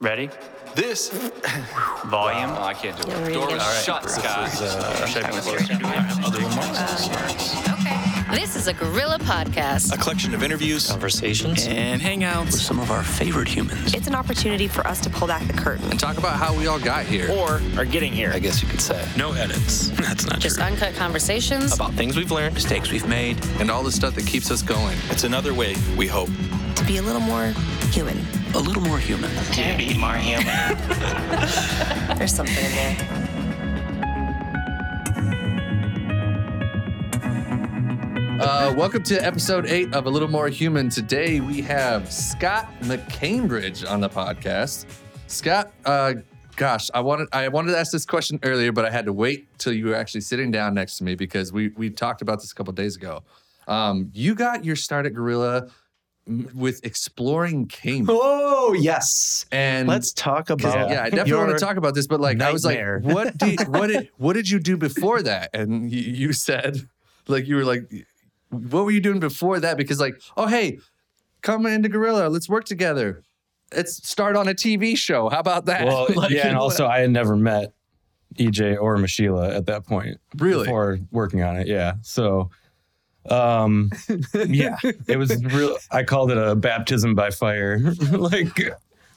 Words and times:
Ready? 0.00 0.30
This. 0.76 1.08
Volume. 2.06 2.50
Oh, 2.50 2.62
I 2.62 2.72
can't 2.74 2.96
do 3.02 3.10
it. 3.10 3.16
we're 3.18 3.32
Door 3.32 3.48
gonna 3.48 3.56
is 3.56 3.62
get- 3.86 3.88
uh, 3.88 4.00
shut, 4.00 4.10
Scott. 4.10 5.08
Should 5.08 5.24
I? 5.24 5.30
This 8.30 8.54
is 8.54 8.68
a 8.68 8.72
Gorilla 8.74 9.18
podcast. 9.18 9.92
A 9.92 9.96
collection 9.96 10.34
of 10.34 10.42
interviews 10.44 10.88
Conversations 10.88 11.66
And 11.66 12.00
hangouts 12.00 12.44
with 12.46 12.60
some 12.60 12.78
of 12.78 12.92
our 12.92 13.02
favorite 13.02 13.48
humans. 13.48 13.92
It's 13.94 14.06
an 14.06 14.14
opportunity 14.14 14.68
for 14.68 14.86
us 14.86 15.00
to 15.00 15.10
pull 15.10 15.26
back 15.26 15.44
the 15.48 15.52
curtain. 15.54 15.90
and 15.90 15.98
talk 15.98 16.16
about 16.18 16.36
how 16.36 16.54
we 16.56 16.68
all 16.68 16.78
got 16.78 17.04
here. 17.04 17.28
Or 17.32 17.60
are 17.76 17.84
getting 17.84 18.12
here, 18.12 18.30
I 18.32 18.38
guess 18.38 18.62
you 18.62 18.68
could 18.68 18.80
say. 18.80 19.04
No 19.16 19.32
edits. 19.32 19.88
That's 19.96 20.26
not 20.26 20.38
Just 20.38 20.56
true. 20.56 20.64
uncut 20.66 20.94
conversations. 20.94 21.74
About 21.74 21.94
things 21.94 22.16
we've 22.16 22.30
learned, 22.30 22.54
mistakes 22.54 22.92
we've 22.92 23.08
made. 23.08 23.44
And 23.58 23.68
all 23.70 23.82
the 23.82 23.90
stuff 23.92 24.14
that 24.14 24.26
keeps 24.26 24.50
us 24.52 24.62
going. 24.62 24.96
It's 25.10 25.24
another 25.24 25.54
way, 25.54 25.74
we 25.96 26.06
hope. 26.06 26.28
To 26.76 26.84
be 26.84 26.98
a 26.98 27.02
little 27.02 27.22
more 27.22 27.46
human. 27.90 28.24
A 28.54 28.58
little 28.58 28.82
more 28.82 28.98
human. 28.98 29.30
To 29.30 29.74
be 29.76 29.96
more 29.96 30.14
human. 30.14 30.46
There's 32.18 32.34
something 32.34 32.56
in 32.64 32.72
there. 32.72 34.08
Uh, 38.40 38.72
welcome 38.76 39.02
to 39.02 39.16
episode 39.24 39.66
eight 39.66 39.92
of 39.94 40.06
A 40.06 40.10
Little 40.10 40.28
More 40.28 40.48
Human. 40.48 40.88
Today 40.88 41.40
we 41.40 41.60
have 41.62 42.10
Scott 42.12 42.68
McCambridge 42.82 43.88
on 43.88 44.00
the 44.00 44.08
podcast. 44.08 44.86
Scott, 45.26 45.72
uh, 45.84 46.14
gosh, 46.56 46.90
I 46.94 47.00
wanted 47.00 47.28
I 47.32 47.48
wanted 47.48 47.72
to 47.72 47.78
ask 47.78 47.92
this 47.92 48.06
question 48.06 48.38
earlier, 48.42 48.72
but 48.72 48.84
I 48.84 48.90
had 48.90 49.04
to 49.06 49.12
wait 49.12 49.58
till 49.58 49.72
you 49.72 49.86
were 49.86 49.94
actually 49.94 50.20
sitting 50.22 50.50
down 50.50 50.74
next 50.74 50.98
to 50.98 51.04
me 51.04 51.14
because 51.14 51.52
we 51.52 51.68
we 51.76 51.90
talked 51.90 52.22
about 52.22 52.40
this 52.40 52.52
a 52.52 52.54
couple 52.54 52.72
days 52.72 52.96
ago. 52.96 53.22
Um, 53.66 54.10
you 54.14 54.34
got 54.34 54.64
your 54.64 54.76
start 54.76 55.04
at 55.06 55.14
Gorilla 55.14 55.64
m- 55.64 55.70
with 56.54 56.84
exploring 56.84 57.66
Cambridge, 57.66 58.16
Oh 58.20 58.74
yes. 58.74 59.46
and 59.50 59.88
Let's 59.88 60.12
talk 60.12 60.50
about. 60.50 60.90
yeah, 60.90 61.02
I 61.02 61.10
definitely 61.10 61.34
want 61.46 61.58
to 61.58 61.64
talk 61.64 61.76
about 61.76 61.94
this, 61.94 62.06
but 62.06 62.20
like 62.20 62.40
I 62.42 62.52
was 62.52 62.64
like, 62.64 62.78
what 63.02 63.36
did 63.38 63.66
what 63.68 63.86
did 63.88 64.10
what 64.18 64.34
did 64.34 64.48
you 64.50 64.58
do 64.58 64.76
before 64.76 65.22
that? 65.22 65.50
And 65.54 65.90
you, 65.90 66.00
you 66.00 66.32
said, 66.32 66.76
like 67.26 67.46
you 67.46 67.56
were 67.56 67.64
like, 67.64 67.90
what 68.50 68.84
were 68.84 68.90
you 68.90 69.00
doing 69.00 69.20
before 69.20 69.58
that? 69.60 69.76
Because 69.76 70.00
like, 70.00 70.20
oh 70.36 70.46
hey, 70.46 70.78
come 71.42 71.64
into 71.66 71.88
Gorilla, 71.88 72.28
let's 72.28 72.48
work 72.48 72.64
together. 72.64 73.22
Let's 73.74 74.06
start 74.08 74.36
on 74.36 74.48
a 74.48 74.54
TV 74.54 74.96
show. 74.96 75.28
How 75.28 75.40
about 75.40 75.66
that? 75.66 75.86
Well, 75.86 76.06
Like, 76.14 76.30
yeah, 76.30 76.46
and 76.48 76.56
also 76.56 76.86
I 76.86 77.00
had 77.00 77.10
never 77.10 77.36
met 77.36 77.72
EJ 78.36 78.80
or 78.80 78.96
Mashila 78.96 79.54
at 79.54 79.66
that 79.66 79.84
point. 79.86 80.18
Really? 80.36 80.64
Before 80.64 80.98
working 81.10 81.42
on 81.42 81.56
it, 81.56 81.66
yeah. 81.66 81.94
So, 82.02 82.50
um, 83.30 83.90
yeah, 84.46 84.76
it 85.06 85.18
was 85.18 85.42
real. 85.44 85.76
I 85.90 86.02
called 86.02 86.30
it 86.30 86.38
a 86.38 86.54
baptism 86.54 87.14
by 87.14 87.30
fire, 87.30 87.78
like 88.12 88.54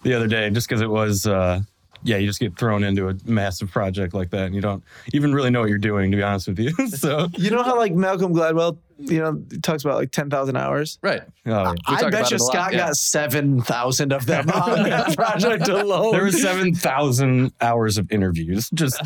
the 0.04 0.14
other 0.14 0.28
day, 0.28 0.50
just 0.50 0.68
because 0.68 0.82
it 0.82 0.90
was. 0.90 1.26
uh 1.26 1.62
yeah, 2.04 2.18
you 2.18 2.26
just 2.26 2.40
get 2.40 2.58
thrown 2.58 2.84
into 2.84 3.10
a 3.10 3.16
massive 3.26 3.70
project 3.70 4.16
like 4.16 4.32
that, 4.32 4.46
and 4.48 4.56
you 4.56 4.62
don't 4.62 4.84
even 5.14 5.36
really 5.36 5.52
know 5.52 5.60
what 5.60 5.70
you're 5.70 5.78
doing, 5.78 6.10
to 6.10 6.18
be 6.18 6.24
honest 6.24 6.48
with 6.48 6.58
you. 6.58 6.72
so, 6.88 7.28
You 7.38 7.52
know 7.52 7.62
how 7.62 7.78
like 7.78 7.94
Malcolm 7.94 8.34
Gladwell, 8.34 8.80
you 8.98 9.20
know, 9.20 9.40
talks 9.62 9.84
about 9.86 9.98
like 9.98 10.10
ten 10.12 10.28
thousand 10.28 10.56
hours. 10.56 10.98
right. 11.04 11.22
oh, 11.46 11.76
I 11.86 12.02
talk 12.02 12.12
bet 12.12 12.32
you 12.32 12.38
it 12.38 12.42
lot, 12.42 12.52
Scott 12.54 12.72
yeah. 12.74 12.78
got 12.88 12.96
seven 12.96 13.62
thousand 13.62 14.14
of 14.14 14.26
them 14.26 14.50
on 14.50 14.82
that 14.90 15.16
project 15.16 15.68
alone. 15.68 16.14
there 16.14 16.24
were 16.24 16.32
seven 16.32 16.74
thousand 16.74 17.54
hours 17.62 18.00
of 18.00 18.12
interviews. 18.12 18.68
Just 18.74 18.98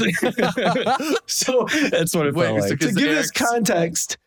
so 1.27 1.67
that's 1.89 2.15
what 2.15 2.27
it 2.27 2.33
Wait, 2.35 2.45
felt 2.45 2.61
so 2.61 2.69
like. 2.69 2.69
to 2.69 2.75
Because 2.77 2.95
give 2.95 3.07
this 3.09 3.13
Eric's- 3.27 3.31
context, 3.31 4.17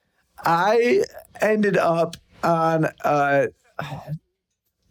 I 0.44 1.05
ended 1.41 1.77
up 1.77 2.17
on 2.42 2.86
uh 3.05 3.47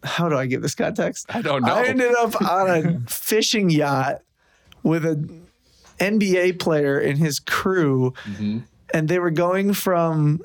how 0.04 0.28
do 0.28 0.36
I 0.36 0.46
give 0.46 0.62
this 0.62 0.74
context? 0.74 1.26
I 1.28 1.42
don't 1.42 1.62
know. 1.62 1.74
I 1.74 1.84
ended 1.84 2.14
up 2.16 2.40
on 2.40 2.70
a 2.70 3.00
fishing 3.10 3.68
yacht 3.70 4.22
with 4.82 5.04
an 5.04 5.46
NBA 5.98 6.58
player 6.60 6.98
and 6.98 7.18
his 7.18 7.40
crew, 7.40 8.14
Mm-hmm. 8.24 8.58
and 8.94 9.08
they 9.08 9.18
were 9.18 9.32
going 9.32 9.72
from 9.72 10.40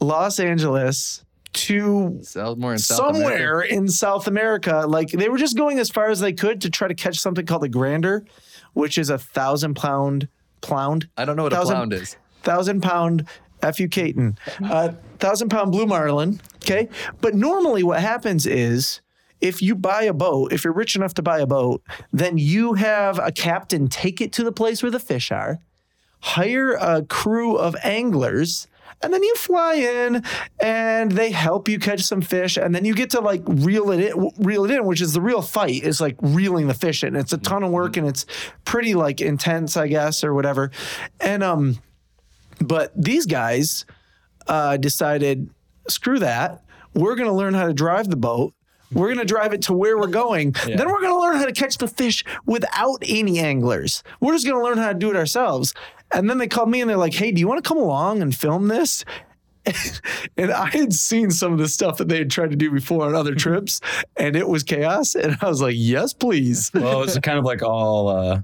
Los 0.00 0.38
Angeles 0.38 1.24
to 1.54 2.18
Selmore 2.22 2.72
in 2.72 2.78
South 2.78 2.98
America. 3.00 3.14
somewhere 3.14 3.60
in 3.62 3.88
South 3.88 4.26
America. 4.26 4.84
Like 4.86 5.10
they 5.10 5.28
were 5.30 5.38
just 5.38 5.56
going 5.56 5.78
as 5.78 5.88
far 5.88 6.10
as 6.10 6.20
they 6.20 6.32
could 6.34 6.60
to 6.60 6.70
try 6.70 6.88
to 6.88 6.94
catch 6.94 7.18
something 7.18 7.46
called 7.46 7.64
a 7.64 7.68
grander, 7.68 8.24
which 8.74 8.98
is 8.98 9.08
a 9.08 9.18
thousand 9.18 9.74
pound 9.76 10.28
pound 10.60 11.08
I 11.16 11.24
don't 11.24 11.36
know 11.36 11.44
what 11.44 11.52
Thousand- 11.52 11.74
a 11.76 11.78
pound 11.78 11.92
is. 11.94 12.16
thousand 12.42 12.82
pound 12.82 13.26
F.U. 13.62 13.88
Caton, 13.88 14.38
uh, 14.62 14.92
thousand 15.18 15.48
pound 15.48 15.72
blue 15.72 15.86
marlin. 15.86 16.40
Okay. 16.56 16.88
But 17.20 17.34
normally 17.34 17.82
what 17.82 18.00
happens 18.00 18.46
is 18.46 19.00
if 19.40 19.62
you 19.62 19.74
buy 19.74 20.02
a 20.02 20.12
boat, 20.12 20.52
if 20.52 20.64
you're 20.64 20.72
rich 20.72 20.96
enough 20.96 21.14
to 21.14 21.22
buy 21.22 21.38
a 21.38 21.46
boat, 21.46 21.82
then 22.12 22.38
you 22.38 22.74
have 22.74 23.18
a 23.18 23.32
captain 23.32 23.88
take 23.88 24.20
it 24.20 24.32
to 24.34 24.44
the 24.44 24.52
place 24.52 24.82
where 24.82 24.90
the 24.90 24.98
fish 24.98 25.30
are, 25.30 25.58
hire 26.20 26.72
a 26.72 27.04
crew 27.04 27.56
of 27.56 27.76
anglers. 27.82 28.66
And 29.00 29.14
then 29.14 29.22
you 29.22 29.36
fly 29.36 29.74
in 29.74 30.24
and 30.58 31.12
they 31.12 31.30
help 31.30 31.68
you 31.68 31.78
catch 31.78 32.00
some 32.00 32.20
fish. 32.20 32.56
And 32.56 32.74
then 32.74 32.84
you 32.84 32.94
get 32.94 33.10
to 33.10 33.20
like 33.20 33.42
reel 33.46 33.92
it 33.92 34.00
in, 34.00 34.30
reel 34.38 34.64
it 34.64 34.72
in, 34.72 34.84
which 34.86 35.00
is 35.00 35.12
the 35.12 35.20
real 35.20 35.40
fight 35.40 35.84
is 35.84 36.00
like 36.00 36.16
reeling 36.20 36.66
the 36.66 36.74
fish 36.74 37.04
in. 37.04 37.14
It's 37.14 37.32
a 37.32 37.38
ton 37.38 37.62
of 37.62 37.70
work 37.70 37.96
and 37.96 38.08
it's 38.08 38.26
pretty 38.64 38.96
like 38.96 39.20
intense, 39.20 39.76
I 39.76 39.86
guess, 39.86 40.24
or 40.24 40.34
whatever. 40.34 40.72
And, 41.20 41.44
um, 41.44 41.78
but 42.60 42.92
these 42.96 43.26
guys 43.26 43.84
uh, 44.46 44.76
decided, 44.76 45.50
screw 45.88 46.18
that. 46.18 46.62
We're 46.94 47.16
going 47.16 47.28
to 47.28 47.34
learn 47.34 47.54
how 47.54 47.66
to 47.66 47.74
drive 47.74 48.08
the 48.08 48.16
boat. 48.16 48.54
We're 48.92 49.08
going 49.08 49.18
to 49.18 49.24
drive 49.24 49.52
it 49.52 49.62
to 49.62 49.74
where 49.74 49.98
we're 49.98 50.06
going. 50.06 50.52
Then 50.64 50.88
we're 50.88 51.00
going 51.00 51.12
to 51.12 51.20
learn 51.20 51.36
how 51.36 51.44
to 51.44 51.52
catch 51.52 51.76
the 51.76 51.88
fish 51.88 52.24
without 52.46 53.02
any 53.06 53.38
anglers. 53.38 54.02
We're 54.20 54.32
just 54.32 54.46
going 54.46 54.58
to 54.58 54.64
learn 54.64 54.78
how 54.78 54.88
to 54.88 54.98
do 54.98 55.10
it 55.10 55.16
ourselves. 55.16 55.74
And 56.10 56.28
then 56.28 56.38
they 56.38 56.48
called 56.48 56.70
me 56.70 56.80
and 56.80 56.88
they're 56.88 56.96
like, 56.96 57.12
hey, 57.12 57.30
do 57.30 57.38
you 57.38 57.46
want 57.46 57.62
to 57.62 57.68
come 57.68 57.76
along 57.76 58.22
and 58.22 58.34
film 58.34 58.68
this? 58.68 59.04
and 60.36 60.50
I 60.50 60.68
had 60.68 60.92
seen 60.92 61.30
some 61.30 61.52
of 61.52 61.58
the 61.58 61.68
stuff 61.68 61.98
that 61.98 62.08
they 62.08 62.18
had 62.18 62.30
tried 62.30 62.50
to 62.50 62.56
do 62.56 62.70
before 62.70 63.06
on 63.06 63.14
other 63.14 63.34
trips, 63.34 63.80
and 64.16 64.36
it 64.36 64.48
was 64.48 64.62
chaos. 64.62 65.14
And 65.14 65.36
I 65.40 65.48
was 65.48 65.60
like, 65.60 65.74
yes, 65.76 66.12
please. 66.12 66.70
well, 66.72 67.02
it's 67.02 67.18
kind 67.18 67.38
of 67.38 67.44
like 67.44 67.62
all 67.62 68.08
uh, 68.08 68.40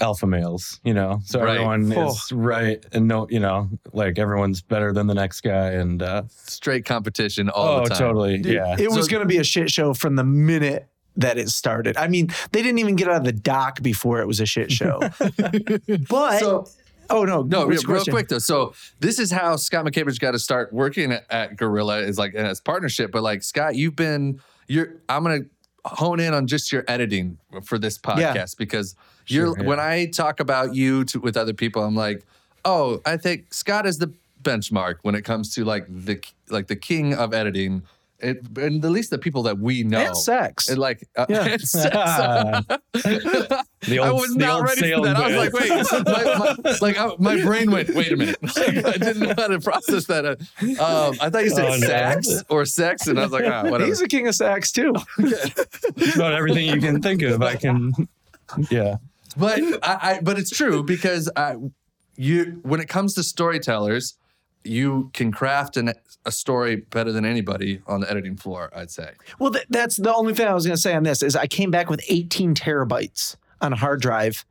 alpha 0.00 0.26
males, 0.26 0.80
you 0.84 0.94
know. 0.94 1.20
So 1.24 1.40
Right. 1.40 1.54
everyone 1.56 1.92
Oh. 1.96 2.08
is 2.10 2.32
right, 2.32 2.84
and 2.92 3.06
no, 3.08 3.26
you 3.30 3.40
know, 3.40 3.68
like 3.92 4.18
everyone's 4.18 4.62
better 4.62 4.92
than 4.92 5.06
the 5.06 5.14
next 5.14 5.42
guy, 5.42 5.70
and 5.72 6.02
uh, 6.02 6.22
Straight 6.28 6.84
competition 6.84 7.48
all 7.50 7.80
oh, 7.80 7.82
the 7.84 7.90
time. 7.90 7.98
totally, 7.98 8.36
yeah. 8.38 8.76
It 8.78 8.90
was 8.90 9.08
going 9.08 9.22
to 9.22 9.28
be 9.28 9.38
a 9.38 9.44
shit 9.44 9.70
show 9.70 9.94
from 9.94 10.16
the 10.16 10.24
minute 10.24 10.88
that 11.16 11.36
it 11.38 11.48
started. 11.50 11.96
I 11.96 12.08
mean, 12.08 12.28
they 12.52 12.62
didn't 12.62 12.78
even 12.78 12.96
get 12.96 13.08
out 13.08 13.16
of 13.16 13.24
the 13.24 13.32
dock 13.32 13.82
before 13.82 14.20
it 14.20 14.26
was 14.26 14.40
a 14.40 14.46
shit 14.46 14.70
show. 14.72 15.00
but 16.08 16.38
So- 16.40 16.66
oh 17.10 17.24
no, 17.24 17.42
No, 17.42 17.60
real, 17.66 17.68
real 17.68 17.82
question? 17.82 18.12
quick 18.12 18.28
though. 18.28 18.38
So 18.38 18.72
this 19.00 19.18
is 19.18 19.30
how 19.30 19.56
Scott 19.56 19.84
McCambridge 19.84 20.20
got 20.20 20.30
to 20.32 20.38
start 20.38 20.72
working 20.72 21.12
at, 21.12 21.24
at 21.30 21.56
Gorilla 21.56 21.98
is 21.98 22.16
like 22.18 22.34
in 22.34 22.46
his 22.46 22.60
partnership. 22.60 23.10
But 23.10 23.22
like 23.22 23.42
Scott, 23.42 23.74
you've 23.74 23.96
been 23.96 24.40
you're 24.68 24.94
I'm 25.08 25.24
gonna 25.24 25.40
hone 25.84 26.20
in 26.20 26.34
on 26.34 26.46
just 26.46 26.72
your 26.72 26.84
editing 26.88 27.38
for 27.62 27.78
this 27.78 27.98
podcast 27.98 28.56
because 28.56 28.94
you're 29.26 29.48
Sure, 29.48 29.56
yeah. 29.60 29.66
when 29.66 29.80
I 29.80 30.06
talk 30.06 30.40
about 30.40 30.74
you 30.74 31.04
to, 31.04 31.20
with 31.20 31.36
other 31.36 31.52
people, 31.54 31.82
I'm 31.82 31.94
like, 31.94 32.24
oh, 32.64 33.00
I 33.06 33.16
think 33.16 33.52
Scott 33.52 33.86
is 33.86 33.98
the 33.98 34.12
benchmark 34.42 34.96
when 35.02 35.14
it 35.14 35.22
comes 35.22 35.54
to 35.54 35.64
like 35.64 35.86
the 35.88 36.22
like 36.48 36.66
the 36.66 36.76
king 36.76 37.14
of 37.14 37.34
editing. 37.34 37.82
It, 38.22 38.38
and 38.58 38.84
at 38.84 38.90
least 38.90 39.10
the 39.10 39.18
people 39.18 39.42
that 39.44 39.58
we 39.58 39.82
know. 39.82 39.98
And 39.98 40.16
sex. 40.16 40.68
And 40.68 40.78
like, 40.78 41.06
uh, 41.16 41.26
Yeah. 41.28 41.44
and 41.52 41.60
sex. 41.62 41.94
The 43.82 43.98
I 43.98 44.10
was 44.10 44.36
not 44.36 44.56
old 44.60 44.64
ready 44.68 44.92
for 44.92 45.00
that. 45.06 45.16
I 45.16 45.26
was 45.26 45.36
like, 45.36 45.52
wait, 45.54 45.70
my, 46.04 46.54
my, 46.62 46.76
like 46.82 46.98
I, 46.98 47.10
my 47.18 47.42
brain 47.46 47.70
went, 47.70 47.88
wait 47.94 48.12
a 48.12 48.16
minute. 48.16 48.36
Like, 48.42 48.84
I 48.84 48.92
didn't 48.98 49.20
know 49.20 49.34
how 49.36 49.48
to 49.48 49.58
process 49.58 50.04
that. 50.06 50.26
Uh, 50.26 50.36
Um, 50.60 51.16
I 51.20 51.30
thought 51.30 51.44
you 51.44 51.50
said 51.50 51.64
Oh, 51.64 51.76
no. 51.78 51.86
sax 51.86 52.42
or 52.50 52.66
sex, 52.66 53.06
and 53.06 53.18
I 53.18 53.22
was 53.22 53.32
like, 53.32 53.44
ah, 53.46 53.62
whatever. 53.62 53.86
He's 53.86 54.02
a 54.02 54.08
king 54.08 54.28
of 54.28 54.34
sax 54.34 54.70
too. 54.70 54.92
about 56.14 56.34
everything 56.34 56.66
you 56.66 56.78
can 56.80 57.00
think 57.00 57.22
of. 57.22 57.42
I 57.42 57.54
can, 57.56 57.92
yeah. 58.70 58.96
but 59.36 59.58
I, 59.82 59.98
I, 60.16 60.20
but 60.22 60.38
it's 60.38 60.50
true 60.50 60.82
because 60.82 61.30
I, 61.36 61.56
you, 62.16 62.60
when 62.62 62.80
it 62.80 62.88
comes 62.88 63.14
to 63.14 63.22
storytellers, 63.22 64.14
you 64.64 65.10
can 65.14 65.32
craft 65.32 65.76
an, 65.76 65.92
a 66.26 66.30
story 66.32 66.76
better 66.76 67.12
than 67.12 67.24
anybody 67.24 67.80
on 67.86 68.00
the 68.00 68.10
editing 68.10 68.36
floor. 68.36 68.70
I'd 68.74 68.90
say. 68.90 69.12
Well, 69.38 69.50
th- 69.52 69.66
that's 69.70 69.96
the 69.96 70.14
only 70.14 70.34
thing 70.34 70.46
I 70.46 70.54
was 70.54 70.66
going 70.66 70.76
to 70.76 70.80
say 70.82 70.94
on 70.94 71.02
this 71.02 71.22
is 71.22 71.34
I 71.36 71.46
came 71.46 71.70
back 71.70 71.88
with 71.90 72.00
18 72.08 72.54
terabytes 72.54 73.36
on 73.60 73.72
a 73.72 73.76
hard 73.76 74.00
drive, 74.00 74.44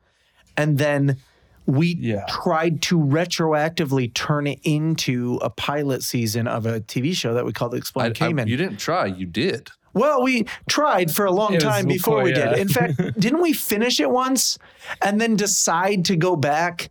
and 0.57 0.77
then 0.77 1.17
we 1.65 1.95
Yeah. 1.99 2.25
tried 2.27 2.81
to 2.83 2.97
retroactively 2.97 4.11
turn 4.13 4.47
it 4.47 4.59
into 4.63 5.39
a 5.43 5.49
pilot 5.49 6.01
season 6.03 6.47
of 6.47 6.65
a 6.65 6.81
TV 6.81 7.15
show 7.15 7.33
that 7.35 7.45
we 7.45 7.53
called 7.53 7.75
I, 7.75 7.77
Explain 7.77 8.11
I- 8.11 8.13
Cayman. 8.13 8.47
you 8.47 8.57
didn't 8.57 8.77
try. 8.79 9.05
You 9.05 9.25
did. 9.25 9.69
Well, 9.93 10.21
we 10.23 10.45
tried 10.67 11.11
for 11.11 11.25
a 11.25 11.31
long 11.31 11.55
It 11.55 11.61
time 11.61 11.85
before 11.87 12.21
before, 12.21 12.23
we 12.23 12.31
yeah. 12.31 12.49
did. 12.51 12.59
In 12.59 12.67
fact, 12.69 12.97
didn't 13.19 13.41
we 13.41 13.53
finish 13.53 13.99
it 13.99 14.09
once 14.09 14.57
and 15.01 15.19
then 15.19 15.35
decide 15.35 16.05
to 16.05 16.15
go 16.15 16.35
back 16.35 16.89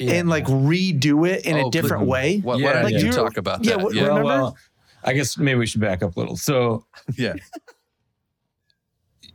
and 0.00 0.28
like 0.28 0.44
redo 0.46 1.28
it 1.28 1.46
in 1.46 1.56
Oh, 1.56 1.68
a 1.68 1.70
different 1.70 2.04
please. 2.04 2.08
way? 2.10 2.38
What, 2.38 2.58
Yeah, 2.58 2.66
what 2.74 2.84
Like, 2.84 2.92
did 2.94 3.02
you 3.02 3.08
you- 3.08 3.12
talk 3.14 3.36
about 3.36 3.64
yeah, 3.64 3.76
what- 3.76 3.94
yeah. 3.94 4.02
Remember? 4.02 4.24
Well, 4.24 4.42
well, 4.42 4.56
I 5.04 5.12
guess 5.12 5.38
maybe 5.38 5.58
we 5.58 5.66
should 5.66 5.80
back 5.80 6.02
up 6.02 6.16
a 6.16 6.20
little. 6.20 6.36
So 6.36 6.84
yeah. 7.16 7.34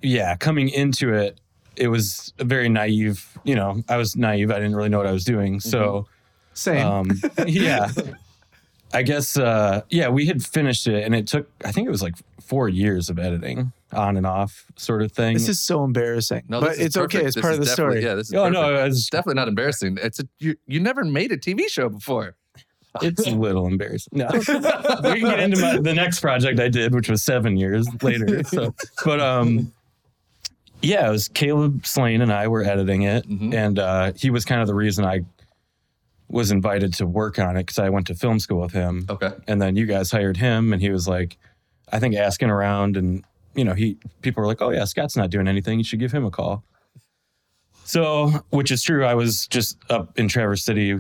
yeah, 0.02 0.36
coming 0.36 0.70
into 0.70 1.14
it, 1.14 1.40
it 1.76 1.88
was 1.88 2.34
a 2.40 2.44
very 2.44 2.70
naive. 2.70 3.38
You 3.44 3.56
know, 3.56 3.82
I 3.88 3.98
was 3.98 4.16
naive. 4.16 4.52
I 4.52 4.56
didn't 4.56 4.76
really 4.76 4.90
know 4.90 4.98
what 4.98 5.08
I 5.08 5.12
was 5.12 5.24
doing. 5.24 5.60
So, 5.60 6.08
Same. 6.54 6.86
um, 6.86 7.12
yeah, 7.48 7.90
I 8.94 9.04
guess, 9.04 9.38
uh, 9.38 9.82
yeah, 9.90 10.10
we 10.10 10.26
had 10.26 10.44
finished 10.44 10.88
it, 10.88 11.04
and 11.06 11.16
it 11.16 11.28
took. 11.28 11.50
I 11.64 11.72
think 11.72 11.88
it 11.88 11.92
was 11.92 12.02
like 12.02 12.16
four 12.42 12.68
years 12.68 13.10
of 13.10 13.18
editing, 13.20 13.72
on 13.94 14.18
and 14.18 14.26
off, 14.26 14.66
sort 14.78 15.02
of 15.02 15.12
thing. 15.12 15.34
this 15.34 15.50
is 15.50 15.60
so 15.62 15.84
embarrassing. 15.84 16.44
No, 16.48 16.60
but 16.62 16.70
this 16.72 16.80
is 16.80 16.86
it's 16.88 16.98
okay. 16.98 17.24
It's 17.26 17.36
This 17.36 17.42
part 17.42 17.54
of 17.56 17.60
the 17.60 17.66
story. 17.66 18.04
Yeah, 18.04 18.16
this 18.16 18.28
is 18.28 18.34
oh 18.34 18.44
perfect. 18.50 18.54
no, 18.54 18.86
It's 18.86 19.10
definitely 19.10 19.40
not 19.40 19.48
embarrassing. 19.48 19.98
It's 20.02 20.20
a 20.20 20.24
you. 20.40 20.56
You 20.68 20.80
never 20.80 21.04
made 21.04 21.32
a 21.32 21.38
TV 21.38 21.70
show 21.70 21.90
before. 21.90 22.36
It's 23.02 23.26
a 23.26 23.32
little 23.32 23.68
embarrassing. 23.68 24.10
No, 24.18 24.28
we 24.34 24.42
can 24.44 25.22
get 25.22 25.40
into 25.40 25.62
my, 25.62 25.78
the 25.78 25.94
next 25.94 26.20
project 26.20 26.60
I 26.60 26.68
did, 26.68 26.94
which 26.94 27.10
was 27.10 27.24
seven 27.24 27.56
years 27.56 27.88
later. 28.04 28.44
So, 28.44 28.76
but 29.06 29.22
um, 29.22 29.72
yeah, 30.82 31.08
it 31.08 31.12
was 31.12 31.30
Caleb 31.30 31.86
Slane 31.86 32.22
and 32.22 32.34
I 32.34 32.50
were 32.50 32.64
editing 32.64 33.04
it, 33.04 33.26
Mhm. 33.30 33.54
and 33.54 33.80
uh, 33.80 34.12
he 34.18 34.30
was 34.30 34.44
kind 34.44 34.60
of 34.60 34.68
the 34.68 34.76
reason 34.76 35.06
I 35.06 35.22
was 36.28 36.52
invited 36.52 36.94
to 36.96 37.06
work 37.06 37.40
on 37.40 37.56
it 37.56 37.62
because 37.66 37.80
I 37.80 37.88
went 37.90 38.08
to 38.08 38.16
film 38.16 38.40
school 38.40 38.60
with 38.60 38.74
him, 38.74 39.06
Okay. 39.10 39.32
and 39.48 39.62
then 39.62 39.76
you 39.78 39.86
guys 39.86 40.12
hired 40.12 40.36
him, 40.38 40.74
and 40.74 40.82
he 40.82 40.90
was 40.90 41.08
like, 41.08 41.38
I 41.94 42.00
think 42.00 42.16
asking 42.16 42.50
around, 42.50 42.98
and 42.98 43.24
you 43.56 43.64
know, 43.66 43.74
he 43.74 43.98
people 44.22 44.42
were 44.42 44.48
like, 44.48 44.62
oh 44.62 44.70
yeah, 44.72 44.86
Scott's 44.86 45.16
not 45.18 45.30
doing 45.30 45.48
anything, 45.48 45.78
you 45.80 45.84
should 45.84 46.00
give 46.00 46.12
him 46.12 46.26
a 46.26 46.32
call. 46.32 46.64
So, 47.84 48.28
which 48.52 48.72
is 48.72 48.84
true. 48.84 49.06
I 49.06 49.16
was 49.16 49.48
just 49.48 49.78
up 49.90 50.18
in 50.18 50.28
Traverse 50.28 50.64
City 50.64 50.98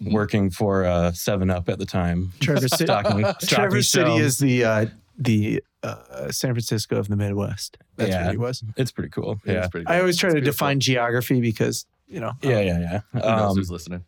working 0.00 0.50
for 0.50 0.84
uh, 0.84 1.12
Seven 1.12 1.50
Up 1.50 1.68
at 1.68 1.78
the 1.78 1.86
time. 1.86 2.32
Traverse 2.40 2.70
City. 2.72 2.84
Stocking, 2.86 3.24
Traverse 3.46 3.88
stocking 3.88 4.12
City 4.12 4.16
is 4.16 4.38
the 4.38 4.64
uh, 4.64 4.86
the 5.18 5.62
uh, 5.82 6.30
San 6.30 6.52
Francisco 6.54 6.96
of 6.96 7.08
the 7.08 7.16
Midwest. 7.16 7.78
That's 7.96 8.10
Yeah. 8.10 8.24
what 8.24 8.32
he 8.32 8.38
was. 8.38 8.64
It's 8.76 8.90
pretty 8.90 9.10
cool. 9.10 9.38
Yeah, 9.44 9.52
Yeah. 9.52 9.58
it's 9.60 9.68
pretty 9.68 9.86
I 9.86 10.00
always 10.00 10.16
try 10.16 10.28
It's 10.30 10.34
to 10.36 10.40
beautiful. 10.40 10.52
define 10.66 10.80
geography 10.80 11.40
because 11.40 11.86
you 12.08 12.18
know. 12.20 12.32
Yeah, 12.42 12.60
yeah, 12.60 12.78
yeah. 12.80 13.00
Who 13.12 13.18
knows 13.20 13.50
Um, 13.52 13.56
who's 13.56 13.70
listening? 13.70 14.04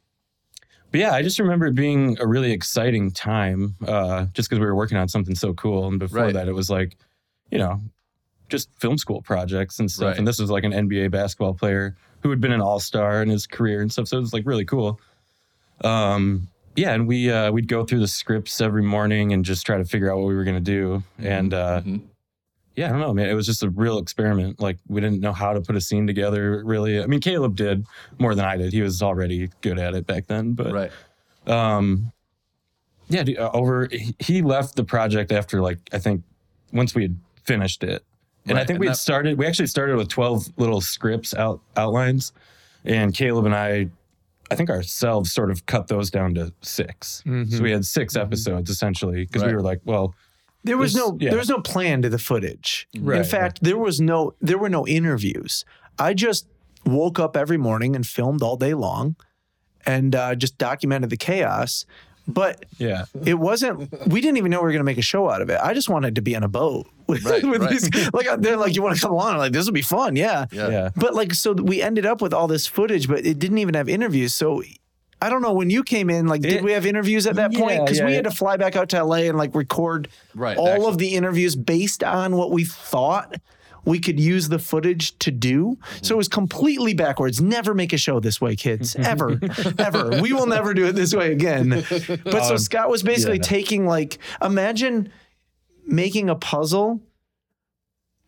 but 0.91 1.01
yeah, 1.01 1.13
I 1.13 1.23
just 1.23 1.39
remember 1.39 1.67
it 1.67 1.75
being 1.75 2.17
a 2.21 2.27
really 2.27 2.53
exciting 2.53 3.11
time, 3.11 3.77
uh, 3.87 4.27
just 4.33 4.49
because 4.49 4.61
we 4.61 4.67
were 4.67 4.75
working 4.75 4.97
on 4.97 5.09
something 5.09 5.35
so 5.35 5.53
cool. 5.55 5.87
And 5.89 5.99
before 5.99 6.21
Right. 6.23 6.35
that, 6.35 6.49
it 6.49 6.53
was 6.53 6.71
like, 6.71 6.97
you 7.51 7.59
know, 7.59 7.81
just 8.49 8.69
film 8.79 8.99
school 8.99 9.23
projects 9.23 9.79
and 9.81 9.91
stuff. 9.91 10.09
Right. 10.09 10.19
And 10.19 10.27
this 10.27 10.39
was 10.39 10.51
like 10.51 10.65
an 10.65 10.73
NBA 10.73 11.11
basketball 11.11 11.55
player 11.55 11.97
who 12.21 12.31
had 12.31 12.41
been 12.41 12.53
an 12.53 12.61
all 12.61 12.81
star 12.81 13.23
in 13.23 13.29
his 13.29 13.47
career 13.47 13.81
and 13.83 13.91
stuff. 13.93 14.09
So 14.09 14.19
it 14.19 14.21
was 14.21 14.33
like 14.33 14.47
really 14.47 14.65
cool. 14.65 15.01
Um, 15.83 16.49
yeah, 16.77 16.93
and 16.93 17.07
we 17.07 17.31
uh, 17.31 17.53
we'd 17.53 17.69
go 17.69 17.85
through 17.85 18.01
the 18.01 18.09
scripts 18.09 18.61
every 18.61 18.83
morning 18.83 19.33
and 19.33 19.45
just 19.45 19.65
try 19.67 19.77
to 19.79 19.85
figure 19.85 20.11
out 20.11 20.19
what 20.19 20.27
we 20.27 20.35
were 20.35 20.45
gonna 20.45 20.61
do. 20.61 21.03
And 21.19 21.55
uh, 21.55 21.83
Mhm. 21.83 22.03
yeah, 22.75 22.87
I 22.89 22.91
don't 22.91 23.01
know, 23.01 23.15
man. 23.15 23.29
It 23.29 23.35
was 23.35 23.47
just 23.47 23.63
a 23.63 23.71
real 23.71 23.99
experiment. 23.99 24.61
Like 24.61 24.79
we 24.89 25.01
didn't 25.01 25.21
know 25.21 25.33
how 25.33 25.53
to 25.53 25.61
put 25.61 25.77
a 25.77 25.81
scene 25.81 26.07
together, 26.07 26.63
really. 26.65 27.01
I 27.03 27.07
mean, 27.07 27.21
Caleb 27.21 27.55
did 27.57 27.87
more 28.19 28.35
than 28.35 28.45
I 28.45 28.57
did. 28.57 28.73
He 28.73 28.83
was 28.83 29.03
already 29.03 29.51
good 29.61 29.79
at 29.79 29.95
it 29.95 30.07
back 30.07 30.27
then. 30.27 30.55
But 30.55 30.73
Right. 30.73 30.91
um, 31.47 32.11
yeah, 33.09 33.23
uh, 33.39 33.51
over 33.53 33.87
he- 33.93 34.17
he 34.19 34.43
left 34.43 34.75
the 34.77 34.85
project 34.85 35.31
after 35.31 35.61
like 35.61 35.79
I 35.93 35.99
think 35.99 36.23
once 36.73 36.95
we 36.95 37.03
had 37.03 37.17
finished 37.47 37.83
it, 37.85 38.05
and 38.47 38.59
I 38.59 38.63
think 38.63 38.77
and 38.77 38.81
we 38.81 38.89
that- 38.89 38.97
started. 38.97 39.39
We 39.39 39.47
actually 39.47 39.67
started 39.69 39.97
with 39.97 40.09
twelve 40.09 40.47
little 40.57 40.81
scripts 40.81 41.35
out 41.35 41.61
outlines, 41.77 42.33
and 42.85 43.15
Caleb 43.15 43.47
and 43.47 43.55
I. 43.55 43.89
I 44.51 44.57
think 44.57 44.69
ourselves 44.69 45.33
sort 45.33 45.51
of 45.51 45.65
cut 45.65 45.89
those 45.89 46.11
down 46.11 46.35
to 46.35 46.53
6 46.61 47.23
So 47.49 47.63
we 47.63 47.71
had 47.71 47.87
6 47.87 48.15
episodes 48.15 48.69
essentially 48.69 49.25
because 49.25 49.41
Right. 49.41 49.49
we 49.49 49.55
were 49.57 49.63
like, 49.63 49.81
well, 49.87 50.15
There 50.65 50.77
was 50.77 50.93
This- 50.93 51.01
no 51.03 51.17
yeah. 51.19 51.31
there 51.31 51.39
was 51.39 51.49
no 51.49 51.61
plan 51.63 52.03
to 52.03 52.11
the 52.11 52.19
footage. 52.19 52.87
In 52.93 53.05
Right, 53.07 53.27
fact, 53.27 53.61
there 53.63 53.79
was 53.79 54.03
no 54.03 54.35
there 54.43 54.59
were 54.59 54.69
no 54.69 54.87
interviews. 54.87 55.65
I 55.99 56.13
just 56.13 56.47
woke 56.85 57.19
up 57.19 57.39
every 57.39 57.57
morning 57.57 57.97
and 57.97 58.07
filmed 58.07 58.43
all 58.43 58.57
day 58.59 58.75
long 58.75 59.17
and 59.87 60.15
uh, 60.15 60.35
just 60.35 60.59
documented 60.59 61.09
the 61.09 61.17
chaos. 61.17 61.87
But 62.27 62.65
yeah, 62.79 63.05
it 63.25 63.35
wasn't 63.35 63.91
we 64.09 64.21
didn't 64.21 64.39
even 64.39 64.51
know 64.51 64.61
we 64.61 64.65
were 64.67 64.73
gonna 64.73 64.85
make 64.85 64.99
a 64.99 65.03
show 65.03 65.29
out 65.29 65.43
of 65.43 65.51
it. 65.51 65.59
I 65.63 65.75
just 65.75 65.89
wanted 65.91 66.15
to 66.15 66.23
be 66.23 66.35
on 66.35 66.43
a 66.43 66.49
boat 66.49 66.87
with, 67.07 67.25
Right, 67.25 67.45
with 67.49 67.61
right. 67.61 67.71
these 67.71 67.91
like 68.15 68.27
they're 68.41 68.57
like, 68.57 68.75
you 68.75 68.83
want 68.83 68.97
to 68.97 69.03
come 69.03 69.13
along? 69.13 69.33
I'm 69.33 69.39
like, 69.39 69.53
this 69.53 69.67
will 69.67 69.73
be 69.75 69.83
fun, 69.83 70.17
yeah. 70.17 70.47
Yeah. 70.51 70.69
yeah. 70.71 70.89
But 70.97 71.15
like, 71.15 71.35
so 71.35 71.53
we 71.53 71.83
ended 71.83 72.07
up 72.07 72.23
with 72.23 72.33
all 72.33 72.47
this 72.49 72.67
footage, 72.67 73.09
but 73.09 73.27
it 73.27 73.39
didn't 73.39 73.59
even 73.59 73.75
have 73.75 73.89
interviews. 73.91 74.33
So 74.33 74.63
I 75.21 75.29
don't 75.31 75.43
know 75.43 75.53
when 75.53 75.69
you 75.71 75.83
came 75.85 76.09
in. 76.11 76.27
Like, 76.27 76.41
did 76.43 76.55
It- 76.55 76.65
we 76.65 76.73
have 76.73 76.87
interviews 76.87 77.27
at 77.27 77.37
that 77.37 77.53
point? 77.55 77.77
Yeah, 77.77 77.85
Because 77.85 78.01
we 78.01 78.09
yeah. 78.11 78.17
had 78.17 78.25
to 78.25 78.31
fly 78.31 78.57
back 78.57 78.75
out 78.77 78.89
to 78.91 79.03
LA 79.05 79.29
and 79.29 79.37
like 79.39 79.55
record 79.55 80.09
Right, 80.35 80.57
all 80.57 80.69
actually. 80.69 80.87
of 80.89 80.99
the 80.99 81.15
interviews 81.15 81.57
based 81.57 82.03
on 82.03 82.37
what 82.37 82.51
we 82.51 82.65
thought 82.65 83.35
we 83.85 83.99
could 84.01 84.19
use 84.19 84.49
the 84.49 84.59
footage 84.59 85.19
to 85.19 85.31
do. 85.31 85.79
So 86.03 86.15
it 86.15 86.19
was 86.19 86.29
completely 86.29 86.95
backwards. 86.95 87.41
Never 87.41 87.75
make 87.75 87.93
a 87.93 87.99
show 87.99 88.21
this 88.21 88.41
way, 88.41 88.57
kids. 88.57 88.97
Ever, 88.99 89.39
ever. 89.79 90.21
We 90.23 90.33
will 90.33 90.47
never 90.47 90.73
do 90.75 90.87
it 90.87 90.93
this 90.93 91.15
way 91.15 91.33
again. 91.33 91.69
But 92.25 92.45
so 92.45 92.53
Um, 92.53 92.59
Scott 92.59 92.89
was 92.91 93.03
basically 93.03 93.37
yeah. 93.37 93.43
taking 93.43 93.87
like, 93.87 94.19
imagine 94.43 95.11
making 95.87 96.31
a 96.31 96.35
puzzle, 96.35 97.01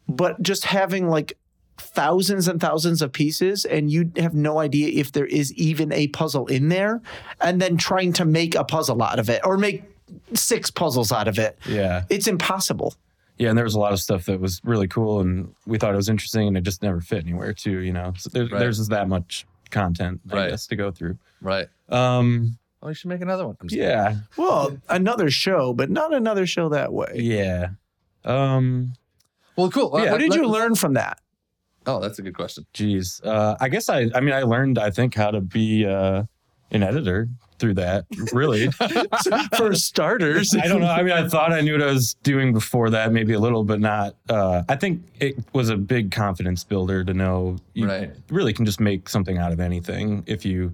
but 0.09 0.41
just 0.43 0.65
having 0.67 1.09
like 1.09 1.37
thousands 1.79 2.49
and 2.49 2.61
thousands 2.61 3.03
of 3.03 3.13
pieces 3.13 3.65
and 3.67 3.91
you 3.91 4.11
have 4.17 4.35
no 4.35 4.59
idea 4.59 4.89
if 4.99 5.13
there 5.13 5.27
is 5.27 5.53
even 5.55 5.93
a 5.93 6.09
puzzle 6.09 6.47
in 6.47 6.69
there 6.71 7.03
and 7.41 7.61
then 7.61 7.77
trying 7.77 8.13
to 8.15 8.25
make 8.25 8.55
a 8.55 8.65
puzzle 8.65 9.03
out 9.03 9.19
of 9.19 9.29
it 9.29 9.43
or 9.45 9.59
make 9.59 9.83
six 10.33 10.71
puzzles 10.71 11.13
out 11.13 11.29
of 11.29 11.39
it 11.39 11.59
Yeah. 11.69 12.05
it's 12.09 12.27
impossible 12.29 12.95
Yeah, 13.39 13.51
and 13.51 13.59
there 13.59 13.65
was 13.65 13.75
a 13.75 13.79
lot 13.81 13.93
of 13.93 14.01
stuff 14.01 14.25
that 14.27 14.41
was 14.41 14.61
really 14.65 14.89
cool, 14.89 15.21
and 15.21 15.53
we 15.67 15.77
thought 15.79 15.93
it 15.93 15.97
was 15.97 16.09
interesting, 16.09 16.49
and 16.49 16.57
it 16.57 16.63
just 16.63 16.83
never 16.83 17.01
fit 17.01 17.23
anywhere, 17.25 17.53
too. 17.53 17.79
You 17.81 17.93
know, 17.93 18.13
so 18.17 18.31
there, 18.31 18.45
Right. 18.45 18.59
there's 18.59 18.79
just 18.79 18.91
that 18.91 19.09
much 19.09 19.47
content, 19.71 20.21
I 20.31 20.35
Right. 20.37 20.51
guess, 20.51 20.67
to 20.69 20.77
go 20.77 20.91
through. 20.91 21.19
Right. 21.41 21.69
Um, 21.89 22.59
Oh, 22.83 22.89
you 22.89 22.95
should 22.95 23.09
make 23.09 23.21
another 23.23 23.47
one. 23.47 23.57
I'm 23.61 23.69
yeah, 23.71 24.17
well 24.37 24.77
another 24.89 25.29
show 25.31 25.73
but 25.73 25.91
not 25.91 26.15
another 26.15 26.47
show 26.47 26.69
that 26.69 26.93
way 26.93 27.11
yeah. 27.17 27.69
Um, 28.25 28.93
Well, 29.57 29.71
cool. 29.71 29.91
Yeah. 30.01 30.13
what 30.13 30.19
did 30.21 30.35
you 30.35 30.47
learn 30.47 30.75
from 30.77 30.95
that 30.95 31.19
Oh, 31.87 31.99
that's 32.01 32.19
a 32.19 32.23
good 32.23 32.35
question. 32.35 32.65
geez, 32.75 33.21
uh, 33.25 33.57
I 33.61 33.69
guess 33.71 33.89
I, 33.89 34.09
I 34.15 34.21
mean, 34.21 34.35
I 34.35 34.43
learned, 34.43 34.79
I 34.79 34.91
think, 34.91 35.15
how 35.15 35.31
to 35.31 35.41
be 35.41 35.85
uh, 35.87 36.25
an 36.71 36.83
editor 36.83 37.29
through 37.59 37.75
that. 37.75 38.05
Really, 38.33 38.69
for 39.57 39.75
starters 39.75 40.55
I 40.55 40.67
don't 40.69 40.81
know. 40.81 40.89
I 40.89 41.03
mean, 41.03 41.13
I 41.13 41.29
thought 41.29 41.53
I 41.53 41.61
knew 41.61 41.73
what 41.73 41.83
I 41.83 41.93
was 41.93 42.15
doing 42.23 42.53
before 42.53 42.91
that, 42.91 43.13
maybe 43.13 43.33
a 43.35 43.39
little, 43.41 43.65
but 43.65 43.81
not. 43.81 44.15
Uh, 44.29 44.63
I 44.69 44.77
think 44.77 45.03
it 45.21 45.37
was 45.53 45.69
a 45.69 45.77
big 45.77 46.11
confidence 46.11 46.65
builder 46.65 47.05
to 47.05 47.15
know 47.15 47.57
you 47.75 47.87
Right. 47.87 48.11
really 48.31 48.53
can 48.53 48.65
just 48.67 48.81
make 48.81 49.09
something 49.09 49.39
out 49.39 49.53
of 49.53 49.61
anything 49.61 50.23
if 50.27 50.45
you 50.45 50.73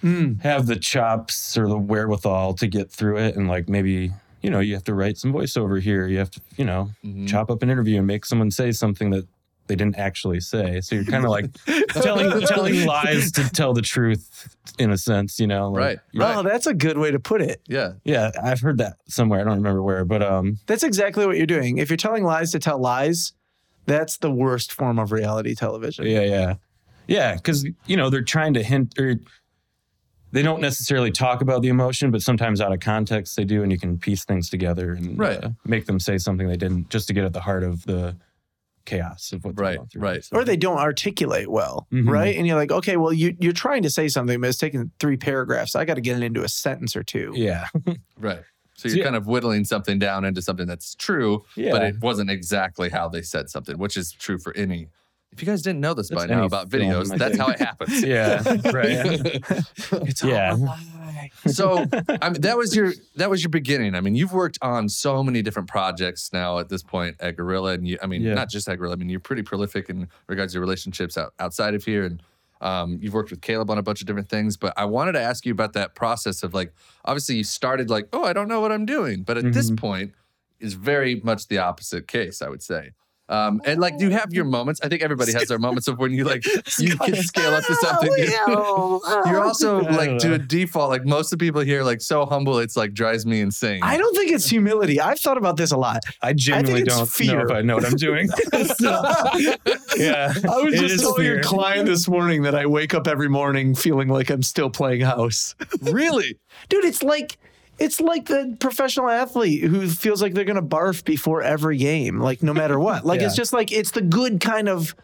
Hmm. 0.00 0.34
have 0.42 0.66
the 0.66 0.76
chops 0.76 1.56
or 1.56 1.66
the 1.66 1.78
wherewithal 1.78 2.54
to 2.54 2.66
get 2.66 2.90
through 2.90 3.16
it. 3.18 3.36
And 3.36 3.48
like 3.48 3.68
maybe, 3.70 4.12
you 4.42 4.50
know, 4.50 4.60
you 4.60 4.74
have 4.74 4.84
to 4.84 4.92
write 4.94 5.16
some 5.16 5.32
voiceover 5.32 5.80
here. 5.80 6.06
You 6.06 6.18
have 6.18 6.30
to, 6.32 6.40
you 6.56 6.64
know, 6.66 6.90
Mhm. 7.04 7.26
chop 7.26 7.50
up 7.50 7.62
an 7.62 7.70
interview 7.70 7.98
and 7.98 8.06
make 8.06 8.26
someone 8.26 8.50
say 8.50 8.70
something 8.72 9.08
that 9.10 9.26
they 9.66 9.76
didn't 9.76 9.96
actually 9.98 10.40
say. 10.40 10.80
So 10.82 10.94
you're 10.94 11.04
kind 11.04 11.24
of 11.24 11.30
like 11.30 11.52
telling 11.90 12.40
telling 12.46 12.84
lies 12.86 13.32
to 13.32 13.48
tell 13.50 13.72
the 13.72 13.82
truth 13.82 14.54
in 14.78 14.90
a 14.90 14.98
sense, 14.98 15.38
you 15.40 15.46
know. 15.46 15.70
like- 15.70 16.00
Right. 16.14 16.36
oh 16.36 16.42
that's 16.42 16.66
a 16.66 16.74
good 16.74 16.98
way 16.98 17.10
to 17.10 17.18
put 17.18 17.40
it 17.42 17.60
Yeah. 17.66 17.92
Yeah, 18.04 18.30
I've 18.42 18.60
heard 18.60 18.78
that 18.78 18.94
somewhere. 19.08 19.40
I 19.40 19.44
don't 19.44 19.56
remember 19.56 19.82
where, 19.82 20.04
but 20.04 20.22
um, 20.22 20.58
that's 20.66 20.82
exactly 20.82 21.26
what 21.26 21.36
you're 21.36 21.46
doing 21.46 21.78
if 21.78 21.88
you're 21.90 21.96
telling 21.96 22.24
lies 22.24 22.52
to 22.52 22.58
tell 22.58 22.78
lies 22.78 23.32
that's 23.86 24.16
the 24.18 24.30
worst 24.30 24.72
form 24.72 24.98
of 24.98 25.12
reality 25.12 25.54
television 25.54 26.06
yeah, 26.06 26.22
yeah, 26.22 26.54
yeah. 27.06 27.34
Because 27.34 27.64
you 27.86 27.96
know 27.96 28.10
they're 28.10 28.22
trying 28.22 28.54
to 28.54 28.62
hint 28.62 28.98
or 28.98 29.16
they 30.32 30.42
don't 30.42 30.60
necessarily 30.60 31.12
talk 31.12 31.42
about 31.42 31.62
the 31.62 31.68
emotion, 31.68 32.10
but 32.10 32.20
sometimes 32.20 32.60
out 32.60 32.72
of 32.72 32.80
context 32.80 33.36
they 33.36 33.44
do, 33.44 33.62
and 33.62 33.70
you 33.70 33.78
can 33.78 33.96
piece 33.98 34.24
things 34.24 34.50
together 34.50 34.92
and 34.92 35.16
Right. 35.16 35.42
uh, 35.44 35.50
make 35.64 35.86
them 35.86 36.00
say 36.00 36.18
something 36.18 36.48
they 36.48 36.56
didn't, 36.56 36.90
just 36.90 37.06
to 37.06 37.14
get 37.14 37.24
at 37.24 37.32
the 37.32 37.40
heart 37.40 37.62
of 37.62 37.84
the 37.84 38.16
chaos 38.84 39.32
of 39.32 39.44
what 39.44 39.56
they're 39.56 39.64
Right, 39.64 39.76
going 39.76 39.88
through. 39.88 40.02
right. 40.02 40.28
Or 40.32 40.44
they 40.44 40.56
don't 40.56 40.78
articulate 40.78 41.50
well, 41.50 41.86
Mhm. 41.92 42.08
right? 42.08 42.36
And 42.36 42.46
you're 42.46 42.56
like, 42.56 42.70
okay, 42.72 42.96
well, 42.96 43.12
you 43.12 43.36
you're 43.40 43.52
trying 43.52 43.82
to 43.84 43.90
say 43.90 44.08
something, 44.08 44.40
but 44.40 44.48
it's 44.50 44.58
taking 44.58 44.90
three 45.00 45.16
paragraphs. 45.16 45.74
I 45.74 45.84
got 45.84 45.94
to 45.94 46.00
get 46.00 46.16
it 46.16 46.22
into 46.22 46.42
a 46.42 46.48
sentence 46.48 46.94
or 46.96 47.02
two. 47.02 47.32
yeah, 47.34 47.66
Right. 48.18 48.42
So 48.76 48.88
So, 48.88 48.88
you're 48.88 48.98
yeah. 48.98 49.04
kind 49.04 49.16
of 49.16 49.26
whittling 49.28 49.64
something 49.64 49.98
down 50.00 50.24
into 50.24 50.42
something 50.42 50.66
that's 50.66 50.94
true, 50.96 51.44
but 51.56 51.82
it 51.82 52.00
wasn't 52.00 52.28
exactly 52.30 52.88
how 52.90 53.08
they 53.08 53.22
said 53.22 53.48
something, 53.48 53.78
which 53.78 53.96
is 53.96 54.10
true 54.12 54.38
for 54.38 54.52
any. 54.56 54.88
If 55.34 55.42
you 55.42 55.46
guys 55.46 55.62
didn't 55.62 55.80
know 55.80 55.94
this 55.94 56.10
by 56.10 56.26
now 56.26 56.44
about 56.44 56.68
videos, 56.68 57.16
that's 57.18 57.36
how 57.36 57.48
it 57.48 57.58
happens. 57.58 58.02
yeah, 58.04 58.42
right. 58.72 59.42
It's 60.08 60.22
Yeah. 60.22 60.56
so 61.46 61.86
I 62.22 62.30
mean, 62.30 62.40
that 62.42 62.56
was 62.56 62.74
your 62.76 62.92
that 63.16 63.28
was 63.30 63.42
your 63.42 63.50
beginning. 63.50 63.94
I 63.96 64.00
mean, 64.00 64.14
you've 64.14 64.32
worked 64.32 64.58
on 64.62 64.88
so 64.88 65.22
many 65.24 65.42
different 65.42 65.68
projects 65.68 66.32
now 66.32 66.58
at 66.58 66.68
this 66.68 66.82
point 66.82 67.16
at 67.20 67.36
Gorilla, 67.36 67.72
and 67.72 67.86
you, 67.88 67.98
I 68.02 68.06
mean, 68.06 68.22
Yeah. 68.22 68.34
not 68.34 68.48
just 68.48 68.68
at 68.68 68.78
Gorilla. 68.78 68.94
I 68.94 68.96
mean, 68.96 69.08
you're 69.08 69.20
pretty 69.20 69.42
prolific 69.42 69.88
in 69.90 70.08
regards 70.28 70.52
to 70.52 70.56
your 70.56 70.60
relationships 70.62 71.18
out, 71.18 71.34
outside 71.40 71.74
of 71.74 71.84
here, 71.84 72.04
and 72.04 72.22
um, 72.60 72.98
you've 73.02 73.12
worked 73.14 73.30
with 73.30 73.40
Caleb 73.40 73.70
on 73.70 73.78
a 73.78 73.82
bunch 73.82 74.00
of 74.00 74.06
different 74.06 74.28
things. 74.28 74.56
But 74.56 74.72
I 74.76 74.84
wanted 74.84 75.12
to 75.12 75.20
ask 75.20 75.44
you 75.44 75.52
about 75.52 75.72
that 75.74 75.94
process 75.96 76.42
of 76.44 76.54
like, 76.54 76.72
obviously, 77.04 77.36
you 77.36 77.44
started 77.44 77.90
like, 77.90 78.06
oh, 78.12 78.24
I 78.24 78.32
don't 78.32 78.48
know 78.48 78.60
what 78.60 78.70
I'm 78.72 78.86
doing, 78.86 79.22
but 79.24 79.36
at 79.36 79.52
this 79.52 79.70
Mhm. 79.70 79.76
point, 79.78 80.12
is 80.60 80.74
very 80.74 81.20
much 81.24 81.48
the 81.48 81.58
opposite 81.58 82.06
case, 82.06 82.40
I 82.40 82.48
would 82.48 82.62
say. 82.62 82.92
Um, 83.28 83.62
and 83.64 83.80
like, 83.80 83.98
do 83.98 84.04
you 84.04 84.10
have 84.10 84.34
your 84.34 84.44
moments? 84.44 84.80
I 84.82 84.88
think 84.88 85.02
everybody 85.02 85.32
has 85.32 85.48
their 85.48 85.58
moments 85.58 85.88
of 85.88 85.98
when 85.98 86.12
you 86.12 86.24
like 86.24 86.44
you 86.78 86.96
can 86.96 87.16
scale 87.16 87.54
up 87.54 87.64
to 87.64 87.74
something. 87.76 88.12
You're 88.18 89.42
also 89.42 89.78
I 89.80 89.82
don't 89.82 89.92
like 89.94 90.18
to 90.18 90.34
a 90.34 90.38
default. 90.38 90.90
Like 90.90 91.06
most 91.06 91.32
of 91.32 91.38
the 91.38 91.46
people 91.46 91.62
here, 91.62 91.82
like 91.82 92.02
so 92.02 92.26
humble, 92.26 92.58
it's 92.58 92.76
like 92.76 92.92
drives 92.92 93.24
me 93.24 93.40
insane. 93.40 93.80
I 93.82 93.96
don't 93.96 94.14
think 94.14 94.30
it's 94.30 94.46
humility. 94.48 95.00
I've 95.00 95.18
thought 95.18 95.38
about 95.38 95.56
this 95.56 95.72
a 95.72 95.76
lot. 95.76 96.02
I 96.22 96.34
genuinely 96.34 96.82
it's 96.82 96.94
don't 96.94 97.08
fear. 97.08 97.38
know 97.38 97.44
if 97.44 97.50
I 97.50 97.62
know 97.62 97.76
what 97.76 97.86
I'm 97.86 97.96
doing. 97.96 98.28
yeah. 99.96 100.32
I 100.50 100.60
was 100.60 100.74
just 100.74 100.94
is 100.94 101.00
telling 101.00 101.24
your 101.24 101.42
client 101.42 101.86
this 101.86 102.06
morning 102.06 102.42
that 102.42 102.54
I 102.54 102.66
wake 102.66 102.92
up 102.92 103.08
every 103.08 103.28
morning 103.28 103.74
feeling 103.74 104.08
like 104.08 104.28
I'm 104.30 104.42
still 104.42 104.68
playing 104.68 105.00
house. 105.00 105.54
really. 105.80 106.38
Dude, 106.68 106.84
it's 106.84 107.02
like 107.02 107.38
it's 107.78 108.00
like 108.00 108.26
the 108.26 108.56
professional 108.60 109.08
athlete 109.08 109.64
who 109.64 109.88
feels 109.88 110.22
like 110.22 110.34
they're 110.34 110.44
gonna 110.44 110.62
barf 110.62 111.04
before 111.04 111.42
every 111.42 111.76
game, 111.78 112.20
like 112.20 112.42
no 112.42 112.54
matter 112.54 112.78
what. 112.78 113.04
Like 113.04 113.20
it's 113.20 113.36
just 113.36 113.52
like 113.52 113.72
it's 113.72 113.90
the 113.92 114.02
good 114.02 114.40
kind 114.40 114.68
of 114.68 114.94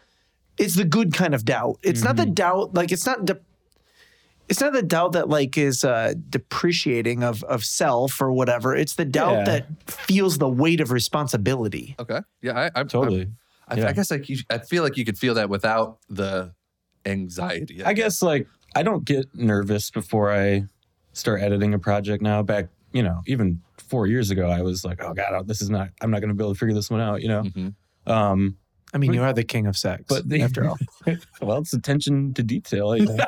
it's 0.57 0.75
the 0.75 0.85
good 0.85 1.13
kind 1.13 1.33
of 1.33 1.45
doubt. 1.45 1.77
It's 1.83 2.03
not 2.03 2.15
the 2.15 2.23
Mm-hmm. 2.23 2.33
doubt 2.33 2.73
like 2.73 2.91
it's 2.91 3.05
not 3.05 3.25
de- 3.25 3.39
it's 4.49 4.59
not 4.59 4.73
the 4.73 4.81
doubt 4.83 5.13
that 5.13 5.29
like 5.29 5.57
is 5.57 5.83
uh 5.85 6.13
depreciating 6.29 7.23
of 7.23 7.43
of 7.45 7.63
self 7.63 8.21
or 8.21 8.31
whatever. 8.31 8.75
It's 8.75 8.95
the 8.95 9.05
doubt 9.05 9.37
Yeah. 9.39 9.43
that 9.45 9.65
feels 9.91 10.37
the 10.37 10.49
weight 10.49 10.81
of 10.81 10.91
responsibility. 10.91 11.95
Okay. 11.99 12.19
Yeah. 12.41 12.59
I, 12.59 12.79
I'm 12.79 12.87
Totally. 12.87 13.29
I, 13.67 13.75
I, 13.75 13.77
Yeah. 13.77 13.93
guess 13.93 14.11
like 14.11 14.27
you, 14.27 14.37
I 14.49 14.57
feel 14.59 14.83
like 14.83 14.97
you 14.97 15.05
could 15.05 15.17
feel 15.17 15.33
that 15.35 15.49
without 15.49 15.99
the 16.09 16.53
anxiety. 17.05 17.83
I 17.83 17.93
guess 17.93 18.21
like 18.21 18.47
I 18.75 18.83
don't 18.83 19.05
get 19.05 19.33
nervous 19.35 19.89
before 19.89 20.31
I 20.31 20.65
start 21.13 21.41
editing 21.41 21.73
a 21.73 21.79
project 21.79 22.21
now. 22.21 22.41
Back, 22.43 22.67
you 22.91 23.03
know, 23.03 23.21
even 23.27 23.61
four 23.77 24.07
years 24.07 24.29
ago, 24.31 24.49
I 24.49 24.61
was 24.61 24.83
like, 24.85 25.01
oh 25.03 25.13
God, 25.13 25.47
this 25.47 25.61
is 25.61 25.69
not, 25.69 25.89
I'm 26.01 26.11
not 26.11 26.19
going 26.21 26.29
to 26.29 26.33
be 26.35 26.43
able 26.43 26.53
to 26.53 26.59
figure 26.59 26.73
this 26.75 26.89
one 26.89 27.01
out, 27.01 27.21
you 27.21 27.27
know? 27.27 27.43
Mhm. 27.43 27.73
Um, 28.07 28.57
I 28.93 28.97
mean, 28.97 29.13
you 29.13 29.21
are 29.23 29.31
the 29.31 29.43
king 29.43 29.67
of 29.67 29.77
sex. 29.77 30.03
but 30.09 30.27
the, 30.27 30.41
after 30.41 30.67
all. 30.67 30.77
well, 31.41 31.59
it's 31.59 31.71
attention 31.73 32.33
to 32.33 32.43
detail, 32.43 32.95
you 32.97 33.05
know? 33.17 33.25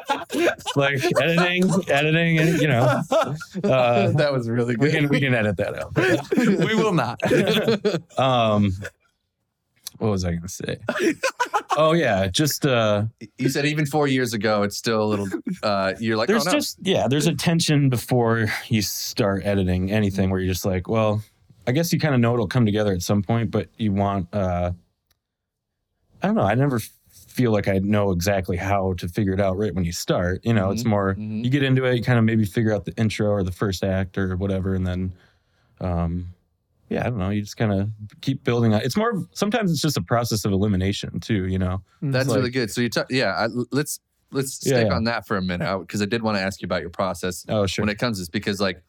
like 0.76 1.02
editing, 1.22 1.70
editing, 1.90 2.40
and, 2.40 2.62
you 2.62 2.68
know, 2.68 3.02
uh, 3.64 4.12
that 4.12 4.30
was 4.34 4.50
really 4.50 4.76
we 4.76 4.90
good. 4.92 4.96
can, 5.02 5.10
we 5.10 5.20
can 5.22 5.34
edit 5.34 5.56
that 5.58 5.76
out. 5.80 5.96
we 6.68 6.76
will 6.76 6.94
not. 6.94 7.20
Um, 8.20 8.74
what 10.00 10.10
was 10.12 10.26
I 10.26 10.30
going 10.32 10.42
to 10.42 10.48
say? 10.50 10.78
oh 11.78 11.94
yeah, 11.94 12.28
just, 12.28 12.66
uh, 12.66 13.04
you 13.38 13.50
said 13.50 13.66
even 13.66 13.86
four 13.86 14.08
years 14.08 14.34
ago, 14.34 14.64
it's 14.64 14.78
still 14.78 15.04
a 15.04 15.06
little. 15.06 15.28
Uh, 15.62 15.94
you're 16.00 16.18
like, 16.18 16.28
there's 16.28 16.48
oh 16.48 16.52
no. 16.52 16.58
just 16.58 16.78
yeah 16.82 17.08
there's 17.08 17.28
a 17.28 17.34
tension 17.34 17.90
before 17.90 18.48
you 18.68 18.82
start 18.82 19.46
editing 19.46 19.92
anything 19.92 20.30
where 20.30 20.40
you're 20.40 20.52
just 20.54 20.66
like 20.66 20.88
well 20.90 21.22
i 21.68 21.72
guess 21.72 21.94
you 21.94 22.00
kind 22.00 22.14
of 22.14 22.20
know 22.20 22.34
it'll 22.34 22.48
come 22.48 22.66
together 22.66 22.92
at 22.92 23.02
some 23.02 23.22
point 23.22 23.50
but 23.52 23.70
you 23.78 23.92
want 23.94 24.28
uh 24.34 24.72
i 26.22 26.28
don't 26.28 26.36
know 26.36 26.42
i 26.44 26.54
never 26.56 26.80
feel 27.10 27.52
like 27.52 27.68
i 27.70 27.78
know 27.80 28.12
exactly 28.12 28.58
how 28.58 28.94
to 28.94 29.08
figure 29.08 29.32
it 29.34 29.40
out 29.40 29.58
right 29.58 29.74
when 29.74 29.86
you 29.86 29.92
start 29.94 30.42
you 30.44 30.54
know 30.54 30.72
it's 30.72 30.84
Mhm, 30.84 30.88
more 30.88 31.16
mhm. 31.16 31.44
you 31.44 31.50
get 31.50 31.64
into 31.64 31.86
it 31.86 31.96
you 31.96 32.04
kind 32.04 32.20
of 32.20 32.26
maybe 32.26 32.44
figure 32.46 32.74
out 32.74 32.84
the 32.86 32.94
intro 32.98 33.30
or 33.30 33.44
the 33.44 33.52
first 33.52 33.84
act 33.84 34.18
or 34.18 34.36
whatever 34.36 34.74
and 34.76 34.86
then 34.86 35.14
um 35.80 36.28
yeah 36.94 37.02
i 37.02 37.10
don't 37.10 37.18
know 37.18 37.30
you 37.30 37.42
just 37.42 37.58
kind 37.58 37.72
of 37.74 37.90
keep 38.22 38.44
building 38.44 38.72
it's 38.74 38.96
more 38.96 39.26
sometimes 39.34 39.72
it's 39.72 39.82
just 39.82 39.98
a 39.98 40.02
process 40.02 40.46
of 40.46 40.52
elimination 40.52 41.20
too 41.20 41.48
you 41.48 41.58
know 41.60 41.82
That's 42.02 42.28
like- 42.30 42.38
really 42.38 42.52
good. 42.52 42.70
So 42.72 42.82
you, 42.82 42.90
ta- 42.90 43.06
yeah, 43.10 43.32
I, 43.34 43.48
let's 43.72 44.00
let's 44.32 44.60
Yeah, 44.66 44.74
stick 44.74 44.88
yeah. 44.90 44.96
on 44.96 45.04
that 45.06 45.26
for 45.28 45.38
a 45.38 45.42
minute 45.42 45.80
because 45.80 46.02
I 46.02 46.06
did 46.06 46.22
want 46.24 46.38
to 46.38 46.42
ask 46.42 46.62
you 46.62 46.66
about 46.66 46.82
your 46.82 46.90
process 46.90 47.46
oh 47.50 47.66
sure 47.68 47.84
when 47.84 47.90
it 47.90 47.98
comes 48.00 48.18
to 48.18 48.22
this 48.22 48.30
because 48.30 48.60
like 48.62 48.82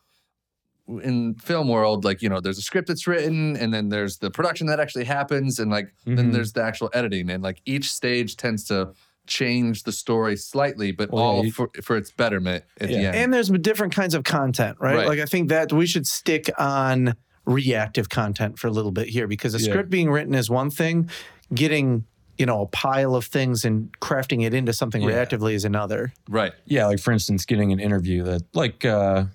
in 1.02 1.34
film 1.36 1.68
world, 1.68 2.04
like 2.04 2.20
you 2.20 2.28
know, 2.28 2.40
there's 2.40 2.58
a 2.58 2.62
script 2.62 2.88
that's 2.88 3.06
written, 3.06 3.56
and 3.56 3.72
then 3.72 3.88
there's 3.88 4.18
the 4.18 4.30
production 4.30 4.66
that 4.66 4.80
actually 4.80 5.04
happens, 5.04 5.58
and 5.58 5.70
like 5.70 5.88
then 6.04 6.16
Mhm. 6.28 6.32
there's 6.34 6.52
the 6.52 6.62
actual 6.62 6.90
editing, 6.92 7.30
and 7.30 7.42
like 7.42 7.62
each 7.64 7.90
stage 7.90 8.36
tends 8.36 8.64
to 8.64 8.92
change 9.26 9.84
the 9.84 9.92
story 9.92 10.36
slightly, 10.36 10.92
but 10.92 11.10
Well, 11.10 11.22
yeah, 11.22 11.28
all 11.30 11.44
you- 11.46 11.52
for 11.52 11.70
for 11.82 11.96
its 11.96 12.10
betterment 12.10 12.64
at 12.80 12.88
the 12.88 12.96
end. 12.96 13.16
And 13.16 13.32
there's 13.32 13.48
different 13.48 13.94
kinds 13.94 14.14
of 14.14 14.24
content, 14.24 14.76
right? 14.78 14.96
Right. 14.96 15.06
Like 15.08 15.20
I 15.20 15.24
think 15.24 15.48
that 15.48 15.72
we 15.72 15.86
should 15.86 16.06
stick 16.06 16.50
on 16.58 17.14
reactive 17.46 18.08
content 18.08 18.58
for 18.58 18.66
a 18.68 18.70
little 18.70 18.90
bit 18.92 19.08
here 19.08 19.26
because 19.26 19.54
a 19.54 19.58
Yeah. 19.58 19.70
script 19.70 19.90
being 19.90 20.10
written 20.10 20.34
is 20.34 20.48
one 20.50 20.70
thing, 20.70 21.10
getting 21.54 22.04
you 22.38 22.46
know 22.46 22.62
a 22.62 22.66
pile 22.66 23.14
of 23.14 23.24
things 23.26 23.64
and 23.64 23.92
crafting 24.00 24.44
it 24.44 24.52
into 24.54 24.72
something 24.72 25.02
Yeah. 25.02 25.10
reactively 25.10 25.52
is 25.54 25.64
another. 25.64 26.12
right. 26.28 26.52
yeah 26.64 26.86
like 26.86 26.98
for 26.98 27.12
instance 27.12 27.44
getting 27.44 27.70
an 27.70 27.78
interview 27.78 28.24
that 28.24 28.42
like 28.54 28.84
uh 28.84 29.26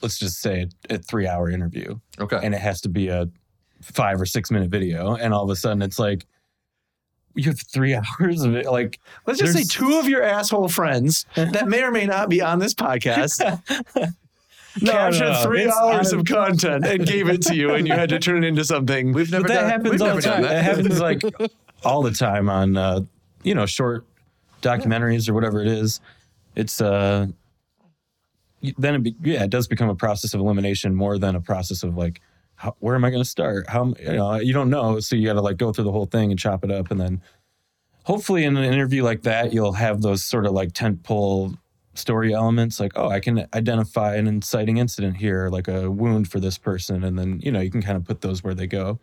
let's 0.00 0.16
just 0.18 0.40
say 0.40 0.68
a, 0.90 0.94
a 0.94 0.98
three 0.98 1.26
hour 1.26 1.50
interview 1.50 1.98
Okay. 2.20 2.38
and 2.40 2.54
it 2.54 2.60
has 2.60 2.80
to 2.82 2.88
be 2.88 3.08
a 3.08 3.28
five 3.82 4.20
or 4.20 4.26
six 4.26 4.48
minute 4.52 4.70
video 4.70 5.14
and 5.16 5.34
all 5.34 5.42
of 5.42 5.50
a 5.50 5.56
sudden 5.56 5.82
it's 5.82 5.98
like 5.98 6.24
you 7.34 7.44
have 7.44 7.58
three 7.60 7.94
hours 8.20 8.42
of 8.42 8.54
it 8.54 8.66
like 8.66 9.00
Let's 9.26 9.40
just 9.40 9.54
say 9.54 9.64
two 9.64 9.98
of 9.98 10.08
your 10.08 10.22
asshole 10.22 10.68
friends 10.68 11.26
that 11.34 11.66
may 11.66 11.82
or 11.82 11.90
may 11.90 12.06
not 12.06 12.28
be 12.28 12.40
on 12.42 12.60
this 12.60 12.74
podcast 12.74 13.40
captured 14.80 15.32
no, 15.32 15.42
three 15.42 15.62
it's 15.62 15.76
hours 15.76 16.12
out 16.12 16.20
of 16.20 16.26
content 16.26 16.86
and 16.86 17.06
gave 17.06 17.28
it 17.28 17.42
to 17.42 17.54
you, 17.54 17.74
and 17.74 17.86
you 17.86 17.94
had 17.94 18.08
to 18.10 18.18
turn 18.18 18.44
it 18.44 18.46
into 18.46 18.64
something. 18.64 19.12
We've 19.12 19.30
never 19.30 19.44
but 19.44 19.54
that 19.54 19.60
done, 19.62 19.70
happens 19.70 19.90
we've 19.92 20.02
all 20.02 20.08
never 20.08 20.20
the 20.20 20.28
time 20.28 20.42
done 20.42 20.50
that. 20.50 20.58
it 20.58 20.64
happens 20.64 21.00
like 21.00 21.22
all 21.84 22.02
the 22.02 22.10
time 22.10 22.48
on 22.48 22.76
uh 22.76 23.00
you 23.42 23.54
know 23.54 23.66
short 23.66 24.04
documentaries 24.62 25.28
or 25.28 25.34
whatever 25.34 25.60
it 25.60 25.68
is 25.68 26.00
it's 26.56 26.80
uh 26.80 27.26
then 28.76 28.96
it 28.96 29.02
be, 29.02 29.14
yeah 29.22 29.44
it 29.44 29.50
does 29.50 29.68
become 29.68 29.88
a 29.88 29.94
process 29.94 30.34
of 30.34 30.40
elimination 30.40 30.94
more 30.94 31.18
than 31.18 31.36
a 31.36 31.40
process 31.40 31.82
of 31.82 31.96
like 31.96 32.20
how, 32.56 32.74
where 32.80 32.96
am 32.96 33.04
i 33.04 33.10
going 33.10 33.22
to 33.22 33.28
start 33.28 33.68
how 33.68 33.94
you 34.00 34.12
know 34.14 34.34
you 34.34 34.52
don't 34.52 34.68
know 34.70 34.98
so 34.98 35.14
you 35.14 35.26
got 35.26 35.34
to 35.34 35.40
like 35.40 35.56
go 35.56 35.72
through 35.72 35.84
the 35.84 35.92
whole 35.92 36.06
thing 36.06 36.30
and 36.30 36.40
chop 36.40 36.64
it 36.64 36.70
up 36.72 36.90
and 36.90 37.00
then 37.00 37.22
hopefully 38.04 38.44
in 38.44 38.56
an 38.56 38.64
interview 38.64 39.04
like 39.04 39.22
that 39.22 39.52
you'll 39.52 39.74
have 39.74 40.02
those 40.02 40.24
sort 40.24 40.44
of 40.44 40.52
like 40.52 40.72
tent 40.72 41.02
pole 41.04 41.54
story 41.98 42.32
elements 42.32 42.78
like 42.80 42.92
oh 42.96 43.08
i 43.08 43.20
can 43.20 43.46
identify 43.54 44.14
an 44.16 44.26
inciting 44.26 44.76
incident 44.78 45.16
here 45.16 45.48
like 45.50 45.68
a 45.68 45.90
wound 45.90 46.30
for 46.30 46.40
this 46.40 46.56
person 46.58 47.04
and 47.04 47.18
then 47.18 47.40
you 47.42 47.50
know 47.52 47.60
you 47.60 47.70
can 47.70 47.82
kind 47.82 47.96
of 47.96 48.04
put 48.04 48.20
those 48.20 48.42
where 48.44 48.54
they 48.54 48.66
go 48.66 48.98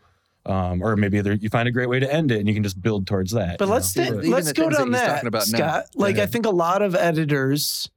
um, 0.47 0.83
or 0.83 0.95
maybe 0.95 1.17
you 1.41 1.49
find 1.49 1.67
a 1.67 1.71
great 1.71 1.89
way 1.89 1.99
to 1.99 2.13
end 2.13 2.31
it 2.31 2.37
and 2.39 2.47
you 2.47 2.53
can 2.53 2.61
just 2.61 2.79
build 2.81 3.07
towards 3.07 3.31
that 3.31 3.57
But 3.57 3.67
let's 3.67 3.95
know? 3.95 4.03
sti- 4.21 4.29
let's 4.29 4.53
go 4.53 4.63
things 4.69 4.77
that 4.77 4.83
down 4.83 4.91
that, 4.91 5.07
talking 5.15 5.27
about 5.27 5.47
now. 5.49 5.57
Scott. 5.57 5.85
Like 5.95 6.19
I 6.19 6.27
think 6.27 6.45
a 6.45 6.51
lot 6.51 6.81
of 6.83 6.93
editors 6.93 7.89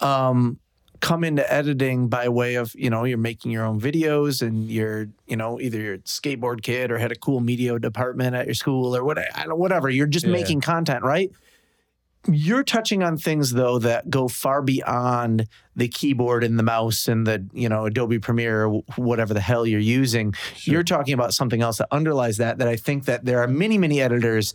um 0.00 0.58
come 1.00 1.22
into 1.24 1.50
editing 1.52 2.08
by 2.08 2.28
way 2.28 2.54
of 2.56 2.74
you 2.74 2.90
know 2.90 3.04
you're 3.04 3.18
making 3.18 3.50
your 3.52 3.64
own 3.64 3.80
videos 3.80 4.42
and 4.44 4.68
you're 4.70 5.06
you 5.26 5.36
know 5.36 5.60
either 5.60 5.78
you're 5.78 5.94
a 5.94 5.98
skateboard 5.98 6.62
kid 6.62 6.90
or 6.90 6.98
had 6.98 7.12
a 7.12 7.16
cool 7.16 7.40
media 7.40 7.78
department 7.78 8.34
at 8.34 8.46
your 8.46 8.54
school 8.54 8.96
or 8.96 9.04
what 9.04 9.18
whatever 9.48 9.88
you're 9.88 10.06
just 10.06 10.26
Yeah. 10.26 10.32
making 10.32 10.60
content 10.62 11.04
right 11.04 11.30
you're 12.28 12.62
touching 12.62 13.02
on 13.02 13.16
things 13.16 13.52
though 13.52 13.78
that 13.80 14.10
go 14.10 14.28
far 14.28 14.62
beyond 14.62 15.48
the 15.74 15.88
keyboard 15.88 16.44
and 16.44 16.58
the 16.58 16.62
mouse 16.62 17.08
and 17.08 17.26
the 17.26 17.46
you 17.52 17.68
know 17.68 17.86
Adobe 17.86 18.18
Premiere 18.18 18.64
or 18.64 18.82
whatever 18.96 19.34
the 19.34 19.40
hell 19.40 19.66
you're 19.66 19.80
using. 19.80 20.34
You're 20.62 20.84
talking 20.84 21.14
about 21.14 21.34
something 21.34 21.62
else 21.62 21.78
that 21.78 21.88
underlies 21.90 22.38
that 22.38 22.58
that 22.58 22.68
I 22.68 22.76
think 22.76 23.04
that 23.06 23.24
there 23.24 23.40
are 23.40 23.48
many 23.48 23.78
many 23.78 24.00
editors 24.00 24.54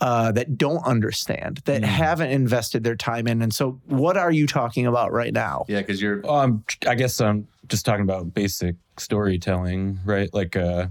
uh, 0.00 0.32
that 0.32 0.58
don't 0.58 0.84
understand 0.84 1.60
that 1.64 1.84
haven't 1.84 2.30
invested 2.30 2.82
their 2.82 2.96
time 2.96 3.28
in. 3.28 3.40
And 3.40 3.54
so 3.54 3.80
what 3.86 4.16
are 4.16 4.32
you 4.32 4.48
talking 4.48 4.86
about 4.86 5.12
right 5.12 5.32
now? 5.32 5.64
Yeah, 5.68 5.78
because 5.78 6.02
you're 6.02 6.28
Um, 6.28 6.64
I 6.88 6.96
guess 6.96 7.20
I'm 7.20 7.46
just 7.68 7.86
talking 7.86 8.02
about 8.02 8.34
basic 8.34 8.74
storytelling, 8.98 10.00
right? 10.04 10.32
Like, 10.34 10.56
uh, 10.56 10.88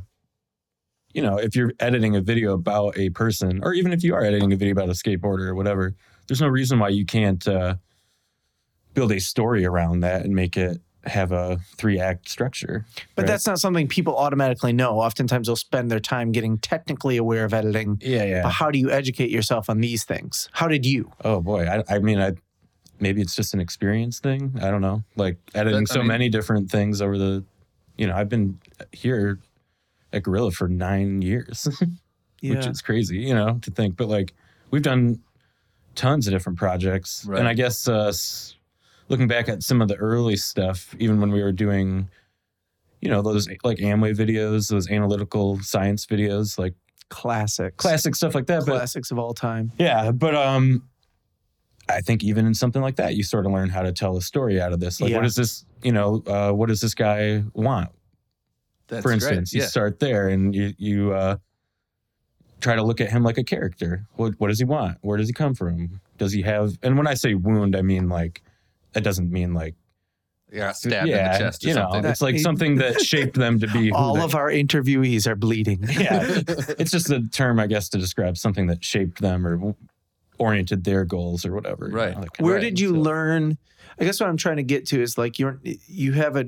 you 1.13 1.22
know, 1.22 1.38
if 1.38 1.58
you're 1.58 1.74
editing 1.82 2.16
a 2.16 2.22
video 2.22 2.54
about 2.54 2.98
a 2.98 3.10
person, 3.10 3.60
or 3.63 3.74
even 3.74 3.92
if 3.92 4.01
you 4.01 4.16
are 4.16 4.24
editing 4.24 4.54
a 4.54 4.56
video 4.56 4.72
about 4.72 4.88
a 4.88 4.94
skateboarder 4.94 5.48
or 5.48 5.56
whatever, 5.56 5.94
there's 6.32 6.40
no 6.40 6.48
reason 6.48 6.80
why 6.80 6.88
you 6.88 7.06
can't 7.06 7.46
uh, 7.46 7.76
build 8.94 9.12
a 9.12 9.20
story 9.20 9.66
around 9.66 10.00
that 10.00 10.24
and 10.24 10.34
make 10.34 10.56
it 10.56 10.80
have 11.04 11.34
a 11.34 11.60
three 11.76 12.00
act 12.00 12.30
structure. 12.30 12.86
but 13.16 13.24
right? 13.24 13.28
that's 13.28 13.46
not 13.46 13.60
something 13.60 13.86
people 13.86 14.16
automatically 14.16 14.72
know 14.72 15.02
oftentimes 15.02 15.48
they'll 15.48 15.58
spend 15.58 15.92
their 15.92 16.00
time 16.00 16.32
getting 16.32 16.58
technically 16.58 17.18
aware 17.18 17.44
of 17.44 17.54
editing 17.54 17.98
yeah, 18.02 18.24
yeah. 18.24 18.44
but 18.44 18.52
how 18.52 18.72
do 18.72 18.80
you 18.80 18.90
educate 18.90 19.30
yourself 19.30 19.70
on 19.70 19.82
these 19.82 20.06
things 20.06 20.48
how 20.54 20.70
did 20.70 20.86
you 20.86 21.12
Oh 21.26 21.42
boy, 21.42 21.66
I, 21.68 21.84
I 21.96 22.00
mean, 22.00 22.18
I 22.18 22.32
maybe 23.02 23.20
it's 23.20 23.36
just 23.36 23.54
an 23.54 23.60
experience 23.60 24.20
thing. 24.22 24.58
I 24.62 24.72
don't 24.72 24.82
know. 24.82 25.04
Like 25.18 25.36
editing 25.54 25.84
That- 25.84 25.92
I 25.92 25.96
so 25.96 26.00
mean- 26.00 26.08
many 26.08 26.30
different 26.30 26.72
things 26.72 27.02
over 27.02 27.18
the, 27.18 27.44
you 27.98 28.08
know, 28.08 28.16
I've 28.16 28.30
been 28.30 28.58
here 28.94 29.38
at 30.14 30.24
Gorilla 30.24 30.52
for 30.52 30.70
nine 30.70 31.22
years, 31.22 31.68
which 32.42 32.66
is 32.68 32.82
crazy, 32.82 33.18
you 33.18 33.34
know, 33.34 33.60
to 33.64 33.70
think. 33.72 33.98
But 33.98 34.08
like 34.08 34.34
we've 34.70 34.82
done 34.82 35.20
tons 35.95 36.27
of 36.27 36.33
different 36.33 36.57
projects, 36.57 37.25
Right. 37.25 37.39
and 37.39 37.48
I 37.48 37.53
guess 37.53 37.88
uh, 37.88 38.12
looking 39.10 39.27
back 39.27 39.50
at 39.50 39.63
some 39.63 39.81
of 39.81 39.88
the 39.88 39.95
early 39.95 40.36
stuff, 40.38 40.95
even 41.00 41.19
when 41.19 41.31
we 41.31 41.41
were 41.43 41.51
doing, 41.51 42.10
you 43.01 43.10
know, 43.10 43.21
those 43.21 43.48
like 43.63 43.77
Amway 43.79 44.15
videos, 44.15 44.69
those 44.69 44.89
analytical 44.89 45.60
science 45.62 46.05
videos, 46.05 46.57
like 46.57 46.74
classics 47.10 47.75
classic 47.75 48.15
stuff 48.15 48.33
like 48.33 48.45
that. 48.48 48.65
But 48.65 48.77
classics 48.77 49.12
of 49.12 49.19
all 49.19 49.33
time 49.33 49.71
yeah, 49.77 50.12
but 50.12 50.33
um, 50.33 50.88
I 51.89 52.00
think 52.00 52.24
even 52.24 52.45
in 52.45 52.53
something 52.53 52.81
like 52.81 52.95
that, 52.95 53.15
you 53.15 53.24
sort 53.24 53.45
of 53.45 53.51
learn 53.51 53.67
how 53.69 53.81
to 53.81 53.91
tell 53.91 54.15
a 54.15 54.21
story 54.21 54.62
out 54.62 54.71
of 54.71 54.79
this. 54.79 55.01
Like, 55.01 55.10
Yeah. 55.10 55.17
what 55.17 55.24
does 55.24 55.36
this, 55.36 55.65
you 55.83 55.91
know, 55.91 56.24
uh, 56.25 56.51
what 56.53 56.69
does 56.69 56.79
this 56.79 56.93
guy 56.93 57.43
want? 57.53 57.89
that's 58.88 59.03
For 59.03 59.10
great. 59.10 59.15
instance, 59.24 59.53
you 59.53 59.62
start 59.63 60.00
there, 60.00 60.29
and 60.29 60.53
you 60.55 60.74
you 60.77 61.13
uh, 61.13 61.38
try 62.62 62.75
to 62.75 62.84
look 62.84 63.01
at 63.01 63.10
him 63.12 63.24
like 63.24 63.38
a 63.38 63.44
character. 63.44 64.06
What 64.15 64.34
what 64.39 64.48
does 64.48 64.60
he 64.60 64.65
want? 64.65 64.98
Where 65.01 65.18
does 65.18 65.27
he 65.27 65.34
come 65.34 65.53
from? 65.56 66.00
Does 66.18 66.32
he 66.32 66.41
have? 66.44 66.77
And 66.84 66.98
when 66.98 67.08
I 67.08 67.15
say 67.15 67.34
wound, 67.34 67.75
I 67.75 67.82
mean 67.82 68.08
like 68.10 68.41
that 68.94 69.03
doesn't 69.03 69.32
mean 69.32 69.53
like 69.53 69.75
Yeah, 70.51 70.70
uh, 70.70 70.74
stabbed 70.74 71.08
yeah, 71.10 71.25
in 71.27 71.32
the 71.34 71.38
chest 71.39 71.65
or 71.65 71.68
you 71.70 71.74
know, 71.75 71.89
something. 71.91 72.06
it's 72.12 72.22
like 72.22 72.39
something 72.39 72.75
that 72.77 73.01
shaped 73.12 73.36
them 73.36 73.60
to 73.60 73.68
be 73.68 73.89
who 73.89 73.96
All 73.96 74.15
they- 74.15 74.22
of 74.22 74.36
our 74.36 74.50
interviewees 74.50 75.27
are 75.27 75.36
bleeding. 75.36 75.84
yeah, 75.89 76.41
it's 76.80 76.91
just 76.91 77.10
a 77.10 77.22
term, 77.30 77.60
I 77.60 77.68
guess, 77.68 77.89
to 77.89 77.98
describe 77.98 78.38
something 78.38 78.68
that 78.68 78.84
shaped 78.84 79.22
them 79.22 79.46
or 79.48 79.75
oriented 80.39 80.84
their 80.84 81.06
goals 81.06 81.46
or 81.46 81.53
whatever. 81.53 81.88
you 81.89 81.96
Right. 81.96 82.15
know, 82.15 82.22
that 82.22 82.41
Where 82.44 82.56
of 82.58 82.62
did 82.62 82.80
you 82.80 82.89
So- 82.89 83.00
learn? 83.01 83.58
I 84.00 84.03
guess 84.06 84.20
what 84.20 84.30
I'm 84.30 84.38
trying 84.38 84.58
to 84.58 84.63
get 84.63 84.86
to 84.88 85.01
is 85.01 85.18
like 85.18 85.38
you're 85.39 85.60
you 85.63 86.13
have 86.13 86.36
a 86.36 86.46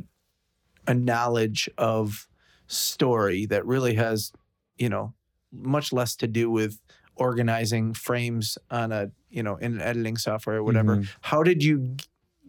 a 0.88 0.93
knowledge 0.93 1.70
of 1.77 2.27
story 2.67 3.46
that 3.46 3.65
really 3.65 3.93
has 3.96 4.32
you 4.77 4.89
know 4.89 5.13
much 5.53 5.93
less 5.93 6.15
to 6.17 6.27
do 6.27 6.50
with 6.50 6.79
organizing 7.15 7.93
frames 7.93 8.57
on 8.72 8.91
a 8.91 9.12
you 9.29 9.43
know 9.43 9.55
in 9.57 9.79
editing 9.79 10.17
software 10.17 10.57
or 10.57 10.63
whatever. 10.63 10.98
Mhm. 10.98 11.07
How 11.22 11.43
did 11.43 11.63
you 11.63 11.95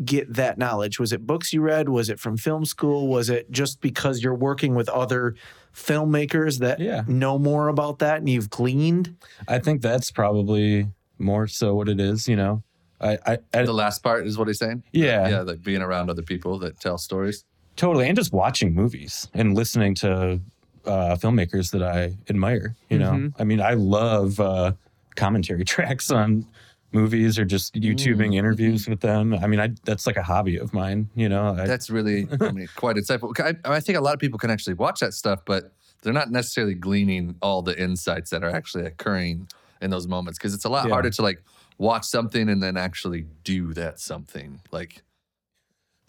get 0.05 0.33
that 0.35 0.59
knowledge? 0.59 0.99
Was 0.99 1.13
it 1.13 1.25
books 1.27 1.53
you 1.53 1.61
read? 1.61 1.89
Was 1.89 2.09
it 2.11 2.19
from 2.19 2.37
film 2.37 2.65
school? 2.65 3.07
Was 3.09 3.31
it 3.31 3.51
just 3.51 3.81
because 3.81 4.23
you're 4.23 4.35
working 4.35 4.75
with 4.75 4.89
other 4.89 5.35
filmmakers 5.73 6.59
that 6.59 6.81
Yeah. 6.81 7.05
know 7.07 7.39
more 7.39 7.69
about 7.69 7.99
that 8.01 8.19
and 8.19 8.29
you've 8.29 8.51
gleaned? 8.51 9.15
I 9.47 9.59
think 9.59 9.83
that's 9.83 10.11
probably 10.11 10.89
more 11.19 11.47
so 11.47 11.75
what 11.75 11.89
it 11.89 12.01
is. 12.01 12.27
You 12.27 12.37
know, 12.37 12.63
I, 13.01 13.19
I, 13.27 13.39
I 13.53 13.63
the 13.65 13.73
last 13.73 14.03
part 14.03 14.27
is 14.27 14.37
what 14.39 14.49
he's 14.49 14.59
saying. 14.59 14.83
Yeah. 14.93 15.29
yeah, 15.29 15.41
like 15.43 15.63
being 15.63 15.83
around 15.83 16.11
other 16.11 16.23
people 16.23 16.59
that 16.61 16.81
tell 16.81 16.99
stories. 16.99 17.45
Totally. 17.77 18.07
And 18.09 18.17
just 18.17 18.33
watching 18.33 18.75
movies 18.75 19.29
and 19.35 19.55
listening 19.55 19.95
to 19.97 20.41
uh, 20.87 21.17
filmmakers 21.17 21.71
that 21.73 21.83
I 21.83 22.17
admire. 22.29 22.75
You 22.91 22.99
know, 22.99 23.13
Mhm. 23.13 23.35
I 23.39 23.45
mean, 23.45 23.61
I 23.61 23.75
love 23.75 24.41
uh, 24.41 24.73
commentary 25.17 25.65
tracks 25.75 26.11
on 26.11 26.47
movies 26.93 27.39
or 27.39 27.45
just 27.45 27.75
YouTubing 27.75 28.35
interviews 28.37 28.89
with 28.89 29.01
them. 29.01 29.35
I 29.35 29.47
mean, 29.49 29.59
I 29.61 29.71
that's 29.85 30.07
like 30.07 30.17
a 30.17 30.23
hobby 30.23 30.57
of 30.59 30.73
mine. 30.73 31.09
You 31.17 31.29
know, 31.29 31.49
I, 31.59 31.67
That's 31.67 31.91
really, 31.91 32.29
I 32.41 32.53
mean, 32.53 32.69
quite 32.77 32.97
insightful. 32.97 33.33
I, 33.41 33.57
I 33.69 33.81
think 33.81 33.99
a 33.99 34.01
lot 34.01 34.15
of 34.15 34.21
people 34.21 34.39
can 34.39 34.51
actually 34.51 34.75
watch 34.75 35.01
that 35.01 35.13
stuff, 35.15 35.41
but 35.45 35.73
they're 36.03 36.13
not 36.13 36.31
necessarily 36.31 36.75
gleaning 36.75 37.35
all 37.43 37.63
the 37.63 37.77
insights 37.81 38.31
that 38.31 38.45
are 38.45 38.51
actually 38.51 38.85
occurring 38.85 39.49
in 39.81 39.91
those 39.91 40.07
moments 40.07 40.39
because 40.39 40.55
it's 40.55 40.65
a 40.65 40.69
lot 40.69 40.87
Yeah. 40.87 40.93
harder 40.93 41.11
to 41.11 41.23
like 41.23 41.43
watch 41.79 42.05
something 42.05 42.49
and 42.49 42.63
then 42.63 42.77
actually 42.77 43.27
do 43.43 43.73
that 43.75 43.99
something. 43.99 44.61
Like, 44.71 45.03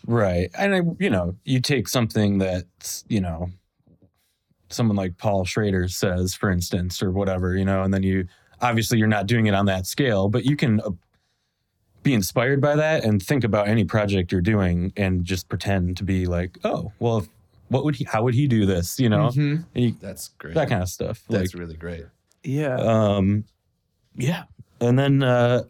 right. 0.05 0.49
And 0.57 0.75
I, 0.75 0.81
you 0.99 1.09
know, 1.09 1.35
you 1.45 1.59
take 1.61 1.87
something 1.87 2.37
that's, 2.37 3.03
you 3.07 3.21
know, 3.21 3.49
someone 4.75 4.95
like 4.97 5.17
Paul 5.17 5.45
Schrader 5.45 5.87
says, 5.87 6.33
for 6.35 6.49
instance, 6.51 7.01
or 7.01 7.11
whatever, 7.11 7.55
you 7.55 7.65
know, 7.65 7.81
and 7.83 7.93
then 7.93 8.03
you 8.03 8.27
obviously 8.61 8.97
you're 8.99 9.07
not 9.07 9.25
doing 9.27 9.47
it 9.47 9.53
on 9.53 9.65
that 9.65 9.85
scale, 9.87 10.29
but 10.29 10.45
you 10.45 10.55
can 10.55 10.79
uh, 10.81 10.91
be 12.03 12.13
inspired 12.13 12.61
by 12.61 12.75
that 12.75 13.03
and 13.03 13.21
think 13.21 13.43
about 13.43 13.67
any 13.67 13.83
project 13.83 14.31
you're 14.31 14.41
doing 14.41 14.93
and 14.95 15.25
just 15.25 15.49
pretend 15.49 15.97
to 15.97 16.03
be 16.03 16.25
like, 16.25 16.57
oh, 16.63 16.91
well, 16.99 17.17
if, 17.17 17.27
what 17.69 17.83
would 17.83 17.95
he? 17.95 18.03
How 18.03 18.21
would 18.23 18.35
he 18.35 18.47
do 18.47 18.65
this? 18.65 18.99
You 18.99 19.09
know, 19.09 19.27
Mhm. 19.29 19.65
You- 19.73 19.95
that's 19.99 20.29
great. 20.37 20.53
that 20.53 20.69
kind 20.69 20.83
of 20.83 20.89
stuff. 20.89 21.23
That's 21.29 21.53
like, 21.53 21.59
really 21.59 21.75
great. 21.77 22.05
Yeah. 22.43 22.75
um, 22.75 23.45
yeah. 24.15 24.43
And 24.79 24.99
then 24.99 25.23
uh, 25.23 25.63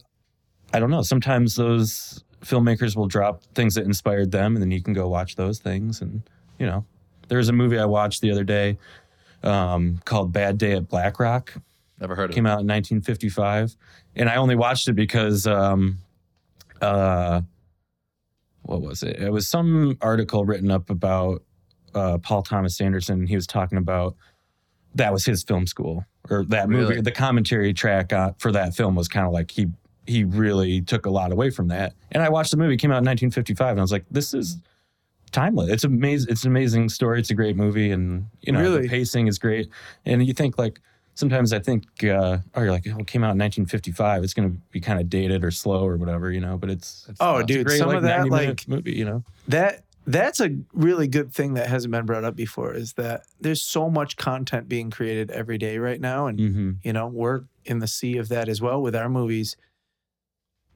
I 0.73 0.79
don't 0.79 0.89
know. 0.91 1.03
Sometimes 1.03 1.55
those 1.55 2.21
filmmakers 2.43 2.95
will 2.97 3.07
drop 3.07 3.43
things 3.55 3.75
that 3.75 3.85
inspired 3.85 4.31
them, 4.31 4.55
and 4.55 4.61
then 4.61 4.71
you 4.71 4.81
can 4.83 4.93
go 4.93 5.07
watch 5.07 5.35
those 5.37 5.59
things. 5.59 6.01
And 6.01 6.21
you 6.59 6.65
know, 6.65 6.85
there's 7.27 7.49
a 7.49 7.53
movie 7.53 7.79
I 7.79 7.85
watched 7.85 8.21
the 8.21 8.31
other 8.31 8.43
day 8.43 8.77
um, 9.43 10.01
called 10.05 10.31
Bad 10.31 10.57
Day 10.57 10.73
at 10.73 10.87
Black 10.87 11.19
Rock. 11.19 11.53
Never 11.99 12.15
heard 12.15 12.25
of 12.25 12.31
it. 12.31 12.35
Came 12.35 12.45
it. 12.45 12.49
out 12.49 12.61
in 12.61 12.67
1955, 12.67 13.75
and 14.15 14.29
I 14.29 14.35
only 14.35 14.55
watched 14.55 14.87
it 14.87 14.93
because 14.93 15.47
um, 15.47 15.99
uh, 16.81 17.41
what 18.63 18.81
was 18.81 19.03
it? 19.03 19.17
It 19.17 19.31
was 19.31 19.47
some 19.47 19.97
article 20.01 20.45
written 20.45 20.71
up 20.71 20.89
about 20.89 21.43
uh, 21.93 22.17
Paul 22.17 22.43
Thomas 22.43 22.81
Anderson. 22.81 23.27
He 23.27 23.35
was 23.35 23.47
talking 23.47 23.77
about 23.77 24.15
that 24.95 25.13
was 25.13 25.25
his 25.25 25.43
film 25.43 25.67
school 25.67 26.05
or 26.29 26.45
that 26.45 26.69
movie. 26.69 26.89
Really? 26.89 27.01
The 27.01 27.11
commentary 27.11 27.73
track 27.73 28.11
uh, 28.11 28.31
for 28.37 28.51
that 28.51 28.75
film 28.75 28.95
was 28.95 29.07
kind 29.07 29.25
of 29.25 29.33
like 29.33 29.51
he 29.51 29.67
he 30.07 30.23
really 30.23 30.81
took 30.81 31.05
a 31.05 31.09
lot 31.09 31.31
away 31.31 31.49
from 31.49 31.67
that. 31.69 31.93
And 32.11 32.21
I 32.21 32.29
watched 32.29 32.51
the 32.51 32.57
movie. 32.57 32.77
Came 32.77 32.91
out 32.91 32.99
in 32.99 33.05
1955, 33.05 33.71
and 33.71 33.79
I 33.79 33.81
was 33.81 33.91
like, 33.91 34.05
this 34.11 34.33
is 34.33 34.57
timeless. 35.31 35.69
It's 35.69 35.83
amazing. 35.83 36.31
It's 36.31 36.43
an 36.43 36.51
amazing 36.51 36.89
story. 36.89 37.19
It's 37.19 37.29
a 37.29 37.35
great 37.35 37.55
movie, 37.55 37.91
and 37.91 38.25
you 38.41 38.51
know 38.53 38.59
Really? 38.61 38.81
the 38.83 38.89
pacing 38.89 39.27
is 39.27 39.37
great. 39.39 39.69
And 40.05 40.25
you 40.25 40.33
think 40.33 40.57
like 40.57 40.79
sometimes 41.15 41.53
I 41.53 41.59
think, 41.59 41.85
uh, 42.03 42.39
oh, 42.55 42.61
you're 42.61 42.71
like, 42.71 42.85
oh, 42.87 42.97
it 42.99 43.07
came 43.07 43.23
out 43.23 43.31
in 43.31 43.39
1955. 43.39 44.23
It's 44.23 44.33
going 44.33 44.51
to 44.51 44.57
be 44.71 44.81
kind 44.81 44.99
of 44.99 45.09
dated 45.09 45.43
or 45.45 45.51
slow 45.51 45.85
or 45.85 45.95
whatever, 45.97 46.29
you 46.31 46.41
know. 46.41 46.57
But 46.57 46.69
it's, 46.69 47.05
it's 47.09 47.17
Oh, 47.21 47.37
it's 47.37 47.43
a 47.43 47.47
dude, 47.53 47.67
great, 47.67 47.77
some 47.79 47.87
like, 47.87 47.97
of 47.97 48.03
that, 48.03 48.29
like- 48.29 48.67
movie, 48.67 48.93
you 48.93 49.05
know. 49.05 49.23
That 49.47 49.83
that's 50.07 50.39
a 50.39 50.55
really 50.73 51.07
good 51.07 51.33
thing 51.33 51.55
that 51.55 51.67
hasn't 51.67 51.91
been 51.91 52.05
brought 52.05 52.23
up 52.23 52.35
before 52.35 52.75
is 52.75 52.93
that 52.93 53.23
there's 53.41 53.61
so 53.63 53.89
much 53.89 54.17
content 54.17 54.69
being 54.69 54.91
created 54.91 55.31
every 55.31 55.57
day 55.57 55.79
right 55.79 55.99
now 55.99 56.27
and 56.27 56.39
hmm 56.39 56.71
you 56.83 56.93
know 56.93 57.07
we're 57.07 57.41
in 57.65 57.79
the 57.79 57.87
sea 57.87 58.17
of 58.17 58.29
that 58.29 58.47
as 58.47 58.61
well 58.61 58.79
with 58.79 58.95
our 58.95 59.09
movies 59.09 59.57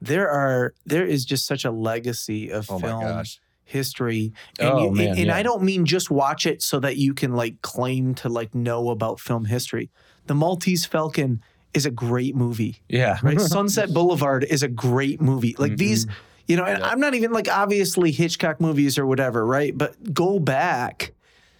there 0.00 0.28
are 0.28 0.74
there 0.84 1.04
is 1.06 1.24
just 1.24 1.46
such 1.46 1.64
a 1.64 1.70
legacy 1.70 2.50
of 2.50 2.68
Oh 2.70 2.80
my 2.80 2.88
film 2.88 3.00
gosh. 3.02 3.40
History 3.70 4.32
and, 4.58 4.68
Oh, 4.68 4.84
you, 4.84 4.90
man, 4.92 5.08
and, 5.08 5.18
and 5.18 5.26
yeah. 5.28 5.36
i 5.36 5.42
don't 5.42 5.62
mean 5.62 5.84
just 5.86 6.10
watch 6.10 6.44
it 6.46 6.60
so 6.62 6.80
that 6.80 6.96
you 6.96 7.14
can 7.14 7.32
like 7.34 7.62
claim 7.62 8.14
to 8.16 8.28
like 8.28 8.54
know 8.54 8.90
about 8.90 9.20
film 9.20 9.44
history 9.46 9.88
the 10.26 10.34
maltese 10.34 10.84
falcon 10.84 11.40
is 11.72 11.86
a 11.86 11.90
great 11.90 12.34
movie 12.34 12.82
Yeah. 12.88 13.18
right 13.22 13.40
sunset 13.56 13.94
boulevard 13.94 14.44
is 14.44 14.62
a 14.62 14.68
great 14.68 15.20
movie 15.20 15.54
like 15.58 15.76
these 15.76 16.06
Mm-hmm. 16.06 16.14
you 16.48 16.56
know 16.56 16.64
and 16.64 16.82
i'm 16.82 17.00
not 17.00 17.14
even 17.14 17.32
like 17.32 17.48
obviously 17.48 18.10
hitchcock 18.10 18.60
movies 18.60 18.98
or 18.98 19.06
whatever 19.06 19.46
right 19.46 19.76
but 19.78 20.12
go 20.12 20.38
back 20.38 21.12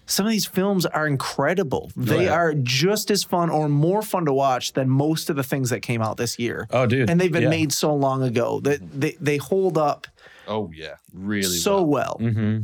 some 0.06 0.26
of 0.26 0.32
these 0.32 0.46
films 0.46 0.84
are 0.86 1.06
incredible 1.06 1.92
they 1.94 2.24
yeah. 2.24 2.32
are 2.32 2.52
just 2.54 3.12
as 3.12 3.22
fun 3.22 3.48
or 3.48 3.68
more 3.68 4.02
fun 4.02 4.24
to 4.24 4.32
watch 4.32 4.72
than 4.72 4.90
most 4.90 5.30
of 5.30 5.36
the 5.36 5.44
things 5.44 5.70
that 5.70 5.80
came 5.80 6.02
out 6.02 6.16
this 6.16 6.36
year 6.40 6.66
Oh, 6.72 6.84
dude. 6.86 7.08
and 7.08 7.20
they've 7.20 7.30
been 7.30 7.44
yeah. 7.44 7.48
made 7.50 7.72
so 7.72 7.94
long 7.94 8.24
ago 8.24 8.58
that 8.60 8.80
they, 9.00 9.12
they 9.20 9.36
hold 9.36 9.78
up 9.78 10.08
Oh 10.50 10.70
yeah, 10.74 10.96
really. 11.14 11.44
so 11.44 11.82
well. 11.82 12.16
well, 12.20 12.30
hmm 12.32 12.58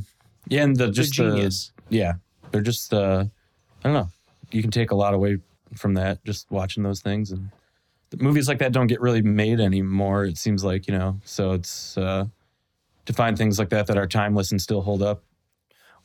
Yeah, 0.49 0.65
and 0.65 0.77
the 0.77 0.85
They're 0.85 0.93
just 0.93 1.17
the 1.17 1.31
genius 1.31 1.73
yeah, 1.89 2.15
they're 2.51 2.61
just 2.61 2.93
uh, 2.93 3.25
I 3.85 3.89
don't 3.89 3.95
know. 3.95 4.09
You 4.51 4.61
can 4.61 4.71
take 4.73 4.91
a 4.91 4.95
lot 4.95 5.15
away 5.15 5.39
from 5.77 5.95
that 5.95 6.23
just 6.25 6.51
watching 6.51 6.83
those 6.83 7.01
things, 7.01 7.31
and 7.31 7.49
the 8.11 8.17
movies 8.19 8.49
like 8.49 8.59
that 8.59 8.73
don't 8.73 8.89
get 8.89 9.01
really 9.01 9.23
made 9.23 9.61
anymore. 9.61 10.25
It 10.25 10.37
seems 10.37 10.65
like 10.65 10.87
you 10.89 10.99
know, 10.99 11.21
so 11.25 11.53
it's 11.53 11.97
uh, 11.97 12.27
to 13.07 13.13
find 13.13 13.39
things 13.39 13.59
like 13.59 13.69
that 13.71 13.87
that 13.87 13.97
are 13.97 14.07
timeless 14.09 14.51
and 14.51 14.61
still 14.61 14.81
hold 14.83 15.03
up. 15.03 15.23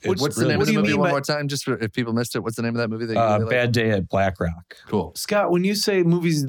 What's- 0.04 0.22
What's 0.22 0.36
the 0.36 0.41
really 0.41 0.54
name 0.54 0.60
what 0.60 0.63
of 0.63 0.67
do 0.67 0.72
the 0.74 0.74
you 0.74 0.80
movie 0.82 0.91
mean 0.94 1.00
one 1.00 1.08
by- 1.10 1.12
more 1.12 1.22
time? 1.22 1.48
Just 1.48 1.63
for, 1.65 1.78
if 1.78 1.91
people 1.94 2.13
missed 2.13 2.36
it, 2.36 2.39
what's 2.39 2.56
the 2.56 2.62
name 2.63 2.76
of 2.76 2.80
that 2.80 2.89
movie 2.89 3.06
that 3.08 3.13
you 3.13 3.20
uh, 3.20 3.34
really 3.34 3.41
like? 3.46 3.50
Bad 3.52 3.72
Day 3.72 3.89
at 3.91 4.08
Black 4.10 4.39
Rock. 4.39 4.78
Cool. 4.88 5.13
scott 5.15 5.52
when 5.52 5.63
you 5.63 5.76
say 5.76 6.02
movies 6.04 6.46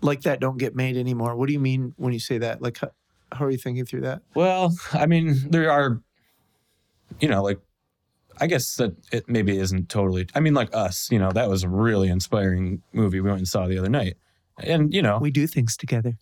like 0.00 0.22
that 0.22 0.40
don't 0.40 0.58
get 0.58 0.74
made 0.74 0.96
anymore 0.96 1.36
what 1.36 1.46
do 1.46 1.52
you 1.52 1.60
mean 1.60 1.94
when 1.96 2.12
you 2.12 2.18
say 2.18 2.38
that 2.38 2.60
like 2.60 2.78
how, 2.78 2.90
how 3.32 3.44
are 3.44 3.50
you 3.50 3.58
thinking 3.58 3.84
through 3.84 4.02
that 4.02 4.22
Well, 4.34 4.74
I 4.92 5.06
mean, 5.06 5.34
there 5.50 5.70
are, 5.70 6.00
you 7.20 7.28
know, 7.28 7.42
like, 7.42 7.58
I 8.40 8.46
guess 8.46 8.76
that 8.76 8.94
it 9.12 9.28
maybe 9.28 9.58
isn't 9.58 9.88
totally. 9.88 10.26
I 10.34 10.40
mean, 10.40 10.54
like 10.54 10.74
us, 10.74 11.08
you 11.10 11.18
know, 11.18 11.30
that 11.32 11.48
was 11.48 11.62
a 11.64 11.68
really 11.68 12.08
inspiring 12.08 12.82
movie 12.92 13.20
we 13.20 13.28
went 13.28 13.38
and 13.38 13.48
saw 13.48 13.66
the 13.66 13.78
other 13.78 13.90
night, 13.90 14.16
and 14.58 14.92
you 14.92 15.02
know, 15.02 15.18
we 15.18 15.30
do 15.30 15.46
things 15.46 15.76
together 15.76 16.14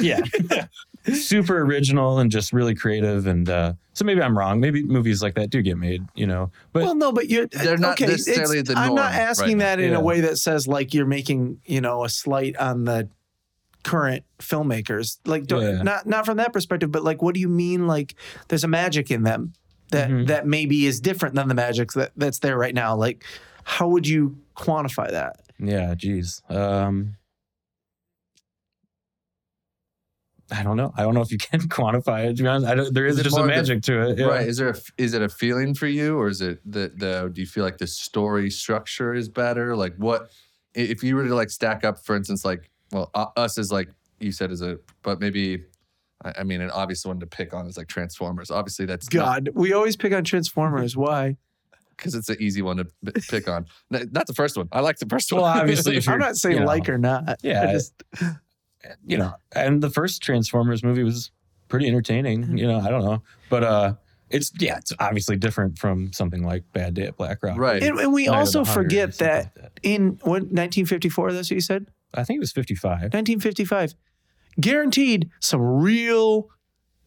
yeah, 0.00 0.20
super 1.12 1.60
original 1.60 2.18
and 2.18 2.30
just 2.30 2.52
really 2.52 2.74
creative, 2.74 3.26
and 3.26 3.48
uh, 3.50 3.72
so 3.94 4.04
maybe 4.04 4.22
I'm 4.22 4.38
wrong. 4.38 4.60
Maybe 4.60 4.84
movies 4.84 5.22
like 5.22 5.34
that 5.34 5.50
do 5.50 5.60
get 5.60 5.76
made, 5.76 6.02
you 6.14 6.26
know, 6.26 6.50
but 6.72 6.84
well, 6.84 6.94
no, 6.94 7.12
but 7.12 7.28
you're 7.28 7.46
They're 7.46 7.76
not 7.76 8.00
okay, 8.00 8.06
necessarily 8.12 8.62
the 8.62 8.74
I'm 8.76 8.94
not 8.94 9.12
asking 9.12 9.58
right 9.58 9.64
that 9.64 9.80
in 9.80 9.90
Yeah. 9.90 9.96
a 9.98 10.00
way 10.00 10.20
that 10.20 10.38
says 10.38 10.66
like 10.68 10.94
you're 10.94 11.06
making 11.06 11.60
you 11.66 11.80
know 11.80 12.04
a 12.04 12.08
slight 12.08 12.56
on 12.56 12.84
the 12.84 13.08
current 13.86 14.24
filmmakers. 14.40 15.18
Like, 15.26 15.46
don't, 15.46 15.62
Yeah. 15.62 15.82
not 15.82 16.06
not 16.06 16.26
from 16.26 16.38
that 16.38 16.52
perspective, 16.52 16.90
but 16.90 17.04
like, 17.04 17.22
what 17.22 17.34
do 17.34 17.40
you 17.40 17.48
mean? 17.48 17.86
Like, 17.86 18.14
there's 18.48 18.64
a 18.64 18.68
magic 18.68 19.10
in 19.10 19.22
them 19.22 19.52
that 19.92 20.10
Mhm. 20.10 20.26
that 20.26 20.46
maybe 20.46 20.86
is 20.86 21.00
different 21.00 21.34
than 21.36 21.46
the 21.48 21.54
magic 21.54 21.92
that 21.92 22.10
that's 22.16 22.40
there 22.40 22.58
right 22.58 22.74
now. 22.74 22.96
Like, 22.96 23.24
how 23.64 23.86
would 23.88 24.06
you 24.08 24.38
quantify 24.56 25.10
that? 25.10 25.36
yeah, 25.58 25.94
geez. 25.94 26.42
Um, 26.48 27.16
I 30.50 30.62
don't 30.62 30.76
know. 30.76 30.92
I 30.96 31.02
don't 31.02 31.14
know 31.14 31.22
if 31.22 31.32
you 31.32 31.38
can 31.50 31.60
quantify 31.60 32.26
it. 32.26 32.36
To 32.36 32.42
be 32.42 32.48
honest, 32.48 32.68
I 32.70 32.74
don't, 32.74 32.94
there 32.94 33.06
is, 33.06 33.18
Is 33.18 33.24
just 33.24 33.36
a 33.36 33.40
more 33.40 33.48
of 33.48 33.50
the- 33.52 33.56
magic 33.56 33.82
to 33.84 34.10
it. 34.10 34.18
yeah. 34.18 34.26
Right. 34.26 34.46
Is 34.48 34.56
there 34.58 34.68
a, 34.70 34.74
is 34.98 35.14
it 35.14 35.22
a 35.22 35.28
feeling 35.28 35.74
for 35.74 35.86
you, 35.86 36.16
or 36.18 36.28
is 36.28 36.40
it 36.40 36.60
the 36.64 36.92
the? 36.96 37.30
Do 37.32 37.40
you 37.40 37.46
feel 37.46 37.64
like 37.64 37.78
the 37.78 37.86
story 37.86 38.50
structure 38.50 39.14
is 39.14 39.28
better? 39.28 39.74
Like 39.76 39.94
what? 39.96 40.30
If 40.74 41.02
you 41.02 41.16
were 41.16 41.24
to 41.26 41.34
like 41.34 41.50
stack 41.50 41.84
up, 41.84 42.04
for 42.04 42.14
instance, 42.16 42.44
like 42.44 42.70
well, 42.92 43.10
uh, 43.14 43.26
us 43.36 43.58
is 43.58 43.72
like 43.72 43.88
you 44.20 44.32
said 44.32 44.50
is 44.50 44.62
a, 44.62 44.78
but 45.02 45.20
maybe. 45.20 45.64
I 46.24 46.32
I 46.38 46.42
mean, 46.44 46.62
an 46.62 46.70
obvious 46.70 47.04
one 47.04 47.20
to 47.20 47.26
pick 47.26 47.52
on 47.52 47.66
is 47.66 47.76
like 47.76 47.88
Transformers. 47.88 48.50
Obviously, 48.50 48.86
that's 48.86 49.12
not- 49.12 49.44
God, 49.44 49.50
we 49.54 49.74
always 49.74 49.96
pick 49.96 50.14
on 50.14 50.24
Transformers. 50.24 50.96
Why? 50.96 51.36
because 51.96 52.14
it's 52.14 52.28
an 52.28 52.36
easy 52.40 52.62
one 52.62 52.78
to 52.78 52.84
b- 53.02 53.12
pick 53.28 53.48
on. 53.48 53.66
Not 53.90 54.26
the 54.26 54.34
first 54.34 54.56
one. 54.56 54.68
I 54.72 54.80
like 54.80 54.98
the 54.98 55.06
first 55.06 55.32
one. 55.32 55.42
Well, 55.42 55.50
obviously, 55.60 55.96
if 55.96 56.08
I'm 56.08 56.12
you're, 56.12 56.18
not 56.18 56.36
saying 56.36 56.54
you 56.54 56.60
know, 56.60 56.66
like 56.66 56.88
or 56.88 56.98
not. 56.98 57.40
Yeah, 57.42 57.62
I 57.62 57.72
just 57.72 58.02
you 59.04 59.18
know, 59.18 59.34
and 59.54 59.82
the 59.82 59.90
first 59.90 60.22
Transformers 60.22 60.82
movie 60.82 61.02
was 61.02 61.30
pretty 61.68 61.86
entertaining. 61.88 62.56
You 62.56 62.66
know, 62.66 62.80
I 62.80 62.88
don't 62.88 63.04
know, 63.04 63.22
but 63.50 63.64
uh, 63.64 63.94
it's 64.30 64.52
yeah, 64.58 64.78
it's 64.78 64.92
obviously 64.98 65.36
different 65.36 65.78
from 65.78 66.12
something 66.12 66.42
like 66.42 66.64
Bad 66.72 66.94
Day 66.94 67.06
at 67.06 67.16
Black 67.16 67.42
Rock. 67.42 67.58
right. 67.58 67.82
and, 67.82 67.98
and 67.98 68.12
we 68.12 68.26
Night 68.26 68.28
of 68.28 68.34
the 68.34 68.38
also 68.38 68.58
Hunters 68.58 68.70
or 68.70 68.82
forget 68.82 69.14
something 69.14 69.34
that, 69.34 69.38
like 69.38 69.54
that. 69.54 69.72
in 69.82 70.06
what 70.22 70.42
1954. 70.42 71.32
That's 71.32 71.50
what 71.50 71.54
you 71.54 71.60
said. 71.60 71.86
I 72.16 72.24
think 72.24 72.38
it 72.38 72.40
was 72.40 72.52
55. 72.52 72.90
1955. 73.12 73.94
Guaranteed 74.60 75.30
some 75.40 75.60
real 75.60 76.48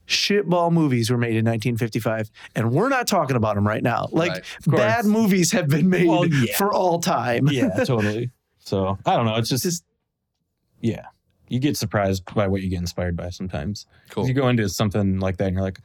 shitball 0.08 0.72
movies 0.72 1.10
were 1.10 1.18
made 1.18 1.36
in 1.36 1.46
1955, 1.46 2.30
and 2.56 2.72
we're 2.72 2.90
not 2.90 3.08
talking 3.08 3.36
about 3.36 3.56
them 3.56 3.66
right 3.68 3.84
now. 3.84 4.08
Like 4.12 4.32
Right, 4.32 4.78
bad 4.78 5.06
movies 5.06 5.52
have 5.52 5.68
been 5.68 5.90
made 5.90 6.08
Well, 6.08 6.26
yeah. 6.26 6.56
for 6.58 6.74
all 6.74 7.00
time. 7.00 7.48
Yeah, 7.52 7.70
totally. 7.86 8.32
So 8.60 8.98
I 9.06 9.16
don't 9.16 9.26
know. 9.26 9.36
It's 9.36 9.50
just, 9.50 9.64
Just- 9.64 9.84
yeah, 10.82 11.06
you 11.48 11.60
get 11.60 11.76
surprised 11.78 12.24
by 12.34 12.48
what 12.48 12.62
you 12.62 12.70
get 12.70 12.80
inspired 12.80 13.16
by 13.18 13.30
sometimes. 13.30 13.86
cool. 14.10 14.28
You 14.28 14.34
go 14.34 14.48
into 14.48 14.68
something 14.70 15.20
like 15.20 15.38
that, 15.38 15.46
and 15.48 15.56
you're 15.56 15.64
like, 15.64 15.80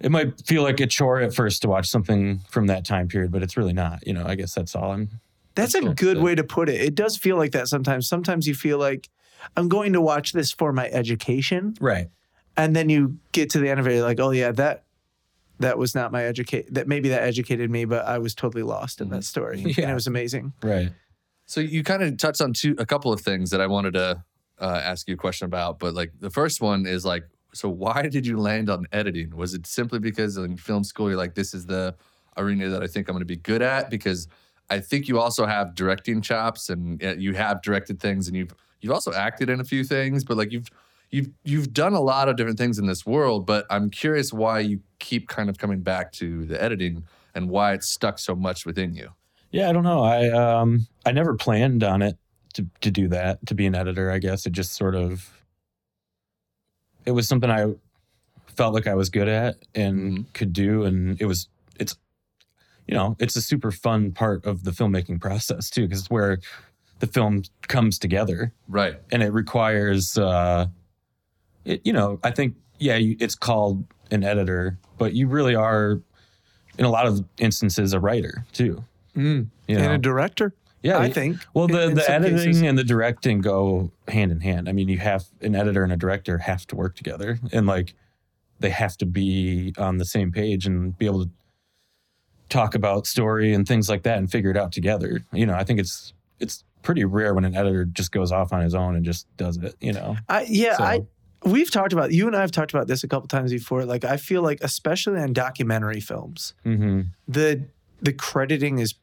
it 0.00 0.10
might 0.10 0.40
feel 0.46 0.62
like 0.62 0.80
a 0.80 0.86
chore 0.86 1.20
at 1.20 1.32
first 1.34 1.62
to 1.62 1.68
watch 1.68 1.88
something 1.88 2.40
from 2.50 2.66
that 2.66 2.84
time 2.84 3.08
period, 3.08 3.30
but 3.30 3.42
it's 3.42 3.56
really 3.56 3.72
not. 3.72 4.06
You 4.06 4.12
know, 4.14 4.24
I 4.26 4.34
guess 4.34 4.52
that's 4.54 4.74
all. 4.74 4.92
I'm 4.92 5.08
That's, 5.54 5.72
That's 5.74 5.84
a 5.84 5.90
good 5.94 6.18
way 6.18 6.34
to 6.34 6.44
put 6.44 6.68
it. 6.68 6.80
It 6.80 6.94
does 6.94 7.16
feel 7.16 7.36
like 7.36 7.52
that 7.52 7.68
sometimes. 7.68 8.08
Sometimes 8.08 8.46
you 8.46 8.54
feel 8.54 8.78
like 8.78 9.08
I'm 9.56 9.68
going 9.68 9.92
to 9.92 10.00
watch 10.00 10.32
this 10.32 10.52
for 10.52 10.72
my 10.72 10.88
education, 10.88 11.74
right. 11.80 12.08
and 12.56 12.74
then 12.74 12.88
you 12.88 13.18
get 13.32 13.50
to 13.50 13.58
the 13.58 13.68
end 13.68 13.80
of 13.80 13.86
it, 13.86 13.94
you're 13.94 14.02
like, 14.02 14.20
oh 14.20 14.30
yeah, 14.30 14.52
that 14.52 14.84
that 15.58 15.78
was 15.78 15.94
not 15.94 16.12
my 16.12 16.24
educate. 16.24 16.72
That 16.72 16.88
maybe 16.88 17.10
that 17.10 17.22
educated 17.22 17.70
me, 17.70 17.84
but 17.84 18.06
I 18.06 18.18
was 18.18 18.34
totally 18.34 18.62
lost 18.62 19.00
in 19.00 19.10
that 19.10 19.24
story, 19.24 19.62
and 19.76 19.90
it 19.90 19.94
was 19.94 20.06
amazing. 20.06 20.52
Right. 20.62 20.92
So 21.46 21.60
you 21.60 21.82
kind 21.82 22.02
of 22.02 22.16
touched 22.16 22.40
on 22.40 22.52
two, 22.52 22.74
a 22.78 22.86
couple 22.86 23.12
of 23.12 23.20
things 23.20 23.50
that 23.50 23.60
I 23.60 23.66
wanted 23.66 23.94
to 23.94 24.24
uh, 24.60 24.80
ask 24.82 25.08
you 25.08 25.14
a 25.14 25.18
question 25.18 25.46
about. 25.46 25.78
But 25.78 25.94
like 25.94 26.12
the 26.18 26.30
first 26.30 26.60
one 26.60 26.86
is 26.86 27.04
like, 27.04 27.24
so 27.52 27.68
why 27.68 28.02
did 28.08 28.26
you 28.26 28.38
land 28.38 28.70
on 28.70 28.86
editing? 28.92 29.36
Was 29.36 29.54
it 29.54 29.66
simply 29.66 29.98
because 29.98 30.36
in 30.36 30.56
film 30.56 30.84
school 30.84 31.08
you're 31.08 31.18
like, 31.18 31.34
this 31.34 31.52
is 31.52 31.66
the 31.66 31.94
arena 32.36 32.68
that 32.70 32.82
I 32.82 32.86
think 32.86 33.08
I'm 33.08 33.14
going 33.14 33.20
to 33.20 33.26
be 33.26 33.36
good 33.36 33.60
at? 33.60 33.90
Because 33.90 34.28
I 34.72 34.80
think 34.80 35.06
you 35.06 35.20
also 35.20 35.44
have 35.44 35.74
directing 35.74 36.22
chops 36.22 36.70
and 36.70 37.02
uh, 37.04 37.14
you 37.16 37.34
have 37.34 37.60
directed 37.60 38.00
things 38.00 38.26
and 38.26 38.34
you've 38.34 38.54
you've 38.80 38.92
also 38.92 39.12
acted 39.12 39.50
in 39.50 39.60
a 39.60 39.64
few 39.64 39.84
things. 39.84 40.24
But 40.24 40.38
like 40.38 40.50
you've 40.50 40.70
you've 41.10 41.28
you've 41.44 41.74
done 41.74 41.92
a 41.92 42.00
lot 42.00 42.30
of 42.30 42.36
different 42.36 42.56
things 42.56 42.78
in 42.78 42.86
this 42.86 43.04
world. 43.04 43.46
But 43.46 43.66
I'm 43.68 43.90
curious 43.90 44.32
why 44.32 44.60
you 44.60 44.80
keep 44.98 45.28
kind 45.28 45.50
of 45.50 45.58
coming 45.58 45.80
back 45.82 46.10
to 46.12 46.46
the 46.46 46.60
editing 46.62 47.04
and 47.34 47.50
why 47.50 47.74
it's 47.74 47.86
stuck 47.86 48.18
so 48.18 48.34
much 48.34 48.64
within 48.64 48.94
you. 48.94 49.10
Yeah, 49.50 49.68
I 49.68 49.72
don't 49.72 49.84
know. 49.84 50.02
I 50.02 50.30
um 50.30 50.86
I 51.04 51.12
never 51.12 51.34
planned 51.34 51.84
on 51.84 52.00
it 52.00 52.16
to 52.54 52.66
to 52.80 52.90
do 52.90 53.08
that, 53.08 53.44
to 53.46 53.54
be 53.54 53.66
an 53.66 53.74
editor, 53.74 54.10
I 54.10 54.18
guess. 54.18 54.46
It 54.46 54.52
just 54.52 54.72
sort 54.72 54.94
of 54.94 55.30
it 57.04 57.10
was 57.10 57.28
something 57.28 57.50
I 57.50 57.74
felt 58.46 58.72
like 58.72 58.86
I 58.86 58.94
was 58.94 59.10
good 59.10 59.28
at 59.28 59.56
and 59.74 60.32
could 60.32 60.54
do 60.54 60.84
and 60.84 61.20
it 61.20 61.26
was 61.26 61.48
it's 61.78 61.96
you 62.88 62.94
know, 62.94 63.16
it's 63.20 63.36
a 63.36 63.42
super 63.42 63.70
fun 63.70 64.12
part 64.12 64.44
of 64.44 64.64
the 64.64 64.70
filmmaking 64.72 65.20
process 65.20 65.70
too 65.70 65.82
because 65.82 66.00
it's 66.00 66.10
where 66.10 66.38
the 66.98 67.06
film 67.06 67.42
comes 67.68 67.98
together 67.98 68.52
Right. 68.68 68.96
and 69.10 69.22
it 69.22 69.32
requires 69.32 70.16
uh 70.18 70.66
it 71.64 71.80
you 71.84 71.92
know, 71.92 72.18
I 72.24 72.30
think 72.30 72.56
yeah, 72.78 72.96
you, 72.96 73.16
it's 73.20 73.36
called 73.36 73.84
an 74.10 74.24
editor, 74.24 74.78
but 74.98 75.12
you 75.14 75.28
really 75.28 75.54
are 75.54 76.00
in 76.78 76.84
a 76.84 76.90
lot 76.90 77.06
of 77.06 77.24
instances 77.38 77.92
a 77.92 78.00
writer 78.00 78.44
too. 78.52 78.82
Mm. 79.16 79.46
You 79.68 79.76
know? 79.76 79.82
And 79.84 79.92
a 79.92 79.98
director, 79.98 80.54
Yeah, 80.82 80.98
I 80.98 81.10
think. 81.10 81.36
Well, 81.54 81.68
the, 81.68 81.82
in 81.90 81.94
the 81.94 82.02
some 82.02 82.14
editing 82.14 82.38
cases. 82.38 82.62
and 82.62 82.76
the 82.78 82.82
directing 82.84 83.40
go 83.40 83.92
hand 84.08 84.32
in 84.32 84.40
hand. 84.40 84.68
I 84.68 84.72
mean, 84.72 84.88
you 84.88 84.98
have 84.98 85.24
an 85.42 85.54
editor 85.54 85.84
and 85.84 85.92
a 85.92 85.96
director 85.96 86.38
have 86.38 86.66
to 86.68 86.76
work 86.76 86.96
together, 86.96 87.38
and 87.52 87.66
like 87.66 87.94
they 88.58 88.70
have 88.70 88.96
to 88.98 89.06
be 89.06 89.72
on 89.78 89.98
the 89.98 90.04
same 90.04 90.32
page 90.32 90.66
and 90.66 90.96
be 90.98 91.06
able 91.06 91.24
to 91.24 91.30
talk 92.52 92.74
about 92.74 93.06
story 93.06 93.54
and 93.54 93.66
things 93.66 93.88
like 93.88 94.02
that 94.02 94.18
and 94.18 94.30
figure 94.30 94.50
it 94.50 94.56
out 94.56 94.72
together. 94.72 95.24
You 95.32 95.46
know, 95.46 95.54
I 95.54 95.64
think 95.64 95.80
it's 95.80 96.12
it's 96.38 96.64
pretty 96.82 97.04
rare 97.04 97.34
when 97.34 97.44
an 97.44 97.54
editor 97.54 97.84
just 97.84 98.12
goes 98.12 98.32
off 98.32 98.52
on 98.52 98.60
his 98.60 98.74
own 98.74 98.96
and 98.96 99.04
just 99.04 99.26
does 99.36 99.56
it. 99.56 99.74
You 99.80 99.92
know, 99.92 100.16
I 100.28 100.46
yeah, 100.48 100.76
So- 100.76 100.84
I 100.84 101.00
we've 101.44 101.70
talked 101.70 101.92
about 101.92 102.12
you 102.12 102.26
and 102.26 102.36
I 102.36 102.40
have 102.40 102.52
talked 102.52 102.72
about 102.72 102.86
this 102.86 103.02
a 103.02 103.08
couple 103.08 103.28
times 103.28 103.52
before. 103.52 103.84
Like 103.84 104.04
I 104.04 104.16
feel 104.16 104.42
like 104.42 104.58
especially 104.62 105.18
on 105.20 105.32
documentary 105.32 106.00
films, 106.00 106.54
mm-hmm. 106.64 107.02
the 107.26 107.66
the 108.00 108.12
crediting 108.12 108.78
is 108.78 108.94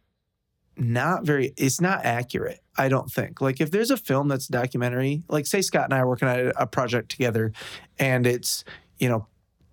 not 0.78 1.26
very 1.26 1.54
it's 1.58 1.82
not 1.82 2.06
accurate. 2.06 2.60
I 2.78 2.88
don't 2.88 3.12
think. 3.12 3.42
Like 3.42 3.60
if 3.60 3.72
there's 3.72 3.92
a 3.92 3.98
film 3.98 4.28
that's 4.28 4.48
documentary, 4.48 5.24
like 5.28 5.46
say 5.46 5.62
Scott 5.62 5.86
and 5.86 5.94
I 5.94 6.00
are 6.00 6.08
working 6.08 6.28
on 6.28 6.54
a 6.56 6.66
project 6.66 7.10
together 7.10 7.52
and 7.98 8.26
it's, 8.26 8.64
you 9.00 9.10
know, 9.10 9.28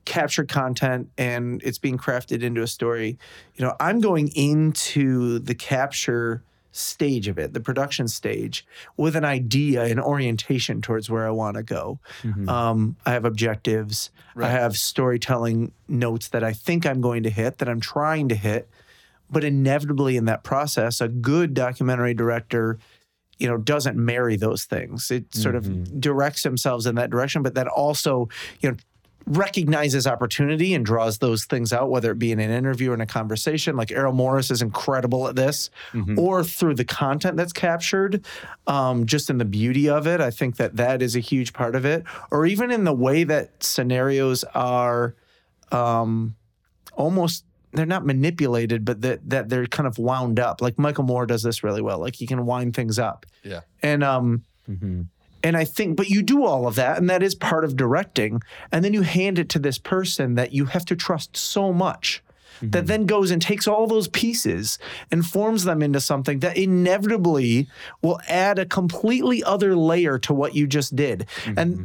captured 0.07 0.49
content 0.49 1.11
and 1.19 1.61
it's 1.63 1.79
being 1.79 1.99
crafted 1.99 2.43
into 2.43 2.63
a 2.63 2.67
story, 2.67 3.19
you 3.57 3.65
know, 3.65 3.77
I'm 3.79 4.01
going 4.01 4.29
into 4.29 5.39
the 5.41 5.55
capture 5.55 6.43
stage 6.73 7.27
of 7.27 7.39
it, 7.39 7.55
the 7.55 7.61
production 7.61 8.07
stage, 8.07 8.67
with 8.97 9.17
an 9.17 9.25
idea 9.25 9.85
an 9.85 9.99
orientation 9.99 10.81
towards 10.81 11.11
where 11.11 11.27
I 11.27 11.31
want 11.31 11.57
to 11.57 11.63
go. 11.63 11.99
Mhm. 12.23 12.49
Um, 12.49 12.97
I 13.07 13.13
have 13.13 13.25
objectives. 13.25 14.11
Right. 14.35 14.49
I 14.49 14.51
have 14.51 14.77
storytelling 14.77 15.73
notes 15.89 16.29
that 16.29 16.45
I 16.45 16.53
think 16.53 16.87
I'm 16.87 17.01
going 17.01 17.23
to 17.23 17.31
hit, 17.31 17.59
that 17.59 17.69
I'm 17.69 17.81
trying 17.81 18.29
to 18.29 18.35
hit. 18.35 18.69
But 19.31 19.43
inevitably, 19.43 20.17
in 20.17 20.27
that 20.27 20.45
process, 20.45 21.01
a 21.01 21.09
good 21.09 21.55
documentary 21.55 22.15
director, 22.15 22.79
you 23.39 23.49
know, 23.49 23.57
doesn't 23.57 23.97
marry 23.97 24.37
those 24.37 24.65
things. 24.65 25.11
It 25.11 25.35
sort 25.35 25.57
of 25.57 26.01
directs 26.01 26.43
themselves 26.43 26.87
in 26.87 26.95
that 26.95 27.11
direction, 27.11 27.43
but 27.43 27.55
then 27.55 27.69
also, 27.69 28.29
you 28.61 28.71
know, 28.71 28.77
recognizes 29.27 30.07
opportunity 30.07 30.73
and 30.75 30.87
draws 30.87 31.19
those 31.19 31.45
things 31.47 31.73
out, 31.73 31.91
whether 31.91 32.13
it 32.13 32.19
be 32.19 32.31
in 32.31 32.39
an 32.39 32.51
interview 32.51 32.93
or 32.93 32.95
in 32.95 33.01
a 33.01 33.07
conversation. 33.07 33.77
Like 33.77 33.91
Errol 33.91 34.13
Morris 34.13 34.51
is 34.53 34.63
incredible 34.63 35.27
at 35.29 35.35
this, 35.35 35.71
Mhm. 35.93 36.17
or 36.17 36.45
through 36.45 36.75
the 36.77 36.85
content 36.85 37.37
that's 37.37 37.53
captured, 37.53 38.25
um, 38.69 39.05
just 39.05 39.29
in 39.29 39.39
the 39.39 39.45
beauty 39.45 39.89
of 39.89 40.07
it. 40.07 40.21
I 40.21 40.31
think 40.31 40.57
that 40.59 40.77
that 40.77 41.03
is 41.03 41.17
a 41.17 41.21
huge 41.21 41.53
part 41.53 41.75
of 41.75 41.85
it, 41.85 42.05
or 42.31 42.47
even 42.47 42.71
in 42.71 42.85
the 42.85 42.93
way 42.95 43.25
that 43.25 43.63
scenarios 43.63 44.45
are 44.55 45.15
um, 45.73 46.37
almost. 46.95 47.45
They're 47.73 47.85
not 47.85 48.07
manipulated, 48.07 48.85
but 48.85 49.03
that 49.03 49.29
that 49.29 49.49
they're 49.49 49.67
kind 49.67 49.87
of 49.89 49.99
wound 49.99 50.39
up. 50.39 50.63
Like 50.63 50.79
Michael 50.79 51.05
Moore 51.05 51.27
does 51.27 51.43
this 51.43 51.63
really 51.65 51.83
well. 51.83 51.99
Like 51.99 52.15
he 52.15 52.27
can 52.27 52.47
wind 52.47 52.75
things 52.75 52.99
up. 52.99 53.27
Yeah. 53.43 53.61
And 53.83 54.03
um, 54.05 54.45
Mm-hmm. 54.71 55.03
And 55.47 55.57
I 55.57 55.65
think, 55.65 55.97
but 55.97 56.09
you 56.09 56.23
do 56.23 56.45
all 56.45 56.67
of 56.67 56.75
that, 56.75 56.99
and 56.99 57.09
that 57.09 57.23
is 57.23 57.37
part 57.37 57.65
of 57.65 57.77
directing. 57.77 58.43
And 58.73 58.85
then 58.85 58.93
you 58.93 59.03
hand 59.03 59.39
it 59.39 59.49
to 59.51 59.61
this 59.61 59.79
person 59.79 60.35
that 60.35 60.53
you 60.53 60.65
have 60.65 60.85
to 60.87 60.97
trust 60.97 61.37
so 61.37 61.73
much 61.73 62.21
that 62.61 62.71
mm-hmm. 62.71 62.87
then 62.87 63.07
goes 63.07 63.31
and 63.31 63.41
takes 63.41 63.69
all 63.69 63.87
those 63.87 64.09
pieces 64.09 64.81
and 65.13 65.25
forms 65.25 65.63
them 65.63 65.83
into 65.83 66.01
something 66.01 66.41
that 66.41 66.57
inevitably 66.57 67.69
will 68.03 68.19
add 68.27 68.59
a 68.59 68.67
completely 68.67 69.45
other 69.45 69.77
layer 69.77 70.19
to 70.19 70.35
what 70.35 70.57
you 70.57 70.67
just 70.67 70.97
did. 70.97 71.29
And 71.47 71.75
mm-hmm. 71.75 71.85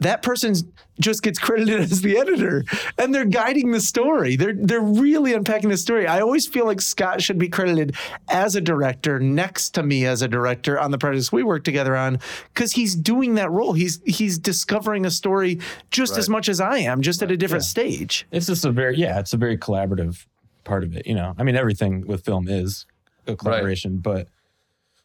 That 0.00 0.22
person 0.22 0.54
just 1.00 1.22
gets 1.22 1.38
credited 1.38 1.80
as 1.80 2.02
the 2.02 2.18
editor 2.18 2.64
and 2.98 3.14
they're 3.14 3.24
guiding 3.24 3.70
the 3.70 3.80
story. 3.80 4.36
They're 4.36 4.54
they're 4.54 4.80
really 4.80 5.34
unpacking 5.34 5.70
the 5.70 5.76
story. 5.76 6.06
I 6.06 6.20
always 6.20 6.46
feel 6.46 6.66
like 6.66 6.80
Scott 6.80 7.22
should 7.22 7.38
be 7.38 7.48
credited 7.48 7.94
as 8.28 8.56
a 8.56 8.60
director 8.60 9.18
next 9.20 9.70
to 9.70 9.82
me 9.82 10.06
as 10.06 10.22
a 10.22 10.28
director 10.28 10.78
on 10.78 10.90
the 10.90 10.98
projects 10.98 11.32
we 11.32 11.42
work 11.42 11.64
together 11.64 11.96
on 11.96 12.18
cuz 12.54 12.72
he's 12.72 12.94
doing 12.94 13.34
that 13.34 13.50
role. 13.50 13.72
He's 13.72 14.00
he's 14.04 14.38
discovering 14.38 15.06
a 15.06 15.10
story 15.10 15.60
just 15.90 16.16
as 16.16 16.28
much 16.28 16.48
as 16.48 16.60
I 16.60 16.78
am, 16.78 17.02
just 17.02 17.22
at 17.22 17.30
a 17.30 17.36
different 17.36 17.64
stage. 17.64 18.26
It's 18.30 18.46
just 18.46 18.64
a 18.64 18.72
very 18.72 18.96
yeah, 18.96 19.18
it's 19.18 19.32
a 19.32 19.38
very 19.38 19.56
collaborative 19.56 20.26
part 20.64 20.84
of 20.84 20.96
it. 20.96 21.06
You 21.06 21.14
know, 21.14 21.34
I 21.38 21.42
mean, 21.42 21.56
everything 21.56 22.06
with 22.06 22.24
film 22.24 22.48
is 22.48 22.86
a 23.26 23.36
collaboration, 23.36 23.98
but 23.98 24.28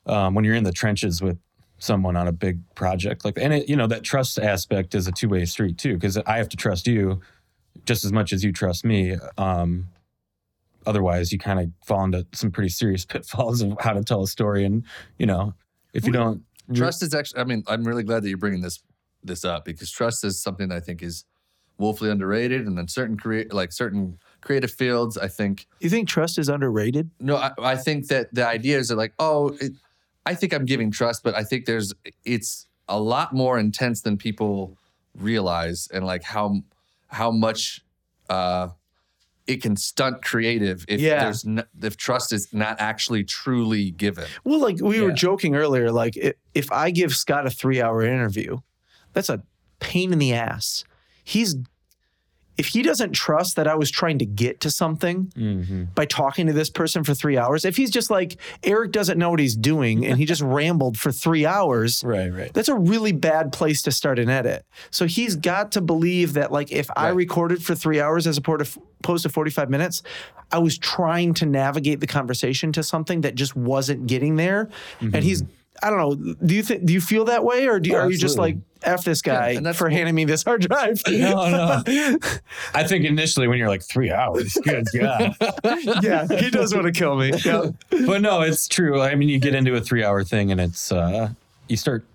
um, 0.06 0.34
when 0.34 0.44
you're 0.46 0.56
in 0.56 0.64
the 0.64 0.72
trenches 0.72 1.22
with 1.22 1.38
someone 1.84 2.16
on 2.16 2.28
a 2.28 2.32
big 2.32 2.60
project 2.76 3.26
like, 3.26 3.38
and 3.38 3.54
it, 3.54 3.70
you 3.70 3.76
know, 3.76 3.88
that 3.88 4.04
trust 4.04 4.40
aspect 4.40 4.96
is 4.96 5.08
a 5.08 5.12
two 5.12 5.30
way 5.30 5.46
street 5.46 5.78
too, 5.78 5.96
because 5.96 6.18
I 6.18 6.38
have 6.38 6.50
to 6.50 6.58
trust 6.58 6.88
you 6.88 7.22
just 7.86 8.06
as 8.06 8.12
much 8.12 8.32
as 8.32 8.44
you 8.44 8.52
trust 8.52 8.86
me. 8.86 9.18
Um, 9.38 9.88
otherwise, 10.86 11.32
you 11.32 11.40
kind 11.40 11.60
of 11.60 11.70
fall 11.86 12.04
into 12.04 12.26
some 12.34 12.52
pretty 12.52 12.70
serious 12.70 13.06
pitfalls 13.14 13.62
of 13.62 13.76
how 13.80 13.94
to 13.94 14.04
tell 14.04 14.24
a 14.24 14.28
story, 14.28 14.66
and 14.66 14.84
you 15.18 15.26
know, 15.26 15.54
if 15.94 16.06
you 16.06 16.14
don't 16.14 16.44
Trust 16.74 17.04
is 17.04 17.14
actually. 17.14 17.42
I 17.42 17.44
mean, 17.44 17.64
I'm 17.68 17.84
really 17.84 18.04
glad 18.04 18.24
that 18.24 18.30
you're 18.30 18.38
bringing 18.38 18.62
this 18.62 18.82
this 19.24 19.44
up 19.44 19.66
because 19.66 19.92
trust 19.92 20.24
is 20.24 20.42
something 20.42 20.70
that 20.70 20.76
I 20.76 20.80
think 20.80 21.02
is 21.02 21.26
woefully 21.78 22.10
underrated, 22.10 22.66
and 22.66 22.78
then 22.78 22.88
certain 22.88 23.18
create 23.18 23.54
like 23.54 23.72
certain 23.74 24.18
creative 24.42 24.72
fields. 24.72 25.18
I 25.18 25.28
think 25.28 25.68
You 25.82 25.90
think 25.90 26.08
trust 26.08 26.38
is 26.38 26.48
underrated? 26.48 27.10
no, 27.20 27.36
I, 27.36 27.52
I 27.60 27.76
think 27.76 28.08
that 28.08 28.34
the 28.34 28.48
ideas 28.48 28.92
are 28.92 28.96
like, 28.96 29.14
oh, 29.20 29.50
it, 29.60 29.74
I 30.26 30.36
think 30.36 30.54
I'm 30.54 30.66
giving 30.66 30.92
trust, 30.92 31.24
but 31.24 31.36
I 31.36 31.44
think 31.44 31.66
there's 31.66 31.94
it's 32.26 32.68
a 32.88 33.00
lot 33.00 33.34
more 33.34 33.58
intense 33.60 34.02
than 34.02 34.18
people 34.18 34.78
realize, 35.18 35.88
and 35.94 36.06
like 36.06 36.24
how 36.24 36.62
how 37.08 37.32
much 37.32 37.82
uh, 38.30 38.70
it 39.46 39.62
can 39.62 39.76
stunt 39.76 40.24
creative 40.24 40.86
if 40.88 41.00
Yeah. 41.02 41.26
there's 41.26 41.46
no, 41.46 41.64
if 41.82 41.98
trust 41.98 42.32
is 42.34 42.54
not 42.54 42.78
actually 42.80 43.24
truly 43.26 43.92
given. 43.92 44.26
Well, 44.44 44.60
like 44.60 44.78
we 44.82 45.02
were 45.02 45.12
joking 45.12 45.56
earlier, 45.56 45.92
like 45.92 46.18
if 46.54 46.72
I 46.72 46.92
give 46.92 47.14
Scott 47.16 47.46
a 47.46 47.50
three 47.50 47.82
hour 47.82 48.02
interview, 48.04 48.60
that's 49.12 49.30
a 49.30 49.44
pain 49.80 50.14
in 50.14 50.20
the 50.20 50.34
ass. 50.34 50.86
He's, 51.26 51.56
if 52.58 52.68
he 52.68 52.82
doesn't 52.84 53.14
trust 53.14 53.56
that 53.56 53.68
I 53.68 53.76
was 53.76 53.90
trying 53.90 54.20
to 54.20 54.26
get 54.26 54.60
to 54.62 54.70
something 54.72 55.32
Mm-hmm. 55.36 55.84
by 55.96 56.06
talking 56.06 56.48
to 56.48 56.54
this 56.54 56.70
person 56.70 57.04
for 57.04 57.14
three 57.14 57.38
hours, 57.38 57.66
if 57.66 57.76
he's 57.78 57.90
just 57.90 58.10
like, 58.12 58.38
Eric 58.64 58.92
doesn't 58.92 59.18
know 59.18 59.30
what 59.32 59.40
he's 59.40 59.56
doing 59.56 60.06
and 60.06 60.18
he 60.18 60.26
just 60.26 60.42
rambled 60.60 60.98
for 60.98 61.12
three 61.12 61.46
hours, 61.46 62.04
Right, 62.04 62.32
right. 62.32 62.54
that's 62.54 62.70
a 62.70 62.76
really 62.76 63.12
bad 63.12 63.52
place 63.54 63.82
to 63.84 63.92
start 63.92 64.20
an 64.20 64.30
edit. 64.30 64.66
So 64.92 65.06
he's 65.08 65.36
got 65.36 65.72
to 65.74 65.82
believe 65.82 66.34
that, 66.34 66.52
like, 66.52 66.72
if 66.72 66.90
I 66.96 67.10
recorded 67.10 67.64
for 67.64 67.74
three 67.76 68.00
hours 68.00 68.28
as 68.28 68.38
opposed 68.38 68.74
to, 68.74 68.82
opposed 69.00 69.24
to 69.24 69.30
45 69.30 69.70
minutes, 69.70 70.04
I 70.52 70.60
was 70.60 70.78
trying 70.78 71.34
to 71.36 71.46
navigate 71.48 72.00
the 72.00 72.08
conversation 72.08 72.72
to 72.74 72.84
something 72.84 73.22
that 73.22 73.34
just 73.36 73.56
wasn't 73.56 74.06
getting 74.08 74.36
there. 74.36 74.70
And 75.02 75.16
he's, 75.16 75.44
I 75.82 75.90
don't 75.90 75.98
know, 75.98 76.34
do 76.46 76.54
you 76.54 76.62
think, 76.62 76.86
do 76.86 76.94
you 76.94 77.02
feel 77.02 77.26
that 77.26 77.44
way 77.44 77.68
or 77.68 77.80
do 77.80 77.90
you, 77.90 77.96
Oh, 77.96 78.02
are 78.02 78.12
you 78.12 78.18
just 78.18 78.38
like. 78.38 78.58
F 78.84 79.04
this 79.04 79.22
guy 79.22 79.50
and 79.52 79.66
that's 79.66 79.78
for 79.78 79.86
what- 79.86 79.94
handing 79.94 80.16
me 80.16 80.26
this 80.26 80.44
hard 80.44 80.62
drive? 80.68 81.02
No, 81.10 81.50
no. 81.50 82.18
I 82.74 82.84
think 82.84 83.06
initially 83.06 83.48
when 83.48 83.58
you're 83.58 83.68
like 83.70 83.84
three 83.84 84.12
hours, 84.12 84.58
good 84.64 84.86
God. 85.00 85.36
yeah, 86.02 86.28
he 86.28 86.50
does 86.50 86.74
want 86.74 86.86
to 86.86 86.92
kill 86.92 87.16
me. 87.16 87.32
Yeah. 87.46 87.72
but 88.06 88.22
no, 88.22 88.42
it's 88.42 88.68
true. 88.68 89.02
I 89.02 89.16
mean, 89.16 89.30
you 89.30 89.40
get 89.40 89.56
into 89.56 89.76
a 89.76 89.82
three 89.82 90.04
hour 90.04 90.24
thing 90.24 90.52
and 90.52 90.60
it's, 90.62 90.92
uh, 90.92 91.30
you 91.68 91.78
start 91.78 92.06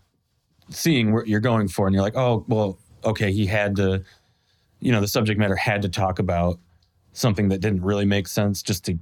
seeing 0.70 1.12
what 1.12 1.26
you're 1.28 1.40
going 1.40 1.68
for 1.68 1.86
and 1.86 1.94
you're 1.94 2.02
like, 2.02 2.16
oh, 2.16 2.44
well, 2.48 2.78
okay, 3.04 3.32
he 3.32 3.46
had 3.46 3.76
to, 3.76 4.02
you 4.80 4.92
know, 4.92 5.00
the 5.00 5.08
subject 5.08 5.38
matter 5.38 5.56
had 5.56 5.82
to 5.82 5.88
talk 5.88 6.18
about 6.18 6.58
something 7.14 7.48
that 7.48 7.60
didn't 7.60 7.82
really 7.82 8.04
make 8.04 8.28
sense 8.28 8.62
just 8.62 8.84
to 8.84 8.98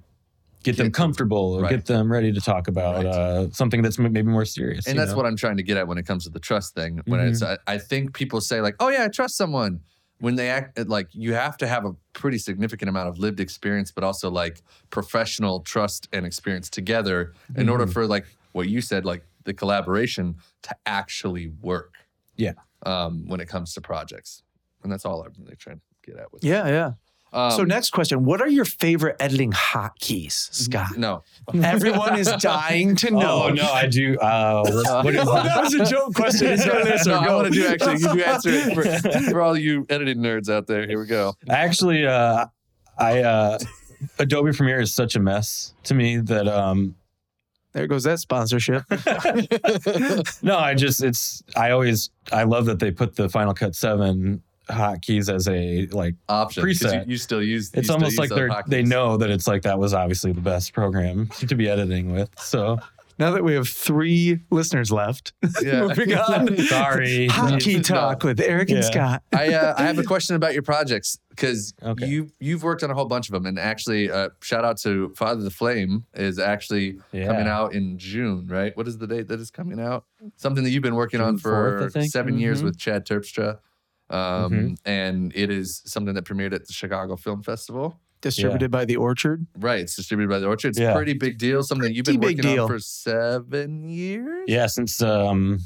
get 0.66 0.76
them 0.76 0.86
Get 0.86 0.92
them- 0.92 0.92
comfortable 0.92 1.54
or 1.54 1.62
right. 1.62 1.70
get 1.70 1.86
them 1.86 2.10
ready 2.12 2.32
to 2.32 2.40
talk 2.40 2.68
about 2.68 2.96
Right. 2.96 3.06
uh, 3.06 3.50
something 3.50 3.82
that's 3.82 3.98
maybe 3.98 4.22
more 4.22 4.44
serious. 4.44 4.86
And 4.86 4.98
that's 4.98 5.12
know? 5.12 5.16
what 5.16 5.26
I'm 5.26 5.36
trying 5.36 5.56
to 5.58 5.62
get 5.62 5.76
at 5.76 5.86
when 5.88 5.96
it 5.98 6.06
comes 6.06 6.24
to 6.24 6.30
the 6.30 6.40
trust 6.40 6.74
thing. 6.74 7.00
When 7.06 7.20
it's, 7.20 7.42
Mm-hmm. 7.42 7.70
I, 7.70 7.74
I 7.74 7.78
think 7.78 8.14
people 8.14 8.40
say 8.40 8.60
like, 8.60 8.74
"Oh 8.80 8.88
yeah, 8.88 9.04
I 9.04 9.08
trust 9.08 9.36
someone." 9.36 9.80
When 10.18 10.34
they 10.36 10.48
act 10.48 10.78
like 10.88 11.08
you 11.12 11.34
have 11.34 11.56
to 11.58 11.66
have 11.66 11.84
a 11.84 11.92
pretty 12.14 12.38
significant 12.38 12.88
amount 12.88 13.08
of 13.10 13.18
lived 13.18 13.38
experience, 13.38 13.90
but 13.92 14.02
also 14.02 14.30
like 14.30 14.62
professional 14.90 15.60
trust 15.60 16.08
and 16.12 16.24
experience 16.24 16.68
together 16.70 17.32
in 17.54 17.54
Mm-hmm. 17.54 17.70
order 17.72 17.86
for 17.86 18.06
like 18.06 18.24
what 18.52 18.66
you 18.68 18.80
said, 18.80 19.04
like 19.04 19.22
the 19.44 19.52
collaboration 19.52 20.36
to 20.62 20.74
actually 20.86 21.48
work. 21.60 21.94
Yeah. 22.36 22.54
Um, 22.84 23.26
when 23.28 23.40
it 23.40 23.48
comes 23.48 23.74
to 23.74 23.80
projects, 23.80 24.42
and 24.82 24.90
that's 24.92 25.04
all 25.04 25.22
I'm 25.22 25.32
really 25.38 25.56
trying 25.56 25.80
to 25.80 26.10
get 26.10 26.18
at 26.20 26.32
with. 26.32 26.42
Yeah, 26.44 26.66
yeah. 26.68 26.92
Um, 27.32 27.50
so 27.50 27.64
next 27.64 27.90
question, 27.90 28.24
what 28.24 28.40
are 28.40 28.48
your 28.48 28.64
favorite 28.64 29.16
editing 29.20 29.52
hotkeys, 29.52 30.32
Scott? 30.54 30.96
no, 30.96 31.22
Everyone 31.62 32.18
is 32.18 32.28
dying 32.38 32.96
to 32.96 33.10
know. 33.10 33.44
Oh, 33.44 33.48
no, 33.50 33.70
I 33.70 33.86
do. 33.86 34.16
Uh, 34.18 34.62
what, 34.62 35.04
what 35.04 35.14
is 35.14 35.20
Oh, 35.28 35.34
that 35.42 35.62
was 35.62 35.74
a 35.74 35.84
joke 35.84 36.14
question. 36.14 36.46
Is 36.48 36.64
there 36.64 36.82
this 36.84 37.06
or 37.06 37.10
no, 37.10 37.16
I 37.18 37.34
want 37.34 37.52
to 37.52 37.60
do 37.60 37.66
actually. 37.66 37.98
You 37.98 38.22
answer 38.24 38.50
it 38.50 38.74
for, 38.74 39.20
for 39.30 39.40
all 39.42 39.56
you 39.58 39.84
editing 39.90 40.18
nerds 40.18 40.48
out 40.48 40.66
there. 40.66 40.86
Here 40.86 40.98
we 40.98 41.06
go. 41.06 41.34
Actually, 41.48 42.06
uh, 42.06 42.46
I 42.98 43.20
uh, 43.22 43.58
Adobe 44.18 44.52
Premiere 44.52 44.80
is 44.80 44.94
such 44.94 45.14
a 45.16 45.20
mess 45.20 45.74
to 45.84 45.94
me 45.94 46.16
that 46.18 46.48
um, 46.48 46.94
There 47.72 47.86
goes 47.86 48.04
that 48.04 48.20
sponsorship. 48.20 48.84
no, 50.42 50.56
I 50.56 50.74
just 50.74 51.02
it's 51.02 51.42
I 51.54 51.70
always 51.72 52.10
I 52.32 52.44
love 52.44 52.66
that 52.66 52.78
they 52.78 52.90
put 52.90 53.16
the 53.16 53.28
Final 53.28 53.52
Cut 53.52 53.74
Seven 53.74 54.42
hotkeys 54.68 55.32
as 55.32 55.48
a 55.48 55.86
like. 55.88 56.14
Option 56.28 56.62
'cause 56.64 56.82
You, 56.82 56.88
Preset. 56.88 57.08
you 57.08 57.16
still 57.16 57.42
use. 57.42 57.70
It's 57.74 57.86
still 57.86 57.94
almost 57.96 58.12
use 58.12 58.18
like 58.18 58.30
they're 58.30 58.50
they 58.66 58.82
know 58.82 59.16
that 59.16 59.30
it's 59.30 59.46
like 59.46 59.62
that 59.62 59.78
was 59.78 59.94
obviously 59.94 60.32
the 60.32 60.40
best 60.40 60.72
program 60.72 61.26
to 61.48 61.54
be 61.54 61.68
editing 61.68 62.12
with. 62.12 62.30
So 62.38 62.78
now 63.18 63.30
that 63.30 63.42
we 63.42 63.54
have 63.54 63.66
three 63.68 64.40
listeners 64.50 64.92
left, 64.92 65.32
Yeah. 65.62 65.82
moving 65.86 66.12
on. 66.14 66.56
sorry. 66.66 67.28
Hockey 67.28 67.80
talk 67.80 68.22
with 68.24 68.40
Eric 68.40 68.70
and 68.70 68.84
Scott. 68.84 69.22
I 69.32 69.54
uh, 69.54 69.74
I 69.78 69.82
have 69.84 69.98
a 69.98 70.02
question 70.04 70.36
about 70.36 70.52
your 70.52 70.62
projects 70.62 71.18
because 71.30 71.72
Okay. 71.82 72.06
you 72.06 72.30
you've 72.40 72.62
worked 72.62 72.82
on 72.82 72.90
a 72.90 72.94
whole 72.94 73.06
bunch 73.06 73.28
of 73.28 73.32
them, 73.32 73.46
and 73.46 73.58
actually, 73.58 74.10
uh, 74.10 74.28
shout 74.42 74.64
out 74.66 74.76
to 74.78 75.14
Father 75.16 75.42
the 75.42 75.50
Flame 75.50 76.04
is 76.14 76.38
actually 76.38 76.98
Yeah. 77.12 77.26
coming 77.28 77.46
out 77.46 77.72
in 77.72 77.98
June, 77.98 78.48
right? 78.48 78.76
What 78.76 78.86
is 78.88 78.98
the 78.98 79.06
date 79.06 79.28
that 79.28 79.40
is 79.40 79.50
coming 79.50 79.80
out? 79.80 80.04
Something 80.36 80.64
that 80.64 80.70
you've 80.70 80.82
been 80.82 80.94
working 80.94 81.20
on 81.22 81.38
June 81.38 81.52
4th, 81.52 81.76
I 81.76 81.84
for 81.84 81.90
think. 81.90 82.10
7 82.12 82.38
years 82.38 82.60
Mhm. 82.60 82.64
with 82.64 82.78
Chad 82.78 83.06
Terpstra. 83.06 83.58
Um, 84.10 84.52
Mhm. 84.52 84.76
And 84.84 85.32
it 85.34 85.50
is 85.50 85.82
something 85.84 86.14
that 86.14 86.24
premiered 86.24 86.52
at 86.54 86.66
the 86.66 86.72
Chicago 86.72 87.16
Film 87.16 87.42
Festival. 87.42 88.00
Distributed 88.20 88.70
by 88.70 88.84
the 88.84 88.96
Orchard. 88.96 89.46
Right. 89.58 89.80
It's 89.80 89.94
distributed 89.96 90.30
by 90.30 90.38
the 90.38 90.46
Orchard. 90.46 90.68
It's 90.68 90.78
Yeah. 90.78 90.92
a 90.92 90.96
pretty 90.96 91.12
big 91.14 91.38
deal. 91.38 91.62
Something 91.62 91.94
you've 91.94 92.06
been 92.06 92.18
big 92.20 92.38
working 92.38 92.52
deal. 92.54 92.62
on 92.64 92.68
for 92.70 92.78
seven 92.78 93.88
years. 93.88 94.44
Yeah, 94.48 94.66
since 94.66 95.00
um, 95.02 95.58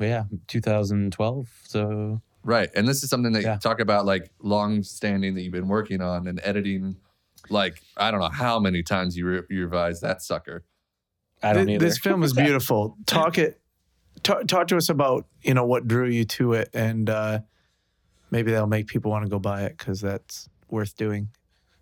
yeah, 0.00 0.24
2012. 0.48 1.48
So 1.64 2.20
Right. 2.42 2.68
And 2.74 2.86
this 2.86 3.02
is 3.02 3.08
something 3.08 3.32
that 3.32 3.42
Yeah. 3.42 3.54
you 3.54 3.60
talk 3.60 3.80
about 3.80 4.04
like 4.04 4.30
long 4.42 4.82
standing 4.82 5.34
that 5.34 5.42
you've 5.42 5.52
been 5.52 5.68
working 5.68 6.02
on 6.02 6.26
and 6.26 6.40
editing. 6.42 6.96
Like, 7.48 7.80
I 7.96 8.10
don't 8.10 8.20
know 8.20 8.28
how 8.28 8.58
many 8.58 8.82
times 8.82 9.16
you, 9.16 9.26
re- 9.26 9.42
you 9.48 9.62
revised 9.62 10.02
that 10.02 10.20
sucker. 10.22 10.64
I 11.42 11.52
don't 11.54 11.66
Th- 11.66 11.76
either. 11.76 11.84
This 11.86 11.98
film 11.98 12.22
is 12.22 12.32
beautiful. 12.34 12.96
Talk 13.06 13.38
it. 13.38 13.60
Talk, 14.24 14.46
talk 14.48 14.66
to 14.68 14.76
us 14.76 14.88
about 14.88 15.26
you 15.42 15.54
know 15.54 15.64
what 15.64 15.86
drew 15.86 16.08
you 16.08 16.24
to 16.24 16.54
it, 16.54 16.70
and 16.74 17.08
uh, 17.08 17.40
maybe 18.30 18.50
that'll 18.50 18.66
make 18.66 18.88
people 18.88 19.10
want 19.10 19.24
to 19.24 19.30
go 19.30 19.38
buy 19.38 19.62
it 19.62 19.78
because 19.78 20.00
that's 20.00 20.48
worth 20.68 20.96
doing. 20.96 21.28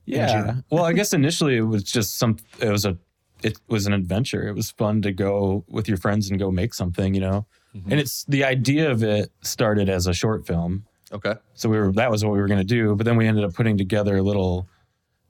Yeah. 0.05 0.57
Well, 0.71 0.85
I 0.85 0.93
guess 0.93 1.13
initially 1.13 1.57
it 1.57 1.63
was 1.63 1.85
just 1.85 2.19
some. 2.19 2.37
It 2.61 2.69
was 2.69 2.85
a. 2.85 2.99
It 3.43 3.59
was 3.69 3.87
an 3.87 3.93
adventure. 3.93 4.47
It 4.47 4.55
was 4.55 4.71
fun 4.71 5.03
to 5.03 5.11
go 5.11 5.65
with 5.69 5.89
your 5.89 5.97
friends 5.97 6.31
and 6.31 6.39
go 6.39 6.53
make 6.53 6.75
something, 6.75 7.13
you 7.15 7.21
know. 7.21 7.47
And 7.91 7.99
it's 7.99 8.25
the 8.27 8.45
idea 8.45 8.91
of 8.91 9.03
it 9.03 9.33
started 9.41 9.89
as 9.89 10.07
a 10.07 10.13
short 10.13 10.47
film. 10.47 10.85
Okay. 11.11 11.35
So 11.55 11.69
we 11.69 11.79
were 11.79 11.93
that 11.93 12.11
was 12.11 12.25
what 12.25 12.33
we 12.33 12.39
were 12.39 12.47
going 12.47 12.61
to 12.61 12.65
do, 12.65 12.95
but 12.95 13.05
then 13.05 13.17
we 13.17 13.27
ended 13.27 13.45
up 13.45 13.55
putting 13.55 13.79
together 13.79 14.17
a 14.17 14.23
little 14.23 14.69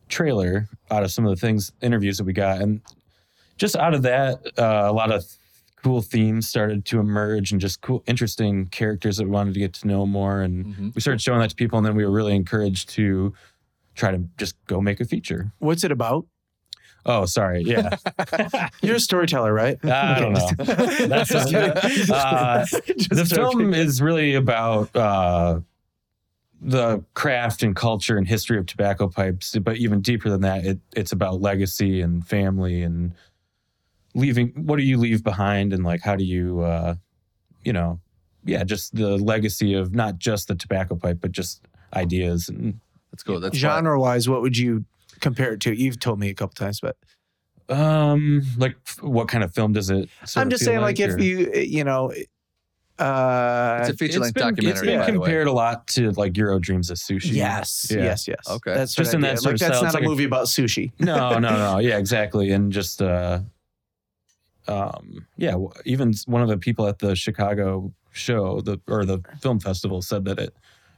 trailer 0.09 0.68
out 0.90 1.03
of 1.03 1.11
some 1.11 1.25
of 1.25 1.31
the 1.31 1.40
things 1.40 1.72
interviews 1.81 2.18
that 2.18 2.25
we 2.25 2.33
got, 2.33 2.61
and 2.61 2.81
just 3.59 3.77
out 3.77 3.94
of 3.94 4.03
that, 4.03 4.40
uh, 4.59 4.85
a 4.87 4.92
lot 4.92 5.12
of 5.12 5.25
cool 5.83 6.01
themes 6.03 6.49
started 6.49 6.85
to 6.87 7.01
emerge 7.01 7.53
and 7.53 7.61
just 7.61 7.81
cool, 7.81 8.03
interesting 8.07 8.66
characters 8.66 9.16
that 9.16 9.25
we 9.25 9.31
wanted 9.31 9.55
to 9.55 9.61
get 9.61 9.73
to 9.75 9.88
know 9.88 10.07
more, 10.07 10.40
and 10.42 10.64
Mhm. 10.66 10.95
we 10.95 11.01
started 11.01 11.21
showing 11.21 11.40
that 11.40 11.51
to 11.51 11.57
people, 11.57 11.79
and 11.79 11.87
then 11.87 11.95
we 11.97 12.05
were 12.05 12.11
really 12.12 12.35
encouraged 12.37 12.88
to 12.90 13.33
try 13.95 14.11
to 14.11 14.23
just 14.38 14.55
go 14.66 14.81
make 14.81 15.01
a 15.01 15.05
feature. 15.05 15.53
What's 15.59 15.85
it 15.85 15.92
about? 15.92 16.27
Oh, 17.05 17.25
sorry, 17.27 17.62
yeah, 17.64 17.90
You're 18.83 18.95
a 18.97 19.01
storyteller, 19.01 19.53
right? 19.53 19.77
I 19.85 20.21
don't 20.21 20.35
know. 20.35 20.49
That's 21.09 21.29
Just 21.33 21.51
kidding. 21.51 22.14
uh, 22.14 22.64
the 23.11 23.27
film 23.29 23.59
joking. 23.59 23.75
is 23.75 24.01
really 24.01 24.37
about 24.37 24.95
uh, 24.95 25.61
the 26.61 27.05
craft 27.14 27.64
and 27.64 27.75
culture 27.75 28.16
and 28.16 28.29
history 28.29 28.57
of 28.57 28.66
tobacco 28.66 29.09
pipes, 29.09 29.57
but 29.59 29.79
even 29.79 30.01
deeper 30.01 30.31
than 30.31 30.42
that, 30.42 30.64
it, 30.64 30.79
it's 30.95 31.11
about 31.11 31.40
legacy 31.40 32.01
and 32.01 32.25
family 32.25 32.83
and 32.83 33.14
leaving. 34.14 34.48
What 34.57 34.77
do 34.77 34.83
you 34.83 34.96
leave 34.98 35.22
behind, 35.25 35.72
and 35.72 35.85
like 35.85 36.01
how 36.03 36.16
do 36.16 36.25
you, 36.25 36.61
uh, 36.61 36.94
you 37.64 37.72
know, 37.72 38.01
yeah, 38.44 38.64
just 38.64 38.94
the 38.94 39.16
legacy 39.18 39.75
of 39.75 39.94
not 39.94 40.18
just 40.18 40.48
the 40.48 40.55
tobacco 40.55 40.96
pipe, 40.96 41.18
but 41.20 41.33
just 41.33 41.62
ideas 41.94 42.48
and 42.48 42.81
That's 43.11 43.22
cool. 43.22 43.40
That's 43.40 43.55
why- 43.55 43.59
genre 43.61 44.01
wise, 44.01 44.29
what 44.29 44.42
would 44.42 44.57
you 44.57 44.85
compare 45.20 45.53
it 45.53 45.61
to? 45.61 45.72
You've 45.72 46.01
told 46.01 46.18
me 46.18 46.29
a 46.31 46.35
couple 46.35 46.55
times, 46.55 46.81
but 46.81 46.96
um, 47.68 48.42
like 48.59 48.77
f- 48.87 49.03
what 49.03 49.29
kind 49.29 49.44
of 49.44 49.55
film 49.55 49.72
does 49.72 49.88
it? 49.90 50.09
I'm 50.37 50.51
just 50.51 50.64
saying, 50.64 50.81
like, 50.81 50.98
if 51.01 51.14
or- 51.14 51.20
you, 51.22 51.53
you 51.55 51.85
know, 51.85 52.12
uh, 52.98 53.79
It's 53.81 53.90
a 53.90 53.96
feature 53.96 54.20
length 54.20 54.35
documentary, 54.35 54.70
It's 54.70 54.81
been 54.83 54.98
by 54.98 55.07
the 55.11 55.18
way. 55.18 55.25
compared 55.27 55.46
a 55.46 55.53
lot 55.53 55.87
to 55.88 56.11
like 56.12 56.33
Jiro 56.33 56.59
Dreams 56.59 56.90
of 56.90 56.98
Sushi. 56.98 57.33
yes, 57.33 57.88
Yeah. 57.90 58.03
yes, 58.03 58.29
yes. 58.29 58.38
Okay. 58.48 58.75
that's 58.75 58.94
Just 58.94 59.14
in 59.14 59.25
I 59.25 59.29
that 59.29 59.35
did. 59.37 59.42
sort 59.42 59.53
like 59.53 59.55
of 59.55 59.59
that's 59.61 59.79
style. 59.79 59.83
not 59.83 59.87
It's 59.88 59.94
a 59.94 59.98
like 59.98 60.05
a- 60.07 60.09
movie 60.09 60.25
about 60.25 60.46
sushi. 60.46 60.92
no, 60.98 61.38
no, 61.38 61.51
no. 61.51 61.79
Yeah, 61.81 61.98
exactly. 61.98 62.51
And 62.53 62.70
just, 62.72 63.01
uh, 63.03 63.40
um, 64.68 65.27
yeah, 65.37 65.57
even 65.85 66.12
one 66.27 66.42
of 66.42 66.48
the 66.48 66.59
people 66.59 66.87
at 66.87 66.98
the 66.98 67.14
Chicago 67.16 67.92
show, 68.12 68.61
the 68.61 68.79
or 68.88 69.05
the 69.05 69.20
film 69.40 69.59
festival, 69.61 70.03
said 70.03 70.25
that 70.27 70.38
it 70.38 70.55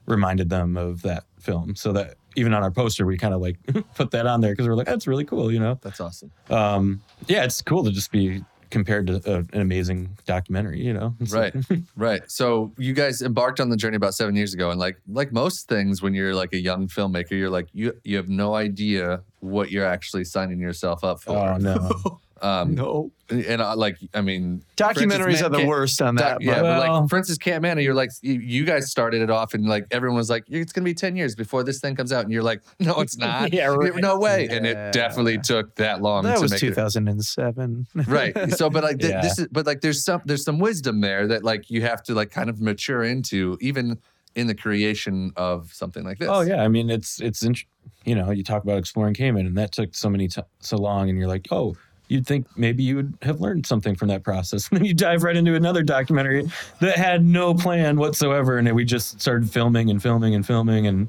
reminded 0.07 0.51
them 0.51 0.77
of 0.77 1.03
that 1.03 1.25
film. 1.41 1.75
So 1.77 1.93
that 1.93 2.15
even 2.37 2.53
on 2.53 2.63
our 2.63 2.71
poster, 2.71 3.07
we 3.07 3.17
kind 3.17 3.33
of 3.35 3.41
like 3.41 3.57
put 3.95 4.11
that 4.11 4.27
on 4.27 4.41
there 4.41 4.53
because 4.53 4.67
we're 4.69 4.75
like, 4.75 4.87
that's 4.87 5.07
really 5.07 5.25
cool, 5.25 5.53
you 5.53 5.59
know. 5.61 5.79
That's 5.83 6.01
awesome. 6.01 6.31
Um, 6.51 7.01
yeah, 7.27 7.45
it's 7.45 7.63
cool 7.63 7.85
to 7.85 7.91
just 7.91 8.11
be 8.13 8.45
compared 8.71 9.07
to 9.07 9.15
uh, 9.33 9.43
an 9.53 9.61
amazing 9.61 10.11
documentary, 10.27 10.81
you 10.85 10.93
know. 10.93 11.15
It's 11.21 11.33
Right. 11.33 11.55
like- 11.71 11.81
Right. 11.97 12.23
So 12.31 12.73
you 12.77 12.93
guys 12.93 13.23
embarked 13.23 13.61
on 13.61 13.69
the 13.71 13.77
journey 13.77 13.97
about 13.97 14.15
seven 14.15 14.35
years 14.35 14.53
ago, 14.53 14.71
and 14.71 14.81
like 14.81 14.97
like 15.09 15.33
most 15.33 15.69
things, 15.69 16.03
when 16.03 16.13
you're 16.13 16.35
like 16.35 16.53
a 16.53 16.59
young 16.59 16.89
filmmaker, 16.89 17.31
you're 17.33 17.51
like 17.51 17.69
you 17.73 17.93
you 18.03 18.17
have 18.17 18.29
no 18.29 18.55
idea 18.57 19.23
what 19.41 19.71
you're 19.71 19.87
actually 19.87 20.25
signing 20.25 20.59
yourself 20.59 21.05
up 21.05 21.21
for. 21.23 21.37
oh 21.39 21.57
no. 21.57 22.19
Um, 22.45 22.75
No. 22.75 23.11
and 23.31 23.63
I, 23.63 23.73
like, 23.73 23.97
I 24.13 24.21
mean, 24.21 24.63
Documentaries 24.77 25.39
for 25.39 25.47
are 25.47 25.49
the 25.49 25.57
Can't- 25.59 25.69
worst 25.69 26.03
on 26.03 26.17
that. 26.17 26.33
Doc- 26.33 26.43
yeah, 26.43 26.61
but- 26.61 26.63
but 26.63 26.79
like, 26.89 27.09
Francis 27.09 27.31
instance, 27.33 27.39
Camp 27.39 27.63
Mana, 27.63 27.81
you're 27.81 27.95
like, 27.95 28.11
you, 28.21 28.35
you 28.35 28.65
guys 28.67 28.91
started 28.91 29.23
it 29.23 29.31
off, 29.31 29.55
and 29.55 29.67
like 29.67 29.87
everyone 29.91 30.19
was 30.19 30.29
like, 30.29 30.45
it's 30.49 30.73
gonna 30.73 30.85
be 30.85 30.93
ten 30.93 31.17
years 31.17 31.35
before 31.35 31.65
this 31.65 31.81
thing 31.81 31.97
comes 31.97 32.13
out, 32.13 32.25
and 32.25 32.33
you're 32.33 32.43
like, 32.43 32.61
no, 32.81 32.95
it's 33.01 33.17
not. 33.17 33.53
Yeah, 33.53 33.67
right. 33.69 33.95
No 33.97 34.19
way. 34.19 34.47
And 34.51 34.67
it 34.67 34.93
definitely 34.93 35.39
took 35.39 35.75
that 35.77 36.03
long. 36.03 36.25
that 36.25 36.37
to 36.37 36.43
was 36.43 36.51
make 36.53 36.63
it- 36.63 36.67
2007. 36.69 37.87
right 38.07 38.53
so 38.53 38.69
but 38.69 38.83
like 38.85 38.99
th- 38.99 39.11
Yeah. 39.13 39.21
this 39.23 39.39
is 39.39 39.47
but 39.51 39.65
like 39.67 39.81
there's 39.81 40.05
some 40.05 40.21
there's 40.27 40.45
some 40.45 40.59
wisdom 40.59 41.01
there 41.01 41.27
that 41.29 41.45
like 41.45 41.71
you 41.71 41.81
have 41.83 42.03
to 42.05 42.15
like 42.15 42.31
kind 42.31 42.51
of 42.51 42.61
mature 42.61 43.03
into 43.05 43.57
even 43.61 43.99
in 44.35 44.47
the 44.49 44.55
creation 44.55 45.33
of 45.37 45.73
something 45.73 46.05
like 46.05 46.19
this 46.19 46.29
Oh 46.31 46.41
yeah, 46.43 46.63
I 46.63 46.69
mean 46.69 46.91
it's 46.91 47.21
it's 47.21 47.43
int- 47.43 47.65
you 48.05 48.15
know 48.15 48.31
you 48.31 48.43
talk 48.45 48.63
about 48.65 48.79
exploring 48.79 49.15
Cayman 49.15 49.47
and 49.47 49.57
that 49.57 49.73
took 49.73 49.95
so 49.95 50.11
many 50.11 50.29
t- 50.29 50.43
so 50.61 50.77
long 50.77 51.09
and 51.09 51.19
you're 51.19 51.29
like 51.29 51.47
oh 51.51 51.77
you'd 52.15 52.27
think 52.27 52.47
maybe 52.57 52.83
you 52.83 52.97
would 52.97 53.19
have 53.23 53.41
learned 53.41 53.67
something 53.67 53.95
from 53.95 54.09
that 54.09 54.23
process 54.23 54.69
and 54.69 54.79
then 54.79 54.85
you 54.87 54.95
dive 54.95 55.23
right 55.23 55.37
into 55.37 55.55
another 55.55 55.83
documentary 55.83 56.45
that 56.81 56.97
had 56.97 57.25
no 57.25 57.53
plan 57.55 57.97
whatsoever 57.99 58.57
and 58.59 58.73
we 58.75 58.85
just 58.85 59.21
started 59.21 59.51
filming 59.51 59.91
and 59.91 60.03
filming 60.03 60.35
and 60.35 60.47
filming 60.47 60.87
and 60.87 61.09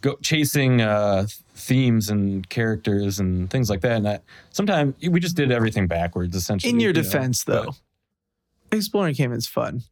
go 0.00 0.16
chasing 0.22 0.80
uh, 0.80 1.26
themes 1.54 2.08
and 2.10 2.48
characters 2.48 3.20
and 3.20 3.48
things 3.50 3.70
like 3.70 3.82
that 3.82 3.96
and 3.98 4.08
I, 4.08 4.18
sometimes 4.50 4.94
we 5.08 5.20
just 5.20 5.36
did 5.36 5.52
everything 5.52 5.86
backwards 5.86 6.34
essentially. 6.34 6.70
In 6.72 6.80
your 6.80 6.90
you 6.90 6.94
know, 6.94 7.02
defense, 7.02 7.44
but- 7.44 7.64
though, 7.64 7.74
exploring 8.76 9.14
Cayman's 9.14 9.46
fun. 9.46 9.82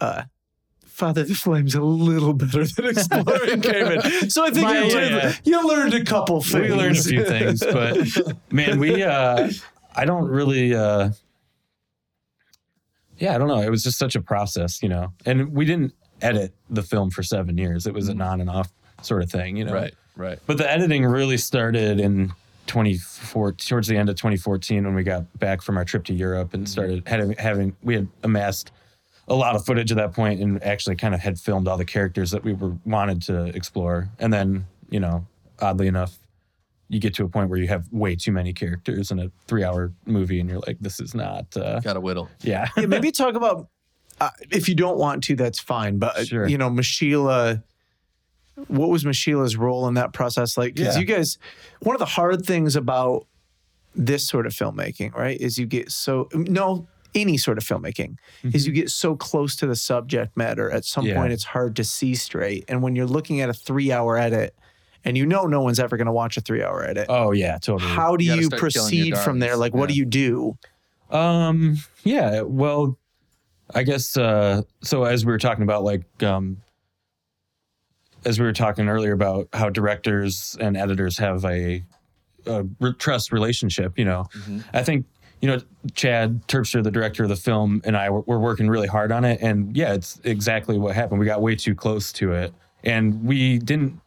Uh, 0.00 0.24
Father 0.84 1.24
the 1.24 1.34
Flame's 1.34 1.74
a 1.74 1.82
little 1.82 2.32
better 2.32 2.64
than 2.64 2.86
exploring 2.90 3.60
Cayman. 3.60 4.30
So 4.30 4.44
I 4.44 4.50
think 4.50 4.64
My- 4.66 4.78
you, 4.84 4.94
learned, 4.94 5.14
yeah. 5.14 5.32
you 5.44 5.68
learned 5.68 5.92
a 5.94 6.04
couple 6.04 6.40
things. 6.42 6.70
we 6.70 6.72
learned 6.72 6.96
a 6.96 7.02
few 7.02 7.24
things, 7.24 7.60
but 7.60 7.98
man, 8.50 8.78
we 8.78 9.02
uh 9.02 9.50
I 9.96 10.04
don't 10.04 10.28
really 10.28 10.74
uh 10.74 11.10
yeah, 13.18 13.34
I 13.34 13.38
don't 13.38 13.48
know. 13.48 13.62
It 13.62 13.70
was 13.70 13.82
just 13.82 13.98
such 13.98 14.14
a 14.14 14.20
process, 14.20 14.82
you 14.82 14.90
know. 14.90 15.12
And 15.24 15.52
we 15.54 15.64
didn't 15.64 15.94
edit 16.20 16.52
the 16.68 16.82
film 16.82 17.10
for 17.10 17.22
seven 17.22 17.56
years. 17.56 17.86
It 17.86 17.94
was 17.94 18.08
an 18.08 18.20
on 18.20 18.42
and 18.42 18.50
off 18.50 18.70
sort 19.00 19.22
of 19.22 19.30
thing, 19.30 19.56
you 19.56 19.64
know. 19.64 19.72
right 19.72 19.94
right 20.16 20.38
But 20.46 20.58
the 20.58 20.70
editing 20.70 21.04
really 21.04 21.36
started 21.36 22.00
in 22.00 22.32
24 22.66 23.52
towards 23.52 23.88
the 23.88 23.96
end 23.96 24.08
of 24.08 24.16
2014 24.16 24.84
when 24.84 24.94
we 24.94 25.02
got 25.02 25.24
back 25.38 25.62
from 25.62 25.76
our 25.76 25.84
trip 25.84 26.04
to 26.04 26.14
Europe 26.14 26.52
and 26.52 26.68
started 26.68 27.06
having 27.06 27.32
having 27.38 27.76
we 27.82 27.94
had 27.94 28.08
amassed 28.22 28.72
a 29.28 29.34
lot 29.34 29.56
of 29.56 29.64
footage 29.64 29.90
at 29.90 29.96
that 29.96 30.12
point 30.12 30.40
and 30.40 30.62
actually 30.62 30.96
kind 30.96 31.14
of 31.14 31.20
had 31.20 31.38
filmed 31.38 31.66
all 31.66 31.76
the 31.76 31.84
characters 31.84 32.30
that 32.30 32.44
we 32.44 32.52
were 32.52 32.76
wanted 32.84 33.20
to 33.22 33.46
explore. 33.46 34.08
And 34.18 34.32
then, 34.32 34.66
you 34.88 35.00
know, 35.00 35.26
oddly 35.60 35.88
enough, 35.88 36.16
you 36.88 37.00
get 37.00 37.14
to 37.14 37.24
a 37.24 37.28
point 37.28 37.50
where 37.50 37.58
you 37.58 37.66
have 37.68 37.86
way 37.92 38.14
too 38.14 38.32
many 38.32 38.52
characters 38.52 39.10
in 39.10 39.18
a 39.18 39.30
three 39.46 39.64
hour 39.64 39.92
movie 40.04 40.38
and 40.40 40.48
you're 40.48 40.60
like, 40.66 40.78
this 40.80 41.00
is 41.00 41.14
not 41.14 41.56
uh 41.56 41.80
gotta 41.80 42.00
whittle 42.00 42.28
yeah. 42.42 42.68
yeah, 42.76 42.86
maybe 42.86 43.10
talk 43.10 43.34
about 43.34 43.68
uh, 44.20 44.30
if 44.50 44.68
you 44.68 44.74
don't 44.74 44.96
want 44.96 45.22
to, 45.24 45.36
that's 45.36 45.58
fine. 45.60 45.98
But 45.98 46.16
uh, 46.16 46.24
Sure. 46.24 46.46
you 46.48 46.56
know, 46.56 46.70
Mashila, 46.70 47.62
what 48.68 48.88
was 48.88 49.04
Mashila's 49.04 49.56
role 49.56 49.86
in 49.88 49.94
that 49.94 50.12
process 50.14 50.56
like? 50.56 50.74
Because 50.74 50.94
Yeah. 50.94 51.00
you 51.00 51.06
guys, 51.06 51.36
one 51.80 51.94
of 51.94 52.00
the 52.00 52.06
hard 52.06 52.46
things 52.46 52.76
about 52.76 53.26
this 53.94 54.26
sort 54.26 54.46
of 54.46 54.52
filmmaking, 54.54 55.12
right, 55.14 55.38
is 55.40 55.58
you 55.58 55.66
get 55.66 55.90
so 55.90 56.28
no 56.32 56.86
any 57.14 57.36
sort 57.38 57.56
of 57.58 57.64
filmmaking 57.64 58.16
is 58.52 58.66
you 58.66 58.72
get 58.74 58.90
so 58.90 59.16
close 59.16 59.56
to 59.56 59.66
the 59.66 59.76
subject 59.76 60.36
matter. 60.36 60.70
At 60.70 60.84
some 60.84 61.04
Yeah. 61.06 61.14
point, 61.16 61.32
it's 61.32 61.44
hard 61.44 61.74
to 61.76 61.84
see 61.84 62.14
straight. 62.14 62.64
And 62.68 62.82
when 62.82 62.94
you're 62.94 63.06
looking 63.06 63.40
at 63.40 63.48
a 63.48 63.54
three-hour 63.54 64.18
edit, 64.18 64.54
and 65.06 65.16
you 65.16 65.24
know 65.24 65.44
no 65.46 65.62
one's 65.62 65.80
ever 65.80 65.96
going 65.96 66.06
to 66.06 66.12
watch 66.12 66.36
a 66.36 66.40
three-hour 66.42 66.84
edit. 66.84 67.06
Oh 67.08 67.32
yeah, 67.32 67.56
totally. 67.58 67.90
How 67.90 68.16
do 68.16 68.24
You 68.24 68.34
you 68.34 68.42
start 68.44 68.72
killing 68.72 68.92
your 68.92 69.04
proceed 69.16 69.18
from 69.24 69.38
there? 69.38 69.50
darlings. 69.50 69.60
Like, 69.60 69.74
what 69.74 69.88
do 69.88 69.94
you 69.94 70.04
do? 70.04 70.58
Um, 71.10 71.78
yeah, 72.04 72.42
well, 72.42 72.98
I 73.74 73.82
guess 73.82 74.16
uh 74.16 74.62
so 74.82 75.04
as 75.04 75.24
we 75.24 75.32
were 75.32 75.38
talking 75.38 75.62
about 75.64 75.82
like 75.82 76.04
um 76.22 76.58
as 78.24 78.38
we 78.40 78.44
were 78.46 78.52
talking 78.52 78.88
earlier 78.88 79.12
about 79.12 79.48
how 79.52 79.68
directors 79.70 80.56
and 80.60 80.76
editors 80.76 81.16
have 81.18 81.44
a, 81.44 81.84
a 82.46 82.64
trust 82.98 83.30
relationship, 83.30 83.96
you 83.98 84.04
know. 84.04 84.26
I 84.72 84.82
think 84.82 85.06
you 85.40 85.48
know 85.48 85.60
Chad 85.94 86.46
Terpstra, 86.48 86.82
the 86.82 86.90
director 86.90 87.22
of 87.22 87.28
the 87.28 87.36
film, 87.36 87.82
and 87.84 87.96
I 87.96 88.10
were, 88.10 88.22
were 88.22 88.40
working 88.40 88.68
really 88.68 88.88
hard 88.88 89.12
on 89.12 89.24
it, 89.24 89.40
and 89.42 89.76
yeah, 89.76 89.94
it's 89.94 90.20
exactly 90.24 90.76
what 90.78 90.94
happened. 90.96 91.20
We 91.20 91.26
got 91.26 91.40
way 91.40 91.54
too 91.54 91.74
close 91.74 92.12
to 92.14 92.32
it, 92.32 92.52
and 92.84 93.22
we 93.24 93.58
didn't. 93.58 94.00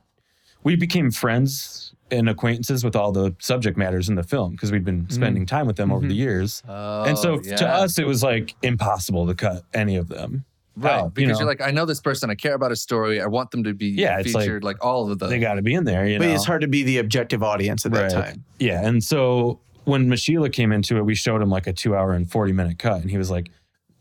We 0.63 0.76
became 0.76 1.12
friends 1.12 1.93
and 2.12 2.28
acquaintances 2.30 2.84
with 2.84 2.95
all 2.95 3.12
the 3.12 3.36
subject 3.39 3.78
matters 3.78 4.10
in 4.10 4.15
the 4.15 4.24
film 4.24 4.52
because 4.52 4.72
we'd 4.72 4.84
been 4.84 5.04
mm-hmm. 5.04 5.13
spending 5.13 5.45
time 5.45 5.67
with 5.67 5.76
them 5.76 5.91
over 5.91 6.02
the 6.02 6.08
mm-hmm. 6.08 6.19
years. 6.19 6.63
Oh, 6.67 7.04
and 7.04 7.17
so 7.17 7.36
Oh, 7.36 7.39
to 7.39 7.67
us, 7.67 8.00
it 8.00 8.08
was 8.08 8.24
like 8.24 8.56
impossible 8.63 9.28
to 9.28 9.36
cut 9.36 9.63
any 9.74 9.95
of 9.95 10.08
them. 10.08 10.43
right 10.76 10.91
out, 10.93 11.04
you 11.06 11.12
because 11.12 11.34
know. 11.34 11.39
you're 11.39 11.48
like 11.48 11.62
i 11.62 11.72
know 11.72 11.86
this 11.86 12.00
person 12.00 12.30
i 12.30 12.36
care 12.36 12.54
about 12.54 12.69
his 12.69 12.82
story 12.82 13.19
i 13.19 13.26
want 13.26 13.52
them 13.52 13.63
to 13.65 13.74
be 13.74 13.88
Yeah, 13.88 14.19
it's 14.19 14.34
like- 14.34 14.43
featured 14.43 14.63
like, 14.63 14.84
all 14.84 15.12
of 15.12 15.19
the 15.19 15.28
They 15.28 15.39
got 15.39 15.56
to 15.56 15.62
be 15.62 15.74
in 15.74 15.84
there, 15.84 16.08
you 16.08 16.17
But 16.17 16.28
know. 16.28 16.34
it's 16.36 16.45
hard 16.45 16.62
to 16.62 16.67
be 16.67 16.84
the 16.84 17.00
objective 17.00 17.43
audience 17.43 17.86
at 17.86 17.91
that 17.93 18.13
Right. 18.13 18.26
time. 18.26 18.43
Yeah. 18.60 18.86
And 18.86 19.04
so 19.04 19.60
when 19.84 20.08
Mashila 20.08 20.54
came 20.54 20.72
into 20.72 20.98
it, 20.98 21.02
we 21.04 21.15
showed 21.15 21.41
him 21.41 21.50
like 21.50 21.67
a 21.67 21.74
two 21.74 21.95
hour 21.95 22.13
and 22.13 22.30
40 22.32 22.54
minute 22.54 22.80
cut. 22.80 23.02
And 23.02 23.10
he 23.12 23.17
was 23.17 23.30
like, 23.30 23.50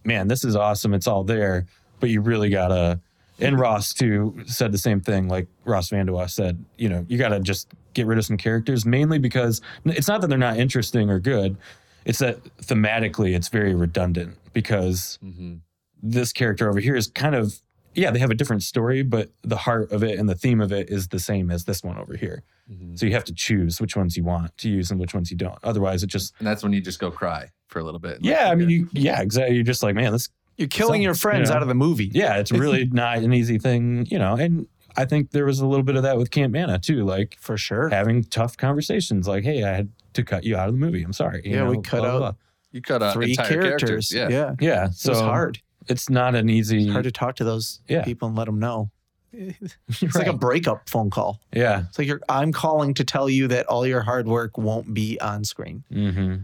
man, 0.04 0.28
this 0.28 0.44
is 0.44 0.54
awesome. 0.54 0.94
It's 0.94 1.06
all 1.06 1.24
there, 1.24 1.66
but 2.00 2.10
you 2.10 2.20
really 2.20 2.50
got 2.50 2.68
to. 2.68 3.00
And 3.40 3.58
Ross, 3.58 3.92
too, 3.92 4.42
said 4.46 4.72
the 4.72 4.78
same 4.78 5.00
thing. 5.00 5.28
Like 5.28 5.46
Ross 5.64 5.90
Vandewa 5.90 6.28
said, 6.28 6.64
you 6.76 6.88
know, 6.88 7.06
you 7.08 7.18
got 7.18 7.28
to 7.28 7.40
just 7.40 7.72
get 7.94 8.06
rid 8.06 8.18
of 8.18 8.24
some 8.24 8.36
characters, 8.36 8.84
mainly 8.84 9.18
because 9.18 9.60
it's 9.84 10.08
not 10.08 10.20
that 10.20 10.28
they're 10.28 10.38
not 10.38 10.56
interesting 10.56 11.10
or 11.10 11.18
good. 11.18 11.56
It's 12.04 12.18
that 12.20 12.42
thematically 12.62 13.36
it's 13.36 13.48
very 13.48 13.74
redundant 13.74 14.36
because 14.52 15.18
mm-hmm. 15.22 15.56
this 16.02 16.32
character 16.32 16.68
over 16.68 16.80
here 16.80 16.96
is 16.96 17.08
kind 17.08 17.34
of, 17.34 17.60
yeah, 17.94 18.10
they 18.10 18.18
have 18.18 18.30
a 18.30 18.34
different 18.34 18.62
story, 18.62 19.02
but 19.02 19.30
the 19.42 19.56
heart 19.56 19.92
of 19.92 20.02
it 20.02 20.18
and 20.18 20.28
the 20.28 20.34
theme 20.34 20.60
of 20.60 20.72
it 20.72 20.88
is 20.90 21.08
the 21.08 21.18
same 21.18 21.50
as 21.50 21.64
this 21.64 21.82
one 21.82 21.98
over 21.98 22.16
here. 22.16 22.42
Mm-hmm. 22.70 22.96
So 22.96 23.06
you 23.06 23.12
have 23.12 23.24
to 23.24 23.34
choose 23.34 23.80
which 23.80 23.96
ones 23.96 24.16
you 24.16 24.24
want 24.24 24.56
to 24.58 24.68
use 24.68 24.90
and 24.90 25.00
which 25.00 25.14
ones 25.14 25.30
you 25.30 25.36
don't. 25.36 25.58
Otherwise, 25.62 26.02
it 26.02 26.08
just 26.08 26.34
and 26.38 26.46
that's 26.46 26.62
when 26.62 26.72
you 26.72 26.80
just 26.80 26.98
go 26.98 27.10
cry 27.10 27.50
for 27.68 27.78
a 27.80 27.82
little 27.82 28.00
bit 28.00 28.18
yeah. 28.22 28.50
I 28.50 28.54
mean, 28.54 28.70
you 28.70 28.88
yeah, 28.92 29.20
exactly. 29.20 29.54
You're 29.54 29.64
just 29.64 29.82
like, 29.82 29.94
man, 29.94 30.12
this 30.12 30.28
You're 30.58 30.68
killing 30.68 31.00
So, 31.00 31.04
your 31.04 31.14
friends 31.14 31.48
you 31.48 31.52
know, 31.54 31.56
out 31.56 31.62
of 31.62 31.68
the 31.68 31.74
movie. 31.74 32.10
yeah, 32.12 32.36
it's 32.36 32.52
really 32.52 32.84
not 32.92 33.18
an 33.18 33.32
easy 33.32 33.58
thing, 33.58 34.06
you 34.10 34.18
know. 34.18 34.34
And 34.34 34.66
I 34.96 35.04
think 35.06 35.30
there 35.30 35.44
was 35.46 35.60
a 35.60 35.66
little 35.66 35.84
bit 35.84 35.96
of 35.96 36.02
that 36.02 36.18
with 36.18 36.30
Camp 36.30 36.52
Mana 36.52 36.78
too, 36.78 37.04
like 37.04 37.36
for 37.40 37.56
sure. 37.56 37.88
having 37.88 38.24
tough 38.24 38.56
conversations. 38.56 39.26
Like, 39.28 39.44
hey, 39.44 39.62
I 39.64 39.72
had 39.72 39.88
to 40.14 40.24
cut 40.24 40.44
you 40.44 40.56
out 40.56 40.68
of 40.68 40.74
the 40.74 40.80
movie. 40.80 41.02
I'm 41.02 41.12
sorry. 41.12 41.42
you 41.44 41.56
Yeah, 41.56 41.68
we 41.68 41.80
cut 41.80 42.00
blah, 42.00 42.08
out 42.08 42.10
blah, 42.10 42.18
blah. 42.18 42.32
you 42.72 42.82
cut 42.82 43.02
out 43.02 43.14
Three 43.14 43.30
entire 43.30 43.62
characters. 43.62 44.12
yeah 44.12 44.28
Yeah. 44.28 44.54
Yeah, 44.60 44.90
so 44.90 45.12
it 45.12 45.14
was 45.14 45.20
hard. 45.22 45.58
It's 45.86 46.10
not 46.10 46.34
an 46.34 46.50
easy. 46.50 46.82
It's 46.84 46.92
hard 46.92 47.04
to 47.04 47.12
talk 47.12 47.36
to 47.36 47.44
those 47.44 47.80
Yeah. 47.88 48.02
people 48.02 48.28
and 48.28 48.36
let 48.36 48.46
them 48.46 48.58
know. 48.58 48.90
It's 49.32 50.14
like 50.14 50.26
a 50.26 50.32
breakup 50.32 50.88
phone 50.88 51.10
call. 51.10 51.40
yeah. 51.52 51.84
It's 51.88 51.98
like 51.98 52.08
you're, 52.08 52.20
I'm 52.28 52.50
calling 52.52 52.94
to 52.94 53.04
tell 53.04 53.28
you 53.28 53.46
that 53.48 53.66
all 53.66 53.86
your 53.86 54.00
hard 54.02 54.26
work 54.26 54.58
won't 54.58 54.92
be 54.94 55.20
on 55.20 55.44
screen. 55.44 55.84
hmm 55.92 56.36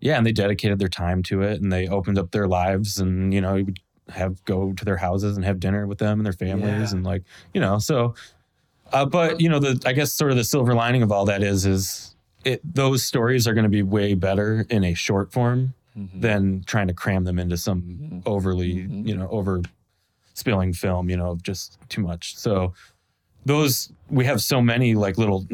Yeah, 0.00 0.16
and 0.16 0.26
they 0.26 0.32
dedicated 0.32 0.78
their 0.78 0.88
time 0.88 1.22
to 1.24 1.42
it, 1.42 1.60
and 1.60 1.72
they 1.72 1.88
opened 1.88 2.18
up 2.18 2.30
their 2.30 2.48
lives, 2.48 2.98
and 2.98 3.32
you 3.34 3.40
know, 3.40 3.56
you 3.56 3.66
would 3.66 3.80
have 4.08 4.44
go 4.44 4.72
to 4.72 4.84
their 4.84 4.96
houses 4.96 5.36
and 5.36 5.44
have 5.44 5.60
dinner 5.60 5.86
with 5.86 5.98
them 5.98 6.18
and 6.18 6.26
their 6.26 6.32
families, 6.32 6.90
Yeah. 6.90 6.96
and 6.96 7.04
like 7.04 7.22
you 7.54 7.60
know, 7.60 7.78
so. 7.78 8.14
Uh, 8.92 9.06
but 9.06 9.40
you 9.40 9.48
know, 9.48 9.60
the 9.60 9.80
I 9.86 9.92
guess 9.92 10.12
sort 10.12 10.32
of 10.32 10.36
the 10.36 10.42
silver 10.42 10.74
lining 10.74 11.02
of 11.04 11.12
all 11.12 11.24
that 11.26 11.44
is 11.44 11.64
is 11.64 12.16
it 12.44 12.60
those 12.64 13.04
stories 13.04 13.46
are 13.46 13.54
going 13.54 13.64
to 13.64 13.70
be 13.70 13.82
way 13.82 14.14
better 14.14 14.66
in 14.70 14.84
a 14.84 14.94
short 14.94 15.32
form 15.32 15.74
mm-hmm. 15.96 16.20
than 16.20 16.62
trying 16.64 16.88
to 16.88 16.94
cram 16.94 17.24
them 17.24 17.38
into 17.38 17.56
some 17.56 17.82
mm-hmm. 17.82 18.18
overly 18.26 18.76
mm-hmm. 18.76 19.06
you 19.06 19.16
know 19.16 19.28
over 19.30 19.62
spilling 20.34 20.72
film 20.72 21.10
you 21.10 21.16
know 21.16 21.38
just 21.42 21.78
too 21.88 22.00
much 22.00 22.36
so 22.36 22.72
those 23.44 23.92
we 24.08 24.24
have 24.24 24.40
so 24.40 24.60
many 24.60 24.94
like 24.94 25.18
little 25.18 25.46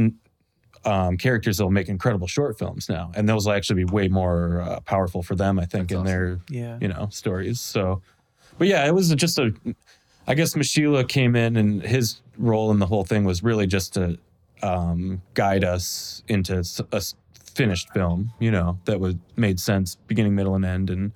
um, 0.87 1.16
characters 1.18 1.59
that 1.59 1.64
will 1.64 1.70
make 1.72 1.88
incredible 1.88 2.27
short 2.29 2.59
films 2.59 2.88
now, 2.88 3.11
and 3.14 3.29
those 3.29 3.44
will 3.46 3.53
actually 3.53 3.85
be 3.85 3.92
way 3.92 4.09
more 4.09 4.61
uh, 4.62 4.81
powerful 4.81 5.22
for 5.22 5.35
them, 5.35 5.59
I 5.59 5.64
think, 5.66 5.90
in 5.90 6.05
their 6.05 6.40
Yeah. 6.49 6.79
you 6.81 6.88
know 6.88 7.09
stories. 7.11 7.61
So, 7.61 8.01
but 8.59 8.68
yeah, 8.68 8.87
it 8.87 8.94
was 8.94 9.12
just 9.14 9.38
a. 9.38 9.53
I 10.29 10.35
guess 10.35 10.55
Mashila 10.55 11.09
came 11.09 11.37
in, 11.37 11.57
and 11.57 11.83
his 11.83 12.20
role 12.38 12.70
in 12.72 12.79
the 12.79 12.87
whole 12.87 13.05
thing 13.05 13.25
was 13.25 13.42
really 13.42 13.66
just 13.66 13.94
to 13.94 14.18
um, 14.62 15.20
guide 15.35 15.62
us 15.64 16.22
into 16.29 16.65
a 16.92 17.02
finished 17.54 17.90
film, 17.92 18.33
you 18.40 18.50
know, 18.50 18.79
that 18.87 18.98
was 19.00 19.15
made 19.37 19.58
sense, 19.61 19.96
beginning, 20.06 20.35
middle, 20.35 20.54
and 20.54 20.65
end, 20.65 20.90
and 20.90 21.13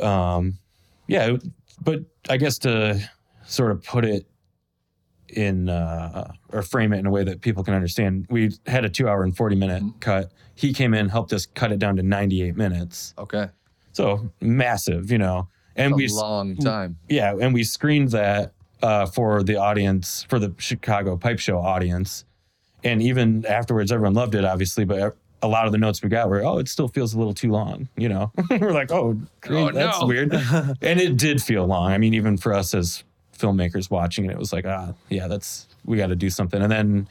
um, 0.00 0.58
yeah, 1.06 1.36
but 1.82 2.00
I 2.28 2.36
guess 2.36 2.58
to 2.60 3.00
sort 3.46 3.70
of 3.70 3.82
put 3.84 4.04
it 4.04 4.26
in 5.36 5.68
uh, 5.68 6.32
or 6.52 6.62
frame 6.62 6.92
it 6.92 6.98
in 6.98 7.06
a 7.06 7.10
way 7.10 7.24
that 7.24 7.40
people 7.40 7.62
can 7.64 7.74
understand. 7.74 8.26
We 8.30 8.50
had 8.66 8.84
a 8.84 8.88
two 8.88 9.08
hour 9.08 9.22
and 9.22 9.36
40 9.36 9.56
minute 9.56 9.82
cut. 10.00 10.30
He 10.54 10.72
came 10.72 10.94
in, 10.94 11.08
helped 11.08 11.32
us 11.32 11.46
cut 11.46 11.72
it 11.72 11.78
down 11.78 11.96
to 11.96 12.02
98 12.02 12.56
minutes. 12.56 13.14
okay 13.18 13.48
So 13.92 14.30
massive, 14.40 15.10
you 15.10 15.18
know. 15.18 15.48
And 15.76 15.92
a 15.92 15.96
we, 15.96 16.08
long 16.08 16.56
time 16.56 16.98
yeah, 17.08 17.34
and 17.40 17.52
we 17.52 17.64
screened 17.64 18.10
that 18.12 18.52
uh, 18.82 19.06
for 19.06 19.42
the 19.42 19.56
audience, 19.56 20.24
for 20.28 20.38
the 20.38 20.54
Chicago 20.58 21.16
Pipe 21.16 21.38
Show 21.40 21.58
audience. 21.58 22.24
And 22.84 23.00
even 23.02 23.44
afterwards, 23.46 23.90
everyone 23.90 24.14
loved 24.14 24.34
it, 24.34 24.44
obviously, 24.44 24.84
but 24.84 25.16
a 25.42 25.48
lot 25.48 25.66
of 25.66 25.72
the 25.72 25.78
notes 25.78 26.02
we 26.02 26.08
got 26.10 26.28
were, 26.28 26.44
oh, 26.44 26.58
it 26.58 26.68
still 26.68 26.86
feels 26.88 27.12
a 27.14 27.18
little 27.18 27.34
too 27.34 27.50
long. 27.50 27.88
You 27.96 28.08
know, 28.10 28.32
we're 28.50 28.72
like, 28.72 28.92
oh, 28.92 29.18
great, 29.40 29.62
Oh, 29.62 29.70
that's 29.72 30.00
no. 30.00 30.06
weird. 30.06 30.32
and 30.82 31.00
it 31.00 31.16
did 31.16 31.42
feel 31.42 31.66
long. 31.66 31.90
I 31.92 31.98
mean, 31.98 32.14
even 32.14 32.36
for 32.36 32.52
us 32.52 32.72
as 32.74 33.02
filmmakers 33.38 33.90
watching 33.90 34.24
and 34.24 34.32
it 34.32 34.38
was 34.38 34.52
like, 34.52 34.66
ah, 34.66 34.92
yeah, 35.08 35.26
that's 35.28 35.66
we 35.84 35.96
got 35.96 36.08
to 36.08 36.16
do 36.16 36.30
something. 36.30 36.62
And 36.62 36.70
then 36.70 37.08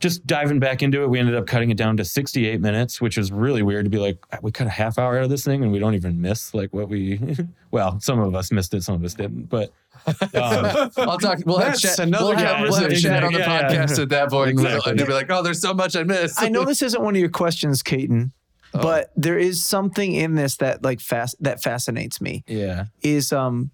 just 0.00 0.26
diving 0.26 0.58
back 0.58 0.82
into 0.82 1.02
it, 1.04 1.08
we 1.10 1.20
ended 1.20 1.36
up 1.36 1.46
cutting 1.46 1.70
it 1.70 1.76
down 1.76 1.96
to 1.96 2.04
68 2.04 2.60
minutes, 2.60 3.00
which 3.00 3.16
was 3.16 3.30
really 3.30 3.62
weird 3.62 3.84
to 3.84 3.90
be 3.90 3.98
like, 3.98 4.18
we 4.42 4.50
cut 4.50 4.66
a 4.66 4.70
half 4.70 4.98
hour 4.98 5.16
out 5.16 5.22
of 5.24 5.30
this 5.30 5.44
thing 5.44 5.62
and 5.62 5.70
we 5.70 5.78
don't 5.78 5.94
even 5.94 6.20
miss 6.20 6.52
like 6.54 6.72
what 6.72 6.88
we, 6.88 7.20
well, 7.70 8.00
some 8.00 8.18
of 8.18 8.34
us 8.34 8.50
missed 8.50 8.74
it, 8.74 8.82
some 8.82 8.96
of 8.96 9.04
us 9.04 9.14
didn't, 9.14 9.44
but 9.48 9.70
um, 10.06 10.10
I'll 10.96 11.18
talk. 11.18 11.38
We'll 11.46 11.58
have 11.58 11.78
chat. 11.78 12.00
another 12.00 12.24
we'll 12.24 12.36
have, 12.36 12.60
we'll 12.62 12.72
have 12.74 12.82
conversation. 12.82 13.10
chat 13.10 13.22
on 13.22 13.32
the 13.32 13.38
Yeah, 13.38 13.70
yeah. 13.70 13.84
podcast 13.86 14.02
at 14.02 14.08
that 14.08 14.30
point. 14.30 14.50
Exactly. 14.50 14.90
And 14.90 14.98
they'll 14.98 15.06
be 15.06 15.12
like, 15.12 15.30
"Oh, 15.30 15.42
there's 15.42 15.60
so 15.60 15.72
much 15.72 15.94
I 15.94 16.02
missed." 16.02 16.42
I 16.42 16.48
know 16.48 16.64
this 16.64 16.82
isn't 16.82 17.00
one 17.00 17.14
of 17.14 17.20
your 17.20 17.28
questions, 17.28 17.84
Caton, 17.84 18.32
but 18.72 19.12
there 19.14 19.38
is 19.38 19.64
something 19.64 20.12
in 20.12 20.34
this 20.34 20.56
that 20.56 20.82
like 20.82 20.98
fast 20.98 21.36
that 21.40 21.62
fascinates 21.62 22.20
me. 22.20 22.42
yeah. 22.48 22.86
Is 23.02 23.32
um, 23.32 23.70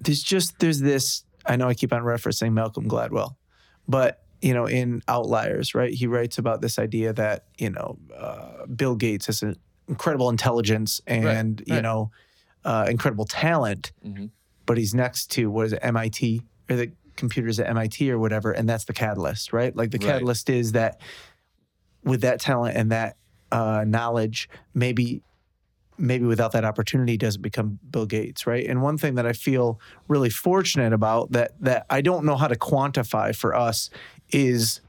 there's 0.00 0.22
just 0.22 0.58
there's 0.58 0.80
this. 0.80 1.24
I 1.46 1.56
know 1.56 1.68
I 1.68 1.74
keep 1.74 1.92
on 1.92 2.02
referencing 2.02 2.52
Malcolm 2.52 2.88
Gladwell, 2.88 3.36
but 3.88 4.22
you 4.42 4.54
know, 4.54 4.66
in 4.66 5.02
Outliers, 5.08 5.74
right? 5.74 5.92
He 5.92 6.06
writes 6.06 6.38
about 6.38 6.60
this 6.62 6.78
idea 6.78 7.12
that 7.14 7.44
you 7.58 7.70
know, 7.70 7.98
uh, 8.16 8.66
Bill 8.66 8.94
Gates 8.96 9.26
has 9.26 9.42
an 9.42 9.56
incredible 9.88 10.28
intelligence 10.30 11.00
and 11.06 11.62
you 11.66 11.74
right. 11.74 11.82
know, 11.82 12.10
uh, 12.64 12.86
incredible 12.88 13.24
talent, 13.26 13.92
Mhm. 14.06 14.30
but 14.66 14.78
he's 14.78 14.94
next 14.94 15.30
to 15.32 15.50
what 15.50 15.66
is 15.66 15.72
it, 15.74 15.80
MIT 15.82 16.42
or 16.70 16.76
the 16.76 16.92
computers 17.16 17.58
at 17.60 17.68
MIT 17.68 18.10
or 18.10 18.18
whatever, 18.18 18.52
and 18.52 18.66
that's 18.68 18.84
the 18.84 18.92
catalyst, 18.94 19.52
right? 19.52 19.74
Like 19.76 19.90
the 19.90 19.98
Right. 19.98 20.12
catalyst 20.14 20.48
is 20.48 20.72
that 20.72 21.00
with 22.04 22.22
that 22.22 22.40
talent 22.40 22.76
and 22.76 22.90
that 22.92 23.16
uh, 23.52 23.84
knowledge, 23.86 24.48
maybe 24.74 25.22
maybe 26.00 26.24
without 26.24 26.52
that 26.52 26.64
opportunity, 26.64 27.16
doesn't 27.16 27.42
become 27.42 27.78
Bill 27.90 28.06
Gates, 28.06 28.46
right? 28.46 28.66
And 28.66 28.82
one 28.82 28.98
thing 28.98 29.14
that 29.16 29.26
I 29.26 29.32
feel 29.32 29.80
really 30.08 30.30
fortunate 30.30 30.92
about 30.92 31.32
that 31.32 31.52
that 31.60 31.86
I 31.90 32.00
don't 32.00 32.24
know 32.24 32.36
how 32.36 32.48
to 32.48 32.56
quantify 32.56 33.34
for 33.34 33.54
us 33.54 33.90
is 34.30 34.80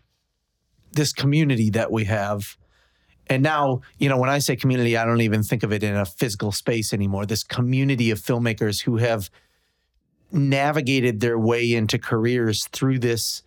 this 0.92 1.14
community 1.14 1.70
that 1.72 1.92
we 1.92 2.06
have. 2.06 2.58
And 3.28 3.44
now, 3.44 3.82
you 3.98 4.10
know, 4.10 4.18
when 4.18 4.30
I 4.30 4.40
say 4.40 4.56
community, 4.56 4.98
I 4.98 5.06
don't 5.06 5.22
even 5.22 5.44
think 5.44 5.64
of 5.64 5.72
it 5.72 5.84
in 5.84 5.96
a 5.96 6.06
physical 6.06 6.52
space 6.52 6.94
anymore. 6.94 7.26
This 7.26 7.44
community 7.44 8.12
of 8.12 8.20
filmmakers 8.20 8.82
who 8.82 8.98
have 8.98 9.30
navigated 10.32 11.20
their 11.20 11.38
way 11.38 11.74
into 11.74 11.98
careers 11.98 12.68
through 12.68 13.00
this 13.00 13.44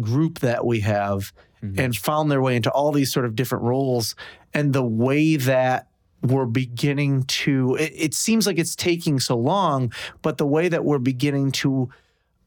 group 0.00 0.40
that 0.40 0.64
we 0.64 0.80
have 0.80 1.32
mm-hmm. 1.62 1.78
and 1.78 1.96
found 1.96 2.30
their 2.30 2.40
way 2.42 2.56
into 2.56 2.70
all 2.70 2.92
these 2.92 3.12
sort 3.12 3.26
of 3.26 3.34
different 3.34 3.64
roles. 3.64 4.14
And 4.54 4.72
the 4.72 4.84
way 4.84 5.36
that 5.36 5.88
we're 6.30 6.46
beginning 6.46 7.24
to, 7.24 7.76
it, 7.76 7.92
it 7.94 8.14
seems 8.14 8.46
like 8.46 8.58
it's 8.58 8.76
taking 8.76 9.20
so 9.20 9.36
long, 9.36 9.92
but 10.22 10.38
the 10.38 10.46
way 10.46 10.68
that 10.68 10.84
we're 10.84 10.98
beginning 10.98 11.52
to 11.52 11.88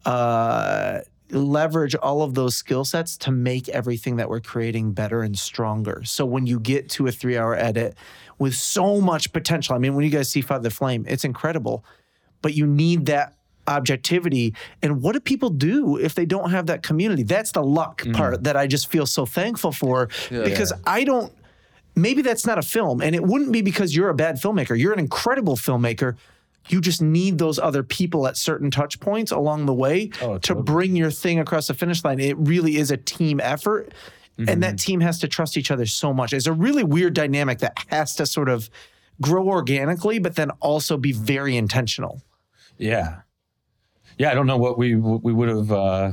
uh, 0.05 0.99
leverage 1.31 1.95
all 1.95 2.21
of 2.21 2.33
those 2.33 2.55
skill 2.55 2.85
sets 2.85 3.17
to 3.17 3.31
make 3.31 3.69
everything 3.69 4.15
that 4.17 4.29
we're 4.29 4.39
creating 4.39 4.91
better 4.93 5.21
and 5.21 5.37
stronger. 5.37 6.01
So 6.05 6.25
when 6.25 6.47
you 6.47 6.59
get 6.59 6.89
to 6.91 7.07
a 7.07 7.11
three 7.11 7.37
hour 7.37 7.55
edit 7.55 7.95
with 8.37 8.55
so 8.55 8.99
much 9.01 9.31
potential, 9.33 9.75
I 9.75 9.79
mean, 9.79 9.95
when 9.95 10.05
you 10.05 10.11
guys 10.11 10.29
see 10.29 10.41
Father 10.41 10.63
the 10.63 10.71
Flame, 10.71 11.05
it's 11.07 11.23
incredible, 11.23 11.83
but 12.41 12.53
you 12.53 12.65
need 12.65 13.05
that 13.07 13.35
objectivity. 13.67 14.55
And 14.81 15.01
what 15.01 15.13
do 15.13 15.19
people 15.19 15.51
do 15.51 15.97
if 15.97 16.15
they 16.15 16.25
don't 16.25 16.49
have 16.49 16.65
that 16.67 16.81
community? 16.81 17.23
That's 17.23 17.51
the 17.51 17.63
luck 17.63 18.01
part 18.13 18.43
that 18.45 18.57
I 18.57 18.65
just 18.65 18.87
feel 18.87 19.05
so 19.05 19.25
thankful 19.25 19.71
for 19.71 20.09
because 20.43 20.73
I 20.87 21.03
don't 21.03 21.31
maybe 22.01 22.21
that's 22.21 22.45
not 22.45 22.57
a 22.57 22.61
film 22.61 23.01
and 23.01 23.15
it 23.15 23.23
wouldn't 23.23 23.51
be 23.51 23.61
because 23.61 23.95
you're 23.95 24.09
a 24.09 24.13
bad 24.13 24.35
filmmaker. 24.35 24.77
You're 24.77 24.93
an 24.93 24.99
incredible 24.99 25.55
filmmaker. 25.55 26.15
You 26.69 26.81
just 26.81 27.01
need 27.01 27.37
those 27.37 27.57
other 27.57 27.83
people 27.83 28.27
at 28.27 28.37
certain 28.37 28.69
touch 28.69 28.99
points 28.99 29.31
along 29.31 29.65
the 29.65 29.73
way 29.73 30.07
to 30.41 30.55
bring 30.55 30.95
your 30.95 31.09
thing 31.09 31.39
across 31.39 31.67
the 31.67 31.73
finish 31.73 32.03
line. 32.03 32.19
It 32.19 32.37
really 32.37 32.77
is 32.77 32.91
a 32.91 32.97
team 32.97 33.39
effort 33.39 33.93
and 34.37 34.63
that 34.63 34.79
team 34.79 35.01
has 35.01 35.19
to 35.19 35.27
trust 35.27 35.57
each 35.57 35.69
other 35.69 35.85
so 35.85 36.13
much. 36.13 36.31
It's 36.31 36.47
a 36.47 36.53
really 36.53 36.83
weird 36.83 37.13
dynamic 37.13 37.59
that 37.59 37.77
has 37.87 38.15
to 38.15 38.25
sort 38.25 38.49
of 38.49 38.69
grow 39.21 39.47
organically 39.47 40.19
but 40.19 40.35
then 40.35 40.51
also 40.61 40.97
be 40.97 41.11
very 41.11 41.57
intentional. 41.57 42.21
Yeah. 42.77 43.21
Yeah, 44.17 44.31
I 44.31 44.33
don't 44.33 44.47
know 44.47 44.57
what 44.57 44.77
we 44.77 44.95
we 44.95 45.33
would 45.33 45.49
have 45.49 45.71
uh 45.71 46.11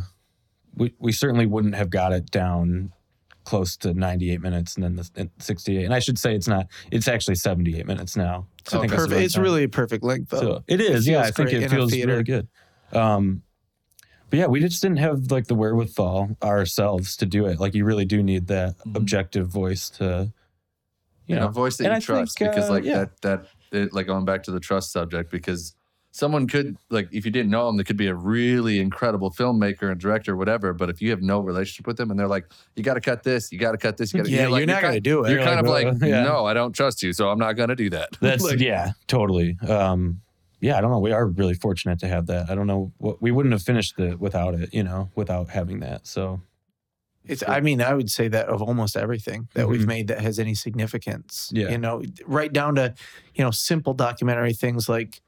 we 0.75 0.95
we 0.99 1.13
certainly 1.13 1.47
wouldn't 1.47 1.75
have 1.75 1.91
got 1.91 2.13
it 2.13 2.31
down 2.31 2.93
close 3.47 3.77
to 3.79 3.95
98 3.95 4.43
minutes 4.43 4.75
and 4.75 4.85
then 4.85 4.97
the 4.97 5.09
and 5.17 5.31
68. 5.39 5.85
And 5.85 5.95
I 5.95 6.01
should 6.01 6.19
say 6.19 6.35
it's 6.35 6.49
not 6.49 6.67
it's 6.91 7.09
actually 7.09 7.37
78 7.37 7.87
minutes 7.87 8.17
now. 8.17 8.47
So 8.67 8.79
I 8.79 8.81
think 8.83 8.93
perfect 8.93 9.21
it's 9.23 9.35
time. 9.35 9.43
really 9.45 9.63
a 9.65 9.69
perfect 9.69 10.05
length 10.05 10.31
though 10.31 10.41
So 10.41 10.65
it 10.67 10.81
is, 10.83 11.09
yeah. 11.09 11.21
I 11.23 11.31
think 11.31 11.53
it 11.53 11.71
feels 11.71 11.93
really 11.93 12.23
good. 12.25 12.49
Um, 12.93 13.43
but 14.29 14.41
yeah, 14.41 14.47
we 14.47 14.61
just 14.61 14.83
didn't 14.83 14.99
have 14.99 15.31
like 15.31 15.47
the 15.47 15.55
wherewithal 15.55 16.37
ourselves 16.43 17.17
to 17.19 17.27
do 17.27 17.47
it. 17.47 17.61
Like 17.61 17.75
you 17.75 17.85
really 17.85 18.05
do 18.05 18.23
need 18.23 18.49
that 18.49 18.77
Mm-hmm. 18.79 18.97
objective 18.97 19.47
voice 19.49 19.89
to, 19.91 20.33
you 21.27 21.37
and 21.37 21.41
know, 21.45 21.49
a 21.49 21.53
voice 21.53 21.77
that 21.79 21.85
you 21.85 21.91
I 21.93 22.01
trust 22.01 22.39
think, 22.39 22.51
because 22.51 22.69
uh, 22.69 22.73
like 22.73 22.85
yeah. 22.85 22.99
that 22.99 23.23
that 23.23 23.47
it, 23.73 23.93
like 23.93 24.07
going 24.09 24.25
back 24.25 24.43
to 24.45 24.51
the 24.51 24.61
trust 24.61 24.93
subject 24.93 25.31
because 25.31 25.75
someone 26.17 26.47
could 26.47 26.77
like 26.91 27.09
if 27.13 27.25
you 27.25 27.31
didn't 27.31 27.51
know 27.51 27.67
them 27.67 27.77
they 27.77 27.85
could 27.85 27.97
be 27.97 28.07
a 28.07 28.15
really 28.15 28.81
incredible 28.81 29.31
filmmaker 29.31 29.91
and 29.93 30.01
director 30.01 30.33
or 30.33 30.37
whatever 30.37 30.73
but 30.73 30.89
if 30.89 31.03
you 31.03 31.11
have 31.11 31.21
no 31.23 31.41
relationship 31.41 31.87
with 31.87 31.97
them 31.97 32.11
and 32.11 32.19
they're 32.19 32.27
like 32.27 32.47
you 32.75 32.83
got 32.83 32.95
to 32.95 33.01
cut 33.01 33.23
this 33.23 33.53
you 33.53 33.59
got 33.59 33.73
to 33.73 33.79
cut 33.79 33.97
this 33.97 34.13
you 34.15 34.19
got 34.21 34.27
to 34.27 34.33
Yeah, 34.33 34.49
like, 34.49 34.61
you're 34.61 34.67
not 34.67 34.81
gonna 34.83 34.95
kind- 34.95 35.03
do 35.05 35.25
it. 35.25 35.29
you're 35.31 35.39
You're 35.39 35.47
kind 35.47 35.67
like, 35.67 35.87
of 35.87 36.01
like 36.01 36.09
yeah. 36.11 36.23
no 36.23 36.47
I 36.47 36.55
don't 36.55 36.73
trust 36.73 37.03
you 37.03 37.13
so 37.13 37.29
I'm 37.29 37.39
not 37.39 37.53
going 37.53 37.69
to 37.69 37.77
do 37.77 37.91
that 37.91 38.11
That's 38.21 38.43
Like, 38.45 38.61
yeah, 38.61 38.93
totally. 39.07 39.59
Um, 39.69 40.21
yeah, 40.61 40.79
I 40.79 40.81
don't 40.81 40.91
know. 40.91 40.99
We 41.01 41.13
are 41.13 41.27
really 41.27 41.53
fortunate 41.53 41.99
to 41.99 42.09
have 42.09 42.27
that. 42.29 42.49
I 42.49 42.55
don't 42.55 42.67
know 42.67 42.91
what 42.97 43.21
we 43.21 43.31
wouldn't 43.31 43.53
have 43.53 43.63
finished 43.63 43.99
it 44.01 44.19
without 44.19 44.55
it. 44.55 44.73
You 44.73 44.85
know, 44.85 45.11
without 45.15 45.51
having 45.51 45.81
that. 45.81 46.07
So 46.07 46.41
It's, 47.27 47.43
I 47.47 47.61
mean, 47.61 47.83
I 47.83 47.93
would 47.93 48.11
say 48.11 48.29
that 48.29 48.47
of 48.49 48.63
almost 48.63 48.97
everything 48.97 49.49
that 49.55 49.69
we've 49.69 49.83
Mhm. 49.83 49.87
made 49.87 50.07
that 50.09 50.21
has 50.21 50.39
any 50.39 50.55
significance. 50.55 51.51
Yeah. 51.53 51.71
You 51.71 51.79
know, 51.79 52.03
right 52.27 52.51
down 52.53 52.77
to, 52.77 52.95
you 53.35 53.45
know, 53.45 53.51
simple 53.51 53.93
documentary 53.95 54.55
things 54.55 54.89
like, 54.89 55.21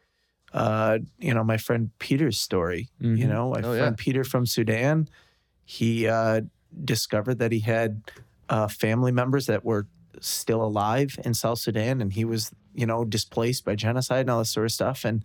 uh, 0.52 0.98
you 1.18 1.34
know, 1.34 1.44
my 1.44 1.56
friend 1.56 1.90
Peter's 1.98 2.40
story. 2.40 2.88
You 3.00 3.26
Mhm. 3.26 3.28
know, 3.28 3.50
my 3.50 3.58
Oh, 3.60 3.76
friend 3.76 3.96
yeah. 3.98 4.04
Peter 4.04 4.24
from 4.24 4.46
Sudan, 4.46 5.08
he 5.64 6.06
uh, 6.06 6.42
discovered 6.84 7.38
that 7.38 7.52
he 7.52 7.60
had 7.60 8.02
uh, 8.48 8.68
family 8.68 9.12
members 9.12 9.46
that 9.46 9.64
were 9.64 9.86
still 10.20 10.62
alive 10.62 11.18
in 11.24 11.34
South 11.34 11.58
Sudan 11.58 12.00
and 12.00 12.12
he 12.12 12.24
was, 12.24 12.50
you 12.74 12.86
know, 12.86 13.04
displaced 13.04 13.64
by 13.64 13.74
genocide 13.74 14.20
and 14.22 14.30
all 14.30 14.38
this 14.38 14.50
sort 14.50 14.66
of 14.66 14.72
stuff. 14.72 15.04
And, 15.04 15.24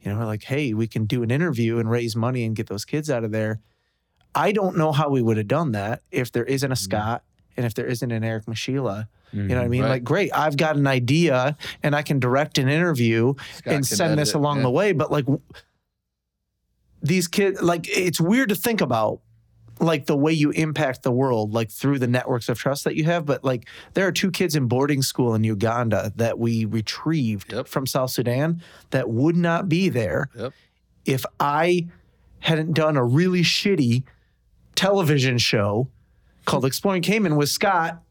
you 0.00 0.10
know, 0.10 0.18
we're 0.18 0.24
like, 0.26 0.44
hey, 0.44 0.72
we 0.74 0.86
can 0.88 1.04
do 1.06 1.22
an 1.22 1.30
interview 1.30 1.78
and 1.78 1.90
raise 1.90 2.16
money 2.16 2.44
and 2.44 2.56
get 2.56 2.68
those 2.68 2.84
kids 2.84 3.10
out 3.10 3.24
of 3.24 3.30
there. 3.32 3.60
I 4.34 4.52
don't 4.52 4.76
know 4.78 4.92
how 4.92 5.10
we 5.10 5.20
would 5.22 5.36
have 5.36 5.48
done 5.48 5.72
that 5.72 6.02
if 6.10 6.32
there 6.32 6.44
isn't 6.44 6.72
a 6.72 6.76
Scott 6.76 7.22
and 7.56 7.66
if 7.66 7.74
there 7.74 7.86
isn't 7.86 8.10
an 8.10 8.24
Eric 8.24 8.48
Machila. 9.34 9.42
You 9.42 9.48
know 9.48 9.56
what 9.56 9.64
I 9.64 9.68
mean? 9.68 9.82
Right. 9.82 9.88
Like, 9.90 10.04
great, 10.04 10.30
I've 10.34 10.56
got 10.56 10.76
an 10.76 10.86
idea 10.86 11.56
and 11.82 11.94
I 11.94 12.02
can 12.02 12.18
direct 12.18 12.58
an 12.58 12.68
interview 12.68 13.34
Scott 13.54 13.74
and 13.74 13.86
send 13.86 14.18
this 14.18 14.34
along 14.34 14.58
yeah. 14.58 14.62
the 14.64 14.70
way. 14.70 14.92
But 14.92 15.10
like, 15.10 15.26
these 17.02 17.28
kids, 17.28 17.60
like, 17.60 17.86
it's 17.88 18.20
weird 18.20 18.48
to 18.50 18.54
think 18.54 18.80
about 18.80 19.20
like 19.80 20.06
the 20.06 20.16
way 20.16 20.32
you 20.32 20.50
impact 20.50 21.02
the 21.02 21.10
world, 21.10 21.52
like 21.52 21.70
through 21.70 21.98
the 21.98 22.06
networks 22.06 22.48
of 22.48 22.58
trust 22.58 22.84
that 22.84 22.94
you 22.94 23.04
have. 23.04 23.26
But 23.26 23.42
like, 23.42 23.66
there 23.94 24.06
are 24.06 24.12
two 24.12 24.30
kids 24.30 24.54
in 24.54 24.68
boarding 24.68 25.02
school 25.02 25.34
in 25.34 25.42
Uganda 25.44 26.12
that 26.16 26.38
we 26.38 26.64
retrieved 26.64 27.52
Yep. 27.52 27.66
from 27.68 27.86
South 27.86 28.10
Sudan 28.10 28.62
that 28.90 29.08
would 29.08 29.36
not 29.36 29.68
be 29.68 29.88
there 29.88 30.28
Yep. 30.36 30.52
if 31.04 31.24
I 31.40 31.88
hadn't 32.40 32.74
done 32.74 32.96
a 32.96 33.04
really 33.04 33.42
shitty 33.42 34.04
television 34.76 35.38
show 35.38 35.88
called 36.44 36.64
Exploring 36.64 37.02
Cayman 37.02 37.34
with 37.36 37.48
Scott 37.48 38.02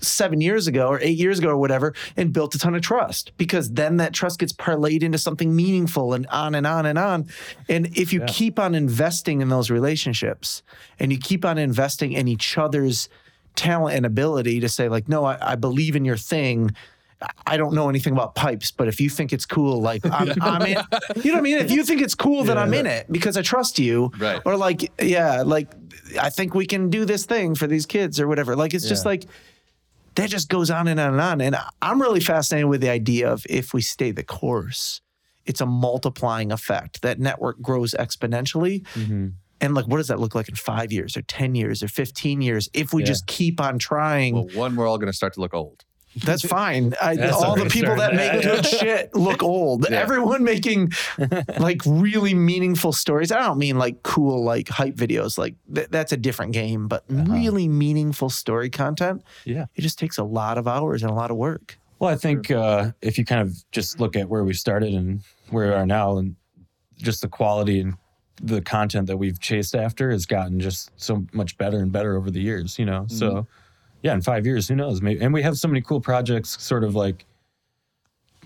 seven 0.00 0.40
years 0.40 0.66
ago 0.66 0.88
or 0.88 1.00
eight 1.00 1.18
years 1.18 1.38
ago 1.38 1.48
or 1.48 1.56
whatever 1.56 1.94
and 2.16 2.32
built 2.32 2.54
a 2.54 2.58
ton 2.58 2.74
of 2.74 2.82
trust 2.82 3.32
because 3.36 3.72
then 3.72 3.96
that 3.98 4.12
trust 4.12 4.38
gets 4.38 4.52
parlayed 4.52 5.02
into 5.02 5.18
something 5.18 5.54
meaningful 5.54 6.14
and 6.14 6.26
on 6.28 6.54
and 6.54 6.66
on 6.66 6.86
and 6.86 6.98
on. 6.98 7.26
And 7.68 7.86
if 7.96 8.12
you 8.12 8.22
keep 8.26 8.58
on 8.58 8.74
investing 8.74 9.40
in 9.40 9.48
those 9.48 9.70
relationships 9.70 10.62
and 10.98 11.12
you 11.12 11.18
keep 11.18 11.44
on 11.44 11.58
investing 11.58 12.12
in 12.12 12.28
each 12.28 12.56
other's 12.58 13.08
talent 13.56 13.96
and 13.96 14.06
ability 14.06 14.60
to 14.60 14.68
say, 14.68 14.88
like, 14.88 15.08
no, 15.08 15.24
I, 15.24 15.52
I 15.52 15.54
believe 15.56 15.96
in 15.96 16.04
your 16.04 16.16
thing. 16.16 16.74
I 17.46 17.56
don't 17.56 17.72
know 17.72 17.88
anything 17.88 18.12
about 18.12 18.34
pipes, 18.34 18.70
but 18.70 18.88
if 18.88 19.00
you 19.00 19.08
think 19.08 19.32
it's 19.32 19.46
cool, 19.46 19.80
like 19.80 20.04
I'm, 20.12 20.34
I'm 20.42 20.62
in. 20.62 20.76
You 21.22 21.30
know 21.30 21.32
what 21.32 21.38
I 21.38 21.40
mean? 21.40 21.58
If 21.58 21.70
you 21.70 21.82
think 21.82 22.02
it's 22.02 22.14
cool, 22.14 22.44
then 22.44 22.58
I'm 22.58 22.74
in 22.74 22.86
it 22.86 23.10
because 23.10 23.36
I 23.38 23.42
trust 23.42 23.78
you. 23.78 24.12
Right. 24.18 24.40
Or 24.44 24.56
like, 24.56 24.92
yeah, 25.02 25.42
like 25.42 25.72
I 26.20 26.30
think 26.30 26.54
we 26.54 26.66
can 26.66 26.90
do 26.90 27.04
this 27.06 27.24
thing 27.24 27.54
for 27.54 27.66
these 27.66 27.86
kids 27.86 28.20
or 28.20 28.28
whatever. 28.28 28.54
Like 28.54 28.74
it's 28.74 28.86
just 28.86 29.06
like 29.06 29.24
that 30.16 30.28
just 30.30 30.48
goes 30.48 30.70
on 30.70 30.88
and 30.88 30.98
on 31.00 31.12
and 31.12 31.20
on. 31.20 31.40
And 31.40 31.56
I'm 31.80 32.00
really 32.00 32.20
fascinated 32.20 32.68
with 32.68 32.80
the 32.80 32.90
idea 32.90 33.30
of 33.30 33.46
if 33.48 33.72
we 33.72 33.80
stay 33.82 34.10
the 34.10 34.24
course, 34.24 35.00
it's 35.44 35.60
a 35.60 35.66
multiplying 35.66 36.50
effect. 36.52 37.02
That 37.02 37.18
network 37.20 37.60
grows 37.62 37.94
exponentially. 37.98 38.82
Mm-hmm. 38.94 39.12
And 39.12 39.34
And 39.60 39.74
like, 39.74 39.86
what 39.86 39.96
does 39.98 40.08
that 40.08 40.20
look 40.20 40.34
like 40.34 40.48
in 40.50 40.54
five 40.54 40.92
years 40.92 41.16
or 41.16 41.22
10 41.22 41.54
years 41.54 41.82
or 41.82 41.88
15 41.88 42.42
years 42.42 42.68
if 42.74 42.92
we 42.92 43.02
Yeah. 43.02 43.06
just 43.06 43.26
keep 43.26 43.60
on 43.60 43.78
trying? 43.78 44.34
Well, 44.34 44.48
one, 44.54 44.76
we're 44.76 44.86
all 44.86 44.98
going 44.98 45.10
to 45.10 45.16
start 45.16 45.32
to 45.34 45.40
look 45.40 45.54
old. 45.54 45.84
That's 46.24 46.42
fine. 46.46 46.94
I, 47.00 47.16
That's 47.16 47.32
all 47.36 47.56
the 47.56 47.66
people 47.66 47.96
that 47.96 48.14
make 48.14 48.42
good 48.42 48.66
shit 48.66 49.14
look 49.14 49.42
old. 49.42 49.86
Yeah. 49.88 49.98
Everyone 49.98 50.44
making 50.44 50.92
like 51.58 51.82
really 51.86 52.34
meaningful 52.34 52.92
stories. 52.92 53.32
I 53.32 53.38
don't 53.40 53.58
mean 53.58 53.78
like 53.78 54.02
cool 54.02 54.44
like 54.44 54.68
hype 54.68 54.94
videos. 54.94 55.38
Like 55.38 55.54
th- 55.72 55.88
that's 55.90 56.12
a 56.12 56.16
different 56.16 56.52
game. 56.52 56.88
But 56.88 57.04
really 57.08 57.68
meaningful 57.68 58.30
story 58.30 58.70
content. 58.70 59.22
Yeah. 59.44 59.66
it 59.74 59.82
just 59.82 59.98
takes 59.98 60.18
a 60.18 60.24
lot 60.24 60.58
of 60.58 60.66
hours 60.68 61.02
and 61.02 61.10
a 61.10 61.14
lot 61.14 61.30
of 61.30 61.36
work. 61.36 61.78
Well, 61.98 62.10
I 62.10 62.16
think 62.16 62.50
uh, 62.50 62.92
if 63.00 63.16
you 63.16 63.24
kind 63.24 63.40
of 63.40 63.56
just 63.72 64.00
look 64.00 64.16
at 64.16 64.28
where 64.28 64.44
we 64.44 64.52
started 64.52 64.92
and 64.92 65.22
where 65.50 65.68
we 65.68 65.72
are 65.74 65.86
now, 65.86 66.18
and 66.18 66.36
just 66.98 67.22
the 67.22 67.28
quality 67.28 67.80
and 67.80 67.94
the 68.42 68.60
content 68.60 69.06
that 69.06 69.16
we've 69.16 69.40
chased 69.40 69.74
after 69.74 70.10
has 70.10 70.26
gotten 70.26 70.60
just 70.60 70.90
so 70.96 71.24
much 71.32 71.56
better 71.56 71.78
and 71.78 71.90
better 71.92 72.14
over 72.16 72.30
the 72.30 72.40
years, 72.40 72.78
you 72.78 72.84
know? 72.84 73.06
So, 73.08 73.46
yeah, 74.06 74.14
in 74.14 74.22
five 74.22 74.46
years, 74.46 74.68
who 74.68 74.76
knows? 74.76 75.02
Maybe, 75.02 75.20
and 75.20 75.34
we 75.34 75.42
have 75.42 75.56
so 75.58 75.66
many 75.66 75.80
cool 75.80 76.00
projects, 76.00 76.62
sort 76.62 76.84
of 76.84 76.94
like, 76.94 77.24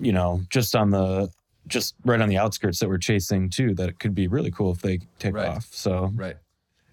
you 0.00 0.12
know, 0.12 0.40
just 0.48 0.74
on 0.74 0.88
the, 0.90 1.30
just 1.66 1.94
right 2.06 2.20
on 2.20 2.28
the 2.30 2.38
outskirts 2.38 2.78
that 2.80 2.88
we're 2.88 2.96
chasing 2.98 3.50
too, 3.50 3.74
that 3.74 3.88
it 3.90 3.98
could 3.98 4.14
be 4.14 4.26
really 4.26 4.50
cool 4.50 4.72
if 4.72 4.80
they 4.80 5.00
take 5.18 5.34
Right. 5.34 5.48
off. 5.48 5.68
So, 5.70 6.10
Right. 6.14 6.36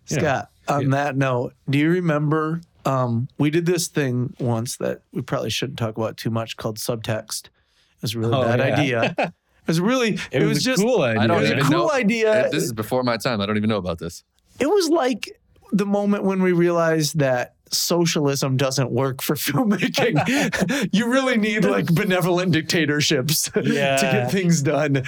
Yeah. 0.09 0.20
Scott, 0.20 0.49
on 0.68 0.89
that 0.89 1.15
note, 1.15 1.53
do 1.70 1.78
you 1.78 1.89
remember 1.89 2.61
um, 2.86 3.28
we 3.38 3.49
did 3.49 3.65
this 3.65 3.88
thing 3.88 4.34
once 4.39 4.76
that 4.78 5.01
we 5.13 5.22
probably 5.22 5.49
shouldn't 5.49 5.80
talk 5.80 5.97
about 5.97 6.18
too 6.18 6.30
much 6.30 6.57
called 6.57 6.78
subtext? 6.78 7.45
It 7.47 8.01
was 8.01 8.15
a 8.15 8.20
really 8.20 8.34
Oh, 8.36 8.43
bad 8.43 8.59
yeah. 8.59 9.01
idea. 9.01 9.34
It 9.68 9.72
was 9.72 9.82
really, 9.82 10.18
it, 10.32 10.43
was, 10.43 10.59
a 10.59 10.61
just, 10.61 10.82
cool 10.82 11.01
idea. 11.01 11.22
I 11.22 11.28
don't 11.28 11.39
it 11.39 11.41
was 11.57 11.68
a 11.68 11.70
cool 11.70 11.88
know. 11.88 11.91
idea. 11.91 12.47
This 12.53 12.63
is 12.63 12.72
before 12.72 13.03
my 13.03 13.18
time. 13.18 13.41
I 13.41 13.45
don't 13.45 13.57
even 13.57 13.70
know 13.70 13.76
about 13.76 13.99
this. 13.99 14.24
it 14.61 14.65
was 14.68 14.88
like 14.88 15.30
the 15.74 15.86
moment 15.86 16.24
when 16.24 16.41
we 16.41 16.53
realized 16.53 17.20
that 17.20 17.55
socialism 17.74 18.57
doesn't 18.57 18.91
work 18.91 19.22
for 19.22 19.36
filmmaking. 19.47 20.89
you 20.93 21.11
really 21.11 21.38
need 21.38 21.65
like 21.65 21.86
benevolent 21.93 22.51
dictatorships 22.53 23.43
to 23.51 23.61
get 23.63 24.32
things 24.32 24.61
done. 24.61 25.03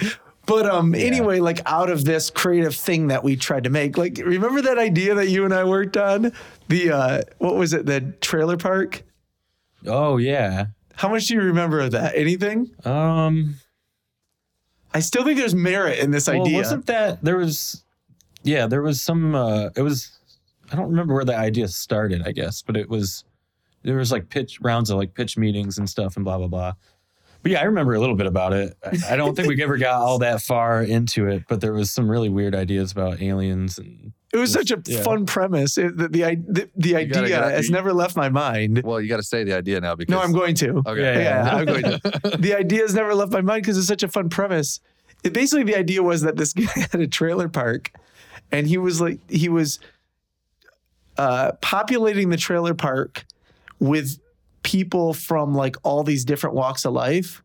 But 0.46 0.66
um 0.66 0.94
anyway, 0.94 1.38
like 1.40 1.60
out 1.66 1.90
of 1.90 2.04
this 2.04 2.30
creative 2.30 2.74
thing 2.74 3.08
that 3.08 3.22
we 3.22 3.36
tried 3.36 3.64
to 3.64 3.70
make, 3.70 3.96
like 3.98 4.18
remember 4.24 4.62
that 4.62 4.78
idea 4.78 5.14
that 5.14 5.28
you 5.28 5.44
and 5.44 5.54
I 5.54 5.64
worked 5.64 5.96
on? 5.96 6.32
The 6.68 6.90
uh 6.90 7.22
what 7.38 7.54
was 7.56 7.72
it, 7.72 7.86
the 7.86 8.00
trailer 8.20 8.56
park? 8.56 9.02
oh, 9.86 10.16
yeah. 10.18 10.66
How 10.96 11.08
much 11.08 11.26
do 11.28 11.34
you 11.34 11.40
remember 11.40 11.80
of 11.80 11.92
that? 11.92 12.14
Anything? 12.14 12.70
Um, 12.84 13.54
I 14.92 15.00
still 15.00 15.24
think 15.24 15.38
there's 15.38 15.54
merit 15.54 15.98
in 16.00 16.10
this 16.10 16.26
Well, 16.26 16.42
idea. 16.42 16.58
wasn't 16.58 16.84
that 16.86 17.22
there 17.24 17.38
was? 17.38 17.82
Yeah, 18.42 18.66
there 18.66 18.82
was 18.82 19.00
some. 19.00 19.34
Uh, 19.34 19.70
it 19.76 19.80
was. 19.82 20.18
I 20.72 20.76
don't 20.76 20.88
remember 20.90 21.14
where 21.14 21.24
the 21.24 21.36
idea 21.36 21.68
started. 21.68 22.22
I 22.26 22.32
guess, 22.32 22.62
but 22.62 22.76
it 22.76 22.88
was. 22.88 23.24
There 23.82 23.96
was 23.96 24.12
like 24.12 24.28
pitch 24.28 24.58
rounds 24.60 24.90
of 24.90 24.98
like 24.98 25.14
pitch 25.14 25.38
meetings 25.38 25.78
and 25.78 25.88
stuff 25.88 26.16
and 26.16 26.24
blah 26.24 26.36
blah 26.38 26.48
blah. 26.48 26.72
But 27.42 27.52
yeah, 27.52 27.60
I 27.60 27.64
remember 27.64 27.94
a 27.94 27.98
little 28.00 28.14
bit 28.16 28.26
about 28.26 28.52
it. 28.52 28.76
I, 28.84 29.14
I 29.14 29.16
don't 29.16 29.34
think 29.34 29.48
we 29.48 29.62
ever 29.62 29.78
got 29.78 30.02
all 30.02 30.18
that 30.18 30.42
far 30.42 30.82
into 30.82 31.26
it, 31.26 31.44
but 31.48 31.62
there 31.62 31.72
was 31.72 31.90
some 31.90 32.10
really 32.10 32.28
weird 32.28 32.54
ideas 32.54 32.92
about 32.92 33.22
aliens 33.22 33.78
and 33.78 34.12
it 34.32 34.36
was 34.36 34.52
such 34.52 34.70
a 34.70 34.80
Yeah. 34.84 35.02
fun 35.02 35.24
premise. 35.24 35.78
It, 35.78 35.96
the, 35.96 36.08
the, 36.08 36.20
the, 36.46 36.68
the 36.76 36.92
gotta 36.92 37.24
idea 37.24 37.28
get- 37.40 37.52
has 37.52 37.70
never 37.70 37.94
left 37.94 38.14
my 38.14 38.28
mind. 38.28 38.82
Well, 38.84 39.00
you 39.00 39.08
got 39.08 39.16
to 39.16 39.22
say 39.22 39.42
the 39.44 39.54
idea 39.54 39.80
now 39.80 39.94
because 39.96 40.12
No, 40.12 40.20
I'm 40.20 40.32
going 40.32 40.54
to. 40.56 40.82
Okay. 40.86 41.00
Yeah, 41.00 41.14
Yeah, 41.18 41.44
yeah. 41.46 41.54
I'm 41.56 41.64
going 41.64 41.82
to. 41.82 42.00
the 42.38 42.54
idea 42.54 42.82
has 42.82 42.94
never 42.94 43.14
left 43.14 43.32
my 43.32 43.40
mind 43.40 43.62
because 43.62 43.78
it's 43.78 43.88
such 43.88 44.02
a 44.02 44.08
fun 44.08 44.28
premise. 44.28 44.78
It 45.24 45.32
basically 45.32 45.64
the 45.64 45.76
idea 45.76 46.02
was 46.02 46.20
that 46.20 46.36
this 46.36 46.52
guy 46.52 46.64
had 46.92 47.00
a 47.00 47.06
trailer 47.08 47.48
park, 47.48 47.90
and 48.52 48.66
he 48.66 48.76
was 48.76 49.00
like 49.00 49.18
he 49.30 49.48
was 49.48 49.80
uh, 51.20 51.52
populating 51.60 52.30
the 52.30 52.36
trailer 52.38 52.72
park 52.72 53.26
with 53.78 54.18
people 54.62 55.12
from 55.12 55.54
like 55.54 55.76
all 55.82 56.02
these 56.02 56.24
different 56.24 56.56
walks 56.56 56.86
of 56.86 56.94
life. 56.94 57.42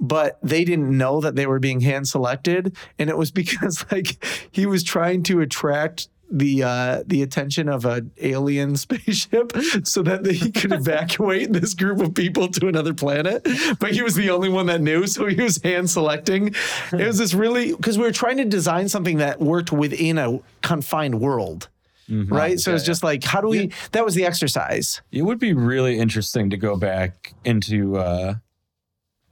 But 0.00 0.38
they 0.42 0.64
didn't 0.64 0.96
know 0.96 1.20
that 1.20 1.36
they 1.36 1.46
were 1.46 1.58
being 1.58 1.80
hand 1.80 2.08
selected, 2.08 2.74
and 2.98 3.10
it 3.10 3.18
was 3.18 3.30
because 3.42 3.84
like 3.92 4.24
he 4.50 4.64
was 4.64 4.82
trying 4.82 5.22
to 5.24 5.42
attract 5.42 6.08
the 6.30 6.62
uh, 6.62 7.02
the 7.06 7.20
attention 7.22 7.68
of 7.68 7.84
an 7.84 8.10
alien 8.22 8.74
spaceship 8.86 9.52
so 9.84 10.00
that 10.00 10.24
he 10.24 10.50
could 10.58 10.72
evacuate 10.72 11.52
this 11.52 11.74
group 11.74 12.00
of 12.00 12.14
people 12.14 12.48
to 12.48 12.68
another 12.68 12.94
planet. 12.94 13.46
But 13.78 13.92
he 13.92 14.00
was 14.00 14.14
the 14.14 14.30
only 14.30 14.48
one 14.48 14.64
that 14.66 14.80
knew, 14.80 15.06
so 15.06 15.26
he 15.26 15.42
was 15.42 15.62
hand 15.62 15.90
selecting. 15.90 16.54
It 16.90 17.06
was 17.06 17.18
this 17.18 17.34
really 17.34 17.72
because 17.72 17.98
we 17.98 18.04
were 18.04 18.12
trying 18.12 18.38
to 18.38 18.46
design 18.46 18.88
something 18.88 19.18
that 19.18 19.40
worked 19.40 19.72
within 19.72 20.16
a 20.16 20.40
confined 20.62 21.20
world. 21.20 21.68
Right. 22.08 22.58
So 22.60 22.74
it's 22.74 22.84
just 22.84 23.02
like, 23.02 23.24
how 23.24 23.40
do 23.40 23.48
we? 23.48 23.70
That 23.92 24.04
was 24.04 24.14
the 24.14 24.24
exercise. 24.26 25.00
it 25.10 25.22
would 25.22 25.38
be 25.38 25.52
really 25.54 25.98
interesting 25.98 26.50
to 26.50 26.56
go 26.56 26.76
back 26.76 27.32
into 27.44 27.96
uh, 27.96 28.34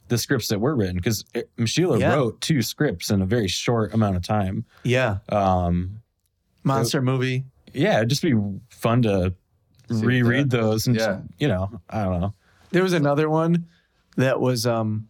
the 0.09 0.19
scripts 0.19 0.49
that 0.49 0.59
were 0.61 0.75
written 0.75 0.97
because 0.97 1.25
Sheila 1.67 1.99
Yeah. 1.99 2.15
wrote 2.15 2.41
two 2.41 2.63
scripts 2.63 3.11
in 3.11 3.23
a 3.23 3.27
very 3.27 3.49
short 3.49 3.93
amount 3.95 4.17
of 4.17 4.23
time. 4.23 4.65
Yeah. 4.85 5.19
Um, 5.29 6.01
Monster 6.65 7.03
movie. 7.03 7.45
yeah, 7.73 7.97
it'd 7.99 8.09
just 8.09 8.23
be 8.23 8.35
fun 8.71 9.03
to 9.03 9.35
See, 9.91 10.05
reread 10.07 10.51
those 10.51 10.87
and 10.87 10.97
Yeah. 10.97 11.21
you 11.39 11.49
know, 11.49 11.81
I 11.91 12.05
don't 12.05 12.21
know. 12.21 12.35
There 12.71 12.83
was 12.83 12.93
another 12.95 13.29
one 13.29 13.67
that 14.17 14.41
was 14.41 14.67
um 14.67 15.09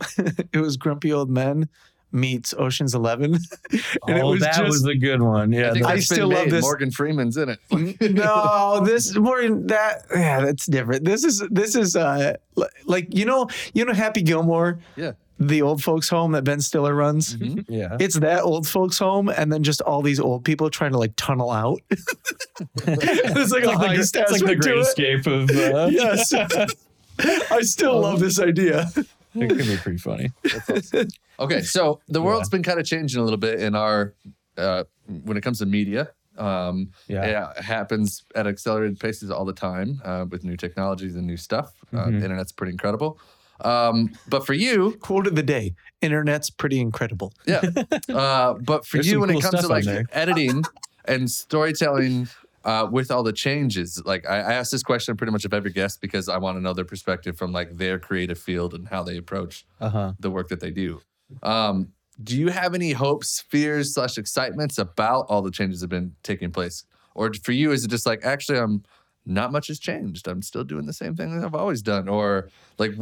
it 0.52 0.58
was 0.60 0.76
Grumpy 0.76 1.12
Old 1.12 1.30
Men 1.30 1.68
meets 2.12 2.54
Ocean's 2.54 2.94
Eleven. 2.94 3.34
and 3.70 4.16
it 4.18 4.22
oh, 4.22 4.30
was 4.30 4.40
that 4.40 4.54
just 4.56 4.68
was 4.68 4.86
a 4.86 4.94
good 4.94 5.22
one. 5.22 5.52
Yeah, 5.52 5.70
I 5.70 5.72
think 5.72 5.84
that- 5.84 5.90
I 5.90 5.94
that's 5.96 6.08
been 6.08 6.16
still 6.16 6.28
love 6.28 6.44
made. 6.44 6.52
this- 6.52 6.62
Morgan 6.62 6.90
Freeman's 6.90 7.36
in 7.36 7.48
it. 7.48 7.58
no, 8.14 8.82
this 8.84 9.16
more 9.16 9.42
than 9.42 9.66
that. 9.68 10.04
Yeah, 10.14 10.40
that's 10.40 10.66
different. 10.66 11.04
This 11.04 11.24
is 11.24 11.42
this 11.50 11.74
is 11.74 11.96
uh 11.96 12.36
like 12.86 13.14
you 13.14 13.24
know 13.24 13.48
you 13.74 13.84
know 13.84 13.92
Happy 13.92 14.22
Gilmore, 14.22 14.78
yeah. 14.96 15.12
the 15.38 15.62
old 15.62 15.82
folks 15.82 16.08
home 16.08 16.32
that 16.32 16.44
Ben 16.44 16.60
Stiller 16.60 16.94
runs. 16.94 17.36
yeah. 17.68 17.96
It's 17.98 18.18
that 18.20 18.42
old 18.42 18.66
folks 18.66 18.98
home, 18.98 19.28
and 19.28 19.52
then 19.52 19.62
just 19.62 19.80
all 19.80 20.02
these 20.02 20.20
old 20.20 20.44
people 20.44 20.68
trying 20.70 20.92
to 20.92 20.98
like 20.98 21.12
tunnel 21.16 21.50
out. 21.50 21.80
it's 21.90 23.52
like, 23.52 23.64
a 23.64 23.68
like 23.68 23.96
the, 23.96 24.00
it's 24.00 24.14
like 24.14 24.26
the 24.26 24.34
aspect 24.34 24.40
to 24.40 24.56
Great 24.56 24.76
it. 24.76 24.80
Escape 24.80 25.26
of. 25.26 25.50
Uh, 25.50 25.88
Yes, 25.90 26.32
I 27.50 27.60
still 27.62 28.00
love 28.00 28.20
this 28.20 28.40
idea. 28.40 28.90
It 29.34 29.48
could 29.48 29.58
be 29.66 29.76
pretty 29.76 29.98
funny. 29.98 30.30
Okay, 31.40 31.62
so 31.62 32.00
the 32.08 32.22
world's 32.22 32.48
been 32.50 32.62
kind 32.62 32.78
of 32.78 32.86
changing 32.86 33.20
a 33.20 33.24
little 33.24 33.38
bit 33.38 33.60
in 33.60 33.74
our 33.74 34.14
uh, 34.56 34.84
when 35.24 35.36
it 35.36 35.40
comes 35.40 35.58
to 35.58 35.66
media. 35.66 36.10
Um, 36.38 36.90
Yeah. 37.08 37.50
it 37.56 37.62
happens 37.62 38.24
at 38.34 38.46
accelerated 38.46 39.00
paces 39.00 39.30
all 39.30 39.44
the 39.44 39.52
time 39.52 40.00
uh, 40.04 40.24
with 40.30 40.44
new 40.44 40.56
technologies 40.56 41.16
and 41.16 41.26
new 41.26 41.36
stuff. 41.36 41.72
Uh, 41.92 41.96
Mm-hmm. 41.96 42.18
the 42.20 42.24
internet's 42.26 42.52
pretty 42.52 42.72
incredible. 42.72 43.18
Um, 43.62 44.10
but 44.28 44.44
for 44.46 44.54
you, 44.54 44.96
Quote 45.00 45.26
of 45.26 45.34
the 45.36 45.42
day: 45.42 45.74
Internet's 46.00 46.50
pretty 46.50 46.80
incredible. 46.80 47.32
yeah. 47.46 47.60
Uh, 48.08 48.54
but 48.54 48.84
for 48.86 48.96
There's 48.98 49.06
you, 49.06 49.12
some 49.12 49.20
when 49.22 49.30
it 49.30 49.40
comes 49.42 49.60
to 49.60 49.68
like 49.68 49.84
there. 49.84 50.04
editing 50.12 50.62
and 51.06 51.30
storytelling 51.30 52.28
uh, 52.64 52.86
with 52.90 53.10
all 53.10 53.22
the 53.22 53.32
changes, 53.32 54.00
like 54.04 54.28
I, 54.28 54.36
I 54.38 54.52
ask 54.54 54.70
this 54.70 54.82
question 54.82 55.16
pretty 55.16 55.32
much 55.32 55.44
of 55.44 55.52
every 55.54 55.70
guest 55.72 56.00
because 56.00 56.28
I 56.28 56.38
want 56.38 56.56
to 56.56 56.60
know 56.60 56.72
their 56.74 56.84
perspective 56.84 57.36
from 57.36 57.52
like 57.52 57.76
their 57.76 57.98
creative 57.98 58.38
field 58.38 58.74
and 58.74 58.88
how 58.88 59.02
they 59.02 59.16
approach 59.16 59.64
Uh 59.80 59.88
huh. 59.88 60.12
the 60.18 60.30
work 60.30 60.48
that 60.48 60.60
they 60.60 60.70
do. 60.70 61.00
Um, 61.42 61.88
do 62.22 62.36
you 62.38 62.48
have 62.48 62.74
any 62.74 62.92
hopes, 62.92 63.40
fears, 63.48 63.94
slash 63.94 64.18
excitements 64.18 64.78
about 64.78 65.26
all 65.28 65.42
the 65.42 65.50
changes 65.50 65.80
that 65.80 65.84
have 65.90 65.90
been 65.90 66.14
taking 66.22 66.50
place, 66.52 66.84
or 67.14 67.32
for 67.42 67.52
you 67.52 67.72
is 67.72 67.84
it 67.84 67.88
just 67.88 68.06
like 68.06 68.24
actually 68.24 68.58
I'm 68.58 68.82
not 69.24 69.52
much 69.52 69.68
has 69.68 69.78
changed. 69.78 70.26
I'm 70.26 70.42
still 70.42 70.64
doing 70.64 70.84
the 70.86 70.92
same 70.92 71.14
thing 71.14 71.34
that 71.38 71.44
I've 71.46 71.54
always 71.54 71.80
done, 71.80 72.08
or 72.08 72.48
like, 72.78 72.92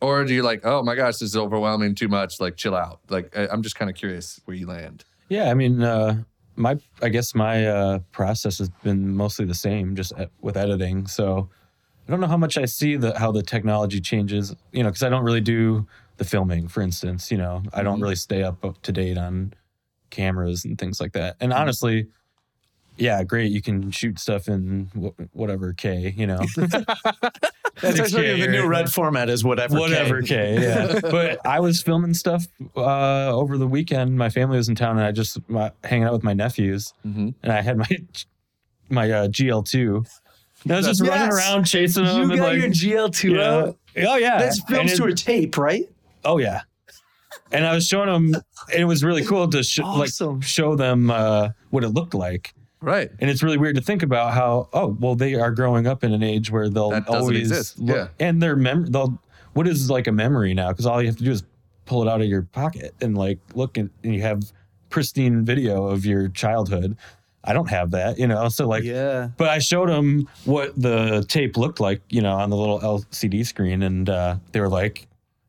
or 0.00 0.24
do 0.24 0.34
you 0.34 0.42
like, 0.42 0.62
oh 0.64 0.82
my 0.82 0.96
gosh, 0.96 1.14
this 1.18 1.22
is 1.30 1.36
overwhelming, 1.36 1.94
too 1.94 2.08
much. 2.08 2.40
Like, 2.40 2.56
chill 2.56 2.74
out. 2.74 2.98
Like, 3.08 3.36
I- 3.38 3.46
I'm 3.46 3.62
just 3.62 3.76
kind 3.76 3.88
of 3.88 3.94
curious 3.96 4.40
where 4.44 4.56
you 4.56 4.66
land. 4.66 5.04
Yeah, 5.28 5.50
I 5.50 5.54
mean, 5.54 5.80
uh, 5.80 6.24
my 6.56 6.78
I 7.00 7.08
guess 7.08 7.34
my 7.34 7.66
uh, 7.66 7.98
process 8.12 8.58
has 8.58 8.70
been 8.82 9.16
mostly 9.16 9.44
the 9.44 9.54
same, 9.54 9.96
just 9.96 10.12
e- 10.18 10.26
with 10.40 10.56
editing. 10.56 11.06
So 11.06 11.48
I 12.06 12.10
don't 12.10 12.20
know 12.20 12.26
how 12.26 12.36
much 12.36 12.58
I 12.58 12.64
see 12.64 12.96
the 12.96 13.18
how 13.18 13.32
the 13.32 13.42
technology 13.42 14.00
changes. 14.00 14.54
You 14.72 14.82
know, 14.82 14.90
because 14.90 15.02
I 15.02 15.08
don't 15.08 15.24
really 15.24 15.40
do 15.40 15.86
the 16.16 16.24
filming, 16.24 16.68
for 16.68 16.82
instance. 16.82 17.30
You 17.30 17.38
know, 17.38 17.62
I 17.72 17.82
don't 17.82 18.00
really 18.00 18.16
stay 18.16 18.42
up 18.42 18.64
up 18.64 18.80
to 18.82 18.92
date 18.92 19.18
on 19.18 19.54
cameras 20.10 20.64
and 20.64 20.78
things 20.78 21.00
like 21.00 21.12
that. 21.12 21.36
And 21.40 21.52
honestly. 21.52 22.08
Yeah, 22.96 23.22
great. 23.24 23.50
You 23.50 23.62
can 23.62 23.90
shoot 23.90 24.18
stuff 24.18 24.48
in 24.48 24.90
wh- 24.94 25.34
whatever 25.36 25.72
K, 25.72 26.14
you 26.16 26.26
know, 26.26 26.38
That's 26.56 27.98
6K, 27.98 28.00
actually 28.00 28.40
the 28.40 28.48
new 28.48 28.66
red 28.66 28.92
format 28.92 29.30
is 29.30 29.42
whatever. 29.44 29.78
whatever 29.78 30.20
K. 30.20 30.56
K. 30.56 30.62
Yeah. 30.62 31.00
but 31.02 31.44
I 31.46 31.58
was 31.60 31.82
filming 31.82 32.14
stuff 32.14 32.46
uh, 32.76 33.34
over 33.34 33.56
the 33.56 33.66
weekend. 33.66 34.16
My 34.18 34.28
family 34.28 34.58
was 34.58 34.68
in 34.68 34.74
town, 34.74 34.98
and 34.98 35.06
I 35.06 35.10
just 35.12 35.38
my, 35.48 35.72
hanging 35.84 36.04
out 36.04 36.12
with 36.12 36.22
my 36.22 36.34
nephews, 36.34 36.92
Mhm. 37.06 37.34
and 37.42 37.52
I 37.52 37.62
had 37.62 37.78
my 37.78 37.86
my 38.90 39.10
uh, 39.10 39.28
GL2. 39.28 40.06
And 40.64 40.72
I 40.72 40.76
was 40.76 40.86
just 40.86 41.02
Yes. 41.02 41.08
running 41.10 41.32
around 41.34 41.64
chasing 41.64 42.04
them. 42.04 42.16
You 42.16 42.22
and 42.30 42.36
got 42.38 42.48
like, 42.48 42.58
your 42.60 42.68
GL2 42.70 43.36
yeah. 43.36 43.42
out. 43.50 43.76
Oh 44.06 44.16
yeah, 44.16 44.38
That's 44.38 44.58
And 44.60 44.68
filmed 44.68 44.90
it- 44.90 44.96
to 44.98 45.04
a 45.06 45.14
tape, 45.14 45.56
right? 45.56 45.88
Oh 46.24 46.38
yeah. 46.38 46.60
and 47.50 47.66
I 47.66 47.74
was 47.74 47.86
showing 47.86 48.06
them, 48.08 48.34
and 48.70 48.80
it 48.80 48.84
was 48.84 49.02
really 49.02 49.24
cool 49.24 49.48
to 49.48 49.62
sh- 49.62 49.80
Awesome. 49.82 50.34
like 50.40 50.44
show 50.44 50.76
them 50.76 51.10
uh, 51.10 51.48
what 51.70 51.84
it 51.84 51.88
looked 51.88 52.14
like. 52.14 52.54
Right. 52.82 53.10
And 53.20 53.30
it's 53.30 53.42
really 53.42 53.56
weird 53.56 53.76
to 53.76 53.82
think 53.82 54.02
about 54.02 54.34
how 54.34 54.68
oh 54.72 54.96
well 55.00 55.14
they 55.14 55.34
are 55.34 55.52
growing 55.52 55.86
up 55.86 56.04
in 56.04 56.12
an 56.12 56.22
age 56.22 56.50
where 56.50 56.68
they'll 56.68 56.90
That 56.90 57.06
doesn't 57.06 57.20
always 57.20 57.50
exist. 57.50 57.78
look, 57.78 58.10
and 58.20 58.42
their 58.42 58.56
mem 58.56 58.86
they'll 58.86 59.18
what 59.54 59.66
is 59.66 59.88
like 59.88 60.06
a 60.06 60.12
memory 60.12 60.52
now 60.52 60.68
because 60.70 60.84
all 60.84 61.00
you 61.00 61.06
have 61.06 61.16
to 61.16 61.24
do 61.24 61.30
is 61.30 61.44
pull 61.84 62.02
it 62.02 62.08
out 62.08 62.20
of 62.20 62.26
your 62.26 62.42
pocket 62.42 62.94
and 63.00 63.16
like 63.16 63.38
look 63.54 63.76
and, 63.76 63.90
and 64.02 64.14
you 64.14 64.22
have 64.22 64.52
pristine 64.90 65.44
video 65.44 65.86
of 65.86 66.04
your 66.04 66.28
childhood. 66.28 66.96
I 67.44 67.52
don't 67.52 67.68
have 67.70 67.90
that, 67.90 68.18
you 68.18 68.26
know. 68.28 68.48
So 68.48 68.68
like 68.68 68.84
yeah. 68.84 69.30
but 69.36 69.48
I 69.48 69.58
showed 69.58 69.88
them 69.88 70.28
what 70.44 70.80
the 70.80 71.24
tape 71.28 71.56
looked 71.56 71.80
like, 71.80 72.00
you 72.08 72.20
know, 72.20 72.32
on 72.32 72.50
the 72.50 72.56
little 72.56 72.78
LCD 72.80 73.44
screen, 73.44 73.82
and 73.82 74.08
uh, 74.08 74.36
they 74.52 74.60
were 74.60 74.68
like, 74.68 75.08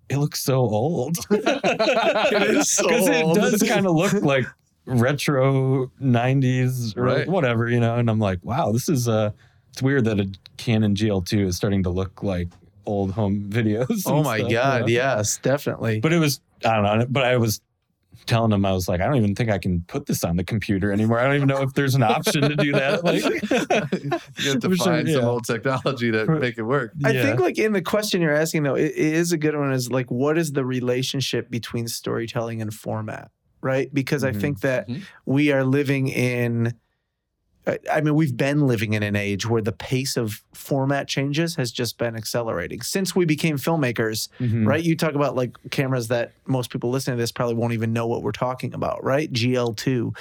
"It 0.10 0.18
looks 0.18 0.42
so 0.42 0.56
old." 0.56 1.18
It 1.30 2.50
is 2.50 2.72
so 2.72 2.84
because 2.88 3.08
it 3.08 3.36
does 3.36 3.62
kind 3.62 3.86
of 3.86 3.94
look 3.94 4.14
like 4.14 4.48
retro 4.86 5.88
'90s 6.02 6.96
or 6.98 7.04
Right. 7.04 7.28
whatever, 7.28 7.70
you 7.70 7.80
know. 7.80 7.96
And 7.96 8.10
I'm 8.10 8.20
like, 8.20 8.40
"Wow, 8.44 8.72
this 8.72 8.90
is 8.90 9.08
uh, 9.08 9.32
it's 9.72 9.82
weird 9.82 10.06
that 10.06 10.20
a 10.20 10.30
Canon 10.58 10.96
GL2 10.96 11.46
is 11.48 11.56
starting 11.58 11.84
to 11.84 11.90
look 11.90 12.24
like 12.24 12.50
old 12.86 13.12
home 13.12 13.46
videos." 13.50 14.04
Oh 14.06 14.24
my 14.24 14.40
stuff, 14.40 14.52
god, 14.52 14.90
you 14.90 14.98
know? 14.98 15.04
yes, 15.04 15.38
definitely. 15.42 16.00
But 16.00 16.14
it 16.14 16.20
was 16.20 16.42
I 16.66 16.76
don't 16.76 17.00
know, 17.00 17.06
but 17.10 17.24
I 17.24 17.38
was 17.38 17.62
telling 18.26 18.54
him 18.54 18.64
I 18.66 18.72
was 18.72 18.88
like, 18.88 19.02
I 19.02 19.06
don't 19.06 19.18
even 19.18 19.36
think 19.36 19.50
I 19.50 19.58
can 19.58 19.82
put 19.88 20.06
this 20.06 20.24
on 20.24 20.38
the 20.38 20.46
computer 20.46 20.94
anymore. 20.94 21.20
I 21.20 21.24
don't 21.26 21.36
even 21.36 21.48
know 21.50 21.62
if 21.62 21.74
there's 21.74 21.94
an 21.96 22.04
option 22.04 22.42
to 22.44 22.56
do 22.56 22.72
that. 22.72 23.04
Like, 23.04 23.22
You 24.40 24.52
have 24.52 24.60
to 24.62 24.70
For 24.70 24.76
sure, 24.78 24.86
find 24.86 25.10
some 25.10 25.22
yeah. 25.24 25.28
old 25.28 25.44
technology 25.46 26.10
to 26.12 26.26
For- 26.26 26.40
make 26.40 26.58
it 26.58 26.62
work. 26.64 26.94
I 27.04 27.12
Yeah. 27.12 27.24
think 27.24 27.40
like 27.42 27.58
in 27.58 27.74
the 27.74 27.82
question 27.82 28.22
you're 28.22 28.34
asking 28.34 28.64
though, 28.64 28.76
it, 28.76 28.92
it 28.92 28.98
is 28.98 29.34
a 29.34 29.38
good 29.38 29.58
one. 29.58 29.74
Is 29.74 29.92
like, 29.92 30.10
what 30.10 30.38
is 30.38 30.54
the 30.54 30.64
relationship 30.64 31.50
between 31.50 31.88
storytelling 31.90 32.62
and 32.62 32.74
format, 32.74 33.30
right? 33.64 33.94
Because 33.94 34.24
Mhm. 34.24 34.28
I 34.30 34.34
think 34.34 34.60
that 34.62 34.88
Mhm. 34.90 35.02
we 35.26 35.52
are 35.52 35.64
living 35.64 36.08
in. 36.10 36.74
I- 37.92 38.02
mean, 38.02 38.16
we've 38.16 38.36
been 38.36 38.68
living 38.68 38.94
in 38.94 39.04
an 39.04 39.16
age 39.16 39.48
where 39.48 39.62
the 39.62 39.72
pace 39.72 40.18
of 40.18 40.42
format 40.54 41.08
changes 41.08 41.56
has 41.56 41.72
just 41.72 41.98
been 41.98 42.16
accelerating 42.16 42.82
since 42.82 43.16
we 43.16 43.24
became 43.26 43.58
filmmakers, 43.58 44.28
Mhm. 44.42 44.68
right? 44.68 44.84
You 44.84 44.96
talk 44.98 45.16
about 45.16 45.36
like 45.36 45.56
cameras 45.72 46.10
that 46.10 46.34
most 46.46 46.70
people 46.72 46.90
listening 46.90 47.16
to 47.18 47.24
this 47.24 47.32
probably 47.32 47.56
won't 47.56 47.72
even 47.74 47.94
know 47.94 48.06
what 48.08 48.22
we're 48.22 48.32
talking 48.34 48.74
about, 48.74 49.02
right? 49.04 49.32
GL2. 49.32 50.14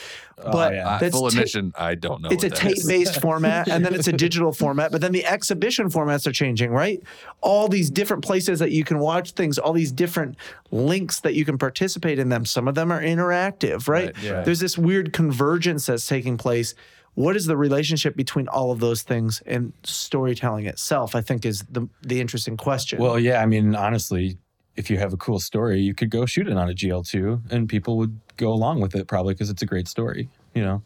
Oh, 0.45 0.53
But 0.53 0.73
yeah. 0.75 0.99
That's 1.01 1.15
full 1.17 1.23
ta- 1.29 1.37
admission, 1.37 1.73
I 1.77 1.95
don't 1.97 2.23
know. 2.23 2.29
it's 2.31 2.45
a 2.45 2.53
is. 2.53 2.59
tape-based 2.59 3.21
format 3.21 3.69
and 3.69 3.85
then 3.85 3.95
it's 3.95 4.09
a 4.09 4.13
digital 4.13 4.53
format 4.53 4.91
but 4.93 5.01
then 5.01 5.13
the 5.13 5.25
exhibition 5.25 5.89
formats 5.89 6.27
are 6.27 6.33
changing 6.33 6.71
right 6.73 7.01
all 7.41 7.69
these 7.69 7.91
different 7.91 8.25
places 8.25 8.59
that 8.59 8.73
you 8.73 8.83
can 8.83 8.99
watch 8.99 9.33
things 9.33 9.57
all 9.59 9.73
these 9.73 9.93
different 9.93 10.37
links 10.73 11.21
that 11.21 11.35
you 11.35 11.45
can 11.45 11.59
participate 11.59 12.19
in 12.19 12.29
them 12.29 12.45
some 12.45 12.67
of 12.67 12.75
them 12.75 12.91
are 12.93 13.01
interactive 13.01 13.87
right, 13.89 14.07
Right, 14.07 14.15
yeah. 14.23 14.43
there's 14.43 14.59
this 14.61 14.77
weird 14.77 15.13
convergence 15.13 15.87
that's 15.87 16.07
taking 16.07 16.37
place 16.37 16.75
what 17.15 17.37
is 17.37 17.47
the 17.47 17.57
relationship 17.57 18.17
between 18.17 18.49
all 18.49 18.71
of 18.73 18.81
those 18.81 19.03
things 19.03 19.43
and 19.47 19.73
storytelling 19.85 20.67
itself 20.67 21.15
i 21.15 21.21
think 21.21 21.45
is 21.45 21.63
the 21.71 21.87
the 22.03 22.21
interesting 22.21 22.57
question 22.57 22.99
Well, 23.01 23.19
yeah, 23.19 23.43
I 23.43 23.47
mean, 23.47 23.75
honestly, 23.75 24.39
if 24.77 24.89
you 24.91 24.97
have 24.99 25.13
a 25.13 25.17
cool 25.19 25.39
story, 25.39 25.81
you 25.81 25.95
could 25.95 26.09
go 26.11 26.25
shoot 26.25 26.49
it 26.49 26.57
on 26.57 26.71
a 26.71 26.73
GL2 26.73 27.53
and 27.53 27.69
people 27.69 27.99
would 27.99 28.19
go 28.39 28.51
along 28.53 28.81
with 28.81 28.95
it 28.95 29.07
probably 29.07 29.35
because 29.35 29.51
it's 29.51 29.61
a 29.63 29.67
great 29.67 29.87
story, 29.89 30.31
you 30.55 30.63
know. 30.63 30.83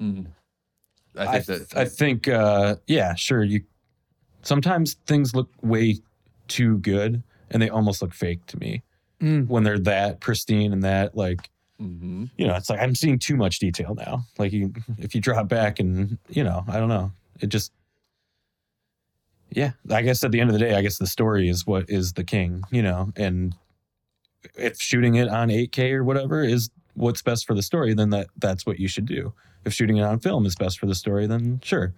Mhm. 0.00 0.26
I 1.18 1.22
I, 1.26 1.40
think 1.40 1.46
th- 1.46 1.68
that 1.70 1.78
I 1.78 1.84
think 1.86 2.28
uh 2.28 2.76
yeah, 2.86 3.14
sure, 3.16 3.42
you 3.42 3.62
sometimes 4.42 4.94
things 5.06 5.34
look 5.34 5.48
way 5.62 5.96
too 6.48 6.78
good 6.78 7.22
and 7.50 7.60
they 7.60 7.68
almost 7.68 8.00
look 8.02 8.14
fake 8.14 8.46
to 8.46 8.58
me 8.58 8.82
Mm. 9.22 9.48
when 9.48 9.64
they're 9.64 9.78
that 9.78 10.20
pristine 10.20 10.74
and 10.74 10.82
that 10.84 11.16
like 11.16 11.48
Mhm. 11.80 12.30
you 12.38 12.46
know, 12.46 12.54
it's 12.54 12.70
like 12.70 12.80
I'm 12.80 12.94
seeing 12.94 13.18
too 13.18 13.36
much 13.36 13.58
detail 13.58 13.94
now. 13.94 14.24
Like 14.38 14.52
you, 14.52 14.72
if 14.98 15.14
you 15.14 15.20
drop 15.20 15.48
back 15.48 15.78
and 15.78 16.18
you 16.28 16.42
know, 16.42 16.64
I 16.68 16.78
don't 16.78 16.88
know, 16.88 17.12
it 17.40 17.48
just, 17.48 17.72
yeah. 19.50 19.72
I 19.90 20.02
guess 20.02 20.22
at 20.24 20.32
the 20.32 20.40
end 20.40 20.50
of 20.50 20.54
the 20.54 20.60
day, 20.60 20.74
I 20.74 20.82
guess 20.82 20.98
the 20.98 21.06
story 21.06 21.48
is 21.48 21.66
what 21.66 21.88
is 21.88 22.14
the 22.14 22.24
king, 22.24 22.62
you 22.70 22.82
know, 22.82 23.12
and 23.16 23.54
if 24.56 24.80
shooting 24.80 25.16
it 25.16 25.28
on 25.28 25.50
8K 25.50 25.92
or 25.92 26.04
whatever 26.04 26.42
is 26.42 26.70
what's 26.94 27.22
best 27.22 27.46
for 27.46 27.54
the 27.54 27.62
story, 27.62 27.94
then 27.94 28.10
that 28.10 28.28
that's 28.38 28.66
what 28.66 28.78
you 28.78 28.88
should 28.88 29.06
do. 29.06 29.32
If 29.64 29.72
shooting 29.74 29.96
it 29.98 30.02
on 30.02 30.20
film 30.20 30.46
is 30.46 30.54
best 30.54 30.78
for 30.78 30.86
the 30.86 30.94
story, 30.94 31.26
then 31.26 31.60
sure, 31.62 31.92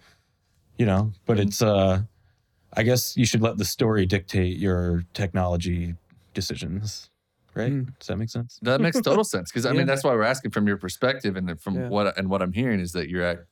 you 0.77 0.85
know. 0.85 1.13
But 1.25 1.39
it's, 1.39 1.61
uh, 1.61 2.03
I 2.75 2.83
guess 2.83 3.17
you 3.17 3.25
should 3.25 3.41
let 3.41 3.57
the 3.57 3.65
story 3.65 4.05
dictate 4.05 4.57
your 4.57 5.05
technology 5.13 5.95
decisions, 6.33 7.09
right? 7.55 7.71
Mm. 7.71 7.97
Does 7.99 8.07
that 8.07 8.17
make 8.17 8.29
sense? 8.29 8.59
That 8.61 8.81
makes 8.81 8.99
total 9.01 9.23
sense 9.23 9.51
because 9.51 9.65
I 9.65 9.71
Yeah. 9.71 9.79
mean 9.79 9.87
that's 9.87 10.03
why 10.03 10.13
we're 10.13 10.23
asking 10.23 10.51
from 10.51 10.67
your 10.67 10.77
perspective 10.77 11.35
and 11.35 11.59
from 11.61 11.75
Yeah. 11.75 11.87
what 11.89 12.17
and 12.17 12.29
what 12.29 12.41
I'm 12.41 12.53
hearing 12.53 12.79
is 12.79 12.91
that 12.93 13.09
you're 13.09 13.23
at. 13.23 13.45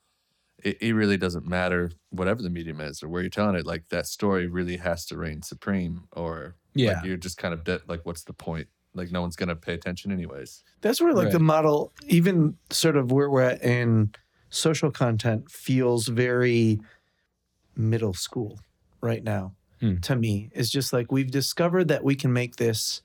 It, 0.64 0.78
it 0.82 0.94
really 0.94 1.18
doesn't 1.18 1.46
matter 1.48 1.92
whatever 2.10 2.42
the 2.42 2.50
medium 2.50 2.82
is 2.82 3.04
or 3.04 3.10
where 3.10 3.22
you're 3.22 3.30
telling 3.30 3.56
it. 3.56 3.66
Like 3.66 3.90
that 3.90 4.08
story 4.08 4.48
really 4.48 4.78
has 4.78 5.06
to 5.08 5.16
reign 5.18 5.44
supreme, 5.44 6.06
or 6.14 6.56
Yeah. 6.74 6.94
like 6.94 7.06
you're 7.06 7.16
just 7.18 7.38
kind 7.38 7.54
of 7.54 7.64
de- 7.64 7.82
like, 7.88 8.06
what's 8.08 8.24
the 8.24 8.34
point? 8.34 8.68
Like 8.96 9.12
no 9.12 9.22
one's 9.22 9.36
gonna 9.36 9.56
pay 9.56 9.76
attention 9.76 10.12
anyways. 10.12 10.64
That's 10.82 11.00
where 11.00 11.14
like 11.14 11.26
Right. 11.26 11.34
the 11.34 11.40
model, 11.40 11.94
even 12.08 12.58
sort 12.72 12.98
of 12.98 13.12
where 13.12 13.30
we're 13.30 13.44
at 13.44 13.64
in 13.64 14.14
social 14.50 14.90
content, 14.90 15.52
feels 15.52 16.08
very 16.08 16.80
middle 17.76 18.14
school 18.16 18.60
right 19.02 19.24
now 19.24 19.54
Hmm. 19.80 19.98
to 19.98 20.16
me. 20.16 20.50
It's 20.54 20.72
just 20.72 20.92
like 20.92 21.12
we've 21.12 21.30
discovered 21.30 21.88
that 21.90 22.04
we 22.04 22.16
can 22.16 22.34
make 22.34 22.56
this 22.56 23.04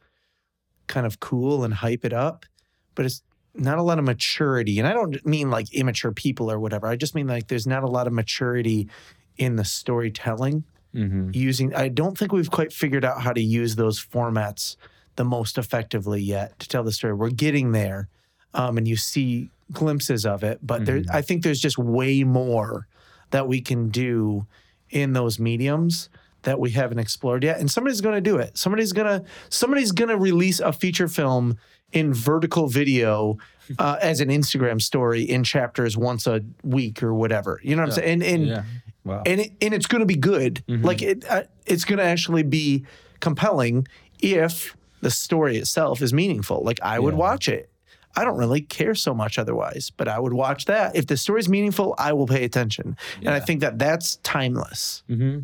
kind 0.92 1.06
of 1.06 1.18
cool 1.18 1.64
and 1.64 1.74
hype 1.74 2.04
it 2.04 2.12
up, 2.12 2.46
but 2.94 3.06
it's 3.06 3.22
not 3.54 3.78
a 3.78 3.82
lot 3.82 3.98
of 3.98 4.04
maturity. 4.04 4.78
And 4.78 4.86
I 4.86 4.92
don't 4.92 5.24
mean 5.26 5.50
like 5.50 5.72
immature 5.74 6.12
people 6.12 6.50
or 6.50 6.58
whatever. 6.60 6.86
I 6.86 6.96
just 6.96 7.14
mean 7.14 7.26
like 7.26 7.48
there's 7.48 7.66
not 7.66 7.82
a 7.82 7.88
lot 7.88 8.06
of 8.06 8.12
maturity 8.12 8.88
in 9.36 9.56
the 9.56 9.64
storytelling 9.64 10.64
Mm-hmm. 10.94 11.30
using 11.32 11.74
i 11.74 11.88
don't 11.88 12.18
think 12.18 12.32
we've 12.32 12.50
quite 12.50 12.70
figured 12.70 13.02
out 13.02 13.22
how 13.22 13.32
to 13.32 13.40
use 13.40 13.76
those 13.76 13.98
formats 13.98 14.76
the 15.16 15.24
most 15.24 15.56
effectively 15.56 16.20
yet 16.20 16.58
to 16.58 16.68
tell 16.68 16.84
the 16.84 16.92
story 16.92 17.14
we're 17.14 17.30
getting 17.30 17.72
there 17.72 18.08
um, 18.52 18.76
and 18.76 18.86
you 18.86 18.96
see 18.96 19.48
glimpses 19.72 20.26
of 20.26 20.44
it 20.44 20.58
but 20.62 20.84
there 20.84 21.02
i 21.10 21.22
think 21.22 21.44
there's 21.44 21.62
just 21.62 21.78
way 21.78 22.24
more 22.24 22.86
that 23.30 23.48
we 23.48 23.62
can 23.62 23.88
do 23.88 24.46
in 24.90 25.14
those 25.14 25.38
mediums 25.38 26.10
that 26.42 26.58
we 26.60 26.70
haven't 26.70 26.98
explored 26.98 27.42
yet 27.44 27.58
and 27.60 27.70
somebody's 27.70 28.00
going 28.00 28.14
to 28.14 28.20
do 28.20 28.36
it 28.36 28.56
somebody's 28.58 28.92
going 28.92 29.06
to 29.06 29.24
somebody's 29.48 29.92
going 29.92 30.08
to 30.08 30.16
release 30.16 30.60
a 30.60 30.72
feature 30.72 31.08
film 31.08 31.56
in 31.92 32.12
vertical 32.14 32.66
video 32.68 33.36
uh, 33.78 33.96
as 34.02 34.20
an 34.20 34.28
instagram 34.28 34.80
story 34.80 35.22
in 35.22 35.44
chapters 35.44 35.96
once 35.96 36.26
a 36.26 36.40
week 36.62 37.02
or 37.02 37.12
whatever 37.14 37.60
you 37.62 37.76
know 37.76 37.82
what 37.82 37.88
i'm 37.90 37.94
saying 37.94 38.08
and, 38.12 38.22
and 38.22 38.46
Yeah. 38.46 38.62
Wow. 39.04 39.22
and 39.26 39.40
it, 39.40 39.50
and 39.60 39.74
it's 39.74 39.86
going 39.86 39.98
to 39.98 40.06
be 40.06 40.14
good. 40.14 40.62
Like 40.68 41.02
it, 41.02 41.24
uh, 41.28 41.42
it's 41.66 41.84
going 41.84 41.98
to 41.98 42.04
actually 42.04 42.44
be 42.44 42.84
compelling 43.18 43.88
if 44.20 44.76
the 45.00 45.10
story 45.10 45.56
itself 45.56 46.00
is 46.02 46.12
meaningful. 46.14 46.62
Like 46.62 46.78
I 46.84 47.00
would 47.00 47.14
Yeah. 47.14 47.18
watch 47.18 47.48
it. 47.48 47.68
I 48.14 48.24
don't 48.24 48.36
really 48.36 48.60
care 48.60 48.94
so 48.94 49.12
much 49.12 49.40
otherwise, 49.40 49.90
but 49.96 50.06
I 50.06 50.20
would 50.20 50.32
watch 50.34 50.66
that. 50.66 50.94
If 50.94 51.08
the 51.08 51.16
story's 51.16 51.48
meaningful, 51.48 51.96
I 51.98 52.12
will 52.12 52.28
pay 52.28 52.44
attention. 52.44 52.96
And 53.18 53.30
I 53.30 53.40
think 53.40 53.60
that 53.62 53.76
that's 53.80 54.16
timeless. 54.22 55.02
Mm-hmm. 55.10 55.40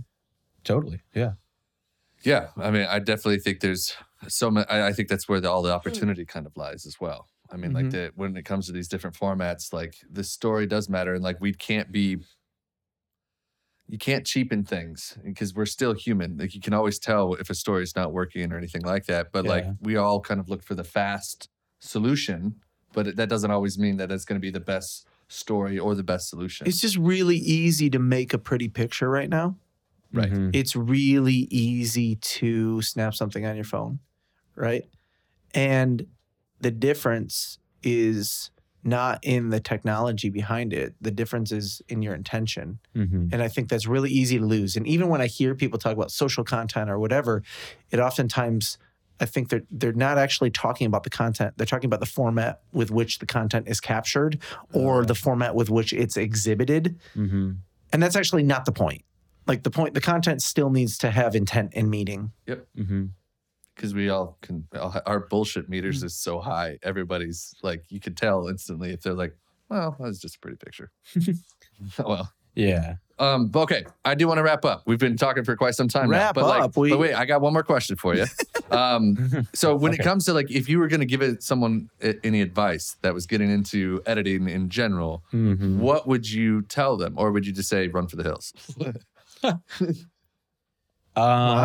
Totally. 0.68 1.00
Yeah. 1.14 1.32
Yeah, 2.24 2.48
I 2.56 2.70
mean, 2.70 2.86
I 2.88 2.98
definitely 2.98 3.38
think 3.38 3.60
there's 3.60 3.96
so 4.26 4.50
many. 4.50 4.66
I, 4.68 4.88
I 4.88 4.92
think 4.92 5.08
that's 5.08 5.28
where 5.28 5.40
the, 5.40 5.48
all 5.50 5.62
the 5.62 5.72
opportunity 5.72 6.26
kind 6.26 6.46
of 6.46 6.56
lies 6.56 6.84
as 6.84 6.96
well. 7.00 7.28
I 7.50 7.56
mean, 7.56 7.72
like 7.72 7.86
Mhm. 7.86 7.92
the, 7.92 8.12
when 8.16 8.36
it 8.36 8.44
comes 8.44 8.66
to 8.66 8.72
these 8.72 8.88
different 8.88 9.16
formats, 9.16 9.72
like 9.72 9.94
the 10.10 10.24
story 10.24 10.66
does 10.66 10.88
matter, 10.90 11.14
and 11.14 11.24
like 11.24 11.40
we 11.40 11.52
can't 11.54 11.90
be. 11.90 12.18
You 13.90 13.96
can't 13.96 14.26
cheapen 14.26 14.64
things 14.64 15.16
because 15.24 15.54
we're 15.54 15.64
still 15.64 15.94
human. 15.94 16.36
Like 16.36 16.54
you 16.54 16.60
can 16.60 16.74
always 16.74 16.98
tell 16.98 17.32
if 17.34 17.48
a 17.48 17.54
story 17.54 17.82
is 17.82 17.96
not 17.96 18.12
working 18.12 18.52
or 18.52 18.58
anything 18.58 18.82
like 18.82 19.06
that. 19.06 19.32
But 19.32 19.46
like 19.46 19.64
we 19.80 19.96
all 19.96 20.20
kind 20.20 20.40
of 20.40 20.50
look 20.50 20.62
for 20.62 20.74
the 20.74 20.84
fast 20.84 21.48
solution, 21.80 22.56
but 22.92 23.06
it, 23.06 23.16
that 23.16 23.30
doesn't 23.30 23.50
always 23.50 23.78
mean 23.78 23.96
that 23.96 24.12
it's 24.12 24.26
going 24.26 24.38
to 24.38 24.44
be 24.44 24.50
the 24.50 24.60
best 24.60 25.06
story 25.28 25.78
or 25.78 25.94
the 25.94 26.02
best 26.02 26.28
solution. 26.28 26.66
It's 26.66 26.82
just 26.82 26.98
really 26.98 27.36
easy 27.38 27.88
to 27.88 27.98
make 27.98 28.34
a 28.34 28.38
pretty 28.38 28.68
picture 28.68 29.08
right 29.08 29.30
now. 29.30 29.56
Right. 30.12 30.30
Mhm. 30.32 30.50
It's 30.54 30.74
really 30.74 31.46
easy 31.50 32.16
to 32.16 32.80
snap 32.82 33.14
something 33.14 33.44
on 33.44 33.54
your 33.56 33.64
phone, 33.64 33.98
right? 34.54 34.84
And 35.54 36.06
the 36.60 36.70
difference 36.70 37.58
is 37.82 38.50
not 38.84 39.18
in 39.22 39.50
the 39.50 39.60
technology 39.60 40.30
behind 40.30 40.72
it. 40.72 40.94
The 41.00 41.10
difference 41.10 41.52
is 41.52 41.82
in 41.88 42.00
your 42.00 42.14
intention. 42.14 42.78
Mhm. 42.96 43.32
And 43.32 43.42
I 43.42 43.48
think 43.48 43.68
that's 43.68 43.86
really 43.86 44.10
easy 44.10 44.38
to 44.38 44.46
lose. 44.46 44.76
And 44.76 44.86
even 44.86 45.08
when 45.08 45.20
I 45.20 45.26
hear 45.26 45.54
people 45.54 45.78
talk 45.78 45.92
about 45.92 46.10
social 46.10 46.44
content 46.44 46.88
or 46.88 46.98
whatever, 46.98 47.42
it 47.90 47.98
oftentimes 48.00 48.78
I 49.20 49.26
think 49.26 49.48
they're 49.48 49.64
they're 49.70 49.92
not 49.92 50.16
actually 50.16 50.50
talking 50.50 50.86
about 50.86 51.02
the 51.02 51.10
content. 51.10 51.54
They're 51.56 51.66
talking 51.66 51.88
about 51.88 51.98
the 52.00 52.06
format 52.06 52.60
with 52.72 52.90
which 52.92 53.18
the 53.18 53.26
content 53.26 53.66
is 53.68 53.80
captured 53.80 54.38
or 54.72 55.04
the 55.04 55.14
format 55.16 55.56
with 55.56 55.68
which 55.70 55.92
it's 55.92 56.16
exhibited. 56.16 56.98
Mhm. 57.16 57.56
And 57.92 58.02
that's 58.02 58.14
actually 58.14 58.44
not 58.44 58.64
the 58.64 58.70
point. 58.72 59.02
Like 59.48 59.62
the 59.64 59.70
point, 59.70 59.94
the 59.94 60.00
content 60.00 60.42
still 60.42 60.70
needs 60.70 60.98
to 60.98 61.10
have 61.10 61.34
intent 61.34 61.72
and 61.74 61.90
meaning. 61.90 62.32
Yep, 62.46 62.66
mm-hmm 62.78 63.04
because 63.74 63.94
we 63.94 64.08
all 64.08 64.36
can 64.42 64.66
our 65.06 65.20
bullshit 65.20 65.68
meters 65.68 66.02
is 66.02 66.12
so 66.12 66.40
high. 66.40 66.76
Everybody's 66.82 67.54
like 67.62 67.84
you 67.90 68.00
could 68.00 68.16
tell 68.16 68.48
instantly 68.48 68.90
if 68.90 69.02
they're 69.02 69.14
like, 69.14 69.36
well, 69.70 69.94
that 70.00 70.04
was 70.04 70.18
just 70.18 70.34
a 70.34 70.38
pretty 70.40 70.56
picture. 70.56 70.90
well, 72.04 72.32
Yeah. 72.56 72.94
um, 73.20 73.46
but 73.50 73.60
okay, 73.60 73.84
I 74.04 74.16
do 74.16 74.26
want 74.26 74.38
to 74.38 74.42
wrap 74.42 74.64
up. 74.64 74.82
We've 74.84 74.98
been 74.98 75.16
talking 75.16 75.44
for 75.44 75.54
quite 75.54 75.76
some 75.76 75.86
time 75.86 76.10
Wrap 76.10 76.34
now. 76.34 76.42
But 76.42 76.48
like, 76.48 76.62
up, 76.62 76.76
we- 76.76 76.90
but 76.90 76.98
wait, 76.98 77.14
I 77.14 77.24
got 77.24 77.40
one 77.40 77.52
more 77.52 77.62
question 77.62 77.94
for 77.94 78.16
you. 78.16 78.26
Um, 78.72 79.46
so 79.54 79.74
when 79.82 79.94
it 79.94 80.00
comes 80.00 80.24
to 80.26 80.34
like, 80.34 80.50
if 80.50 80.68
you 80.68 80.78
were 80.80 80.88
going 80.88 81.00
to 81.00 81.06
give 81.06 81.22
it 81.22 81.42
someone 81.44 81.88
a- 82.02 82.18
any 82.26 82.42
advice 82.42 82.96
that 83.02 83.14
was 83.14 83.26
getting 83.26 83.48
into 83.48 84.02
editing 84.06 84.46
in 84.48 84.68
general, 84.68 85.22
Mhm. 85.32 85.76
what 85.78 86.06
would 86.08 86.28
you 86.28 86.62
tell 86.62 86.96
them, 86.98 87.14
or 87.16 87.30
would 87.32 87.46
you 87.46 87.52
just 87.52 87.68
say 87.70 87.86
run 87.88 88.08
for 88.08 88.16
the 88.16 88.24
hills? 88.24 88.52
Wow, 89.42 89.60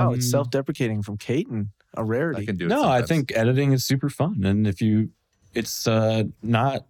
Um, 0.10 0.16
it's 0.16 0.30
self-deprecating 0.30 1.04
from 1.04 1.18
Caton, 1.18 1.72
a 1.96 2.04
rarity. 2.04 2.46
can 2.46 2.58
do 2.58 2.66
it. 2.66 2.70
No, 2.70 2.84
I 2.84 3.02
think 3.02 3.32
editing 3.36 3.72
is 3.72 3.86
super 3.86 4.10
fun, 4.10 4.44
and 4.44 4.68
if 4.68 4.82
you, 4.82 5.10
it's 5.54 5.88
uh, 5.88 6.24
not 6.42 6.86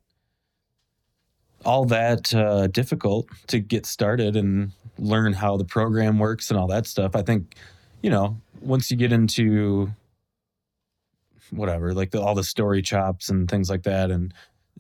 all 1.65 1.85
that 1.85 2.33
uh, 2.33 2.67
difficult 2.67 3.27
to 3.47 3.59
get 3.59 3.85
started 3.85 4.35
and 4.35 4.71
learn 4.97 5.33
how 5.33 5.57
the 5.57 5.65
program 5.65 6.19
works 6.19 6.49
and 6.49 6.59
all 6.59 6.67
that 6.67 6.85
stuff. 6.85 7.15
I 7.15 7.21
think, 7.21 7.55
you 8.01 8.09
know, 8.09 8.37
once 8.61 8.91
you 8.91 8.97
get 8.97 9.13
into 9.13 9.89
whatever, 11.51 11.93
like 11.93 12.11
the, 12.11 12.21
all 12.21 12.35
the 12.35 12.43
story 12.43 12.81
chops 12.81 13.29
and 13.29 13.49
things 13.49 13.69
like 13.69 13.83
that, 13.83 14.11
and 14.11 14.33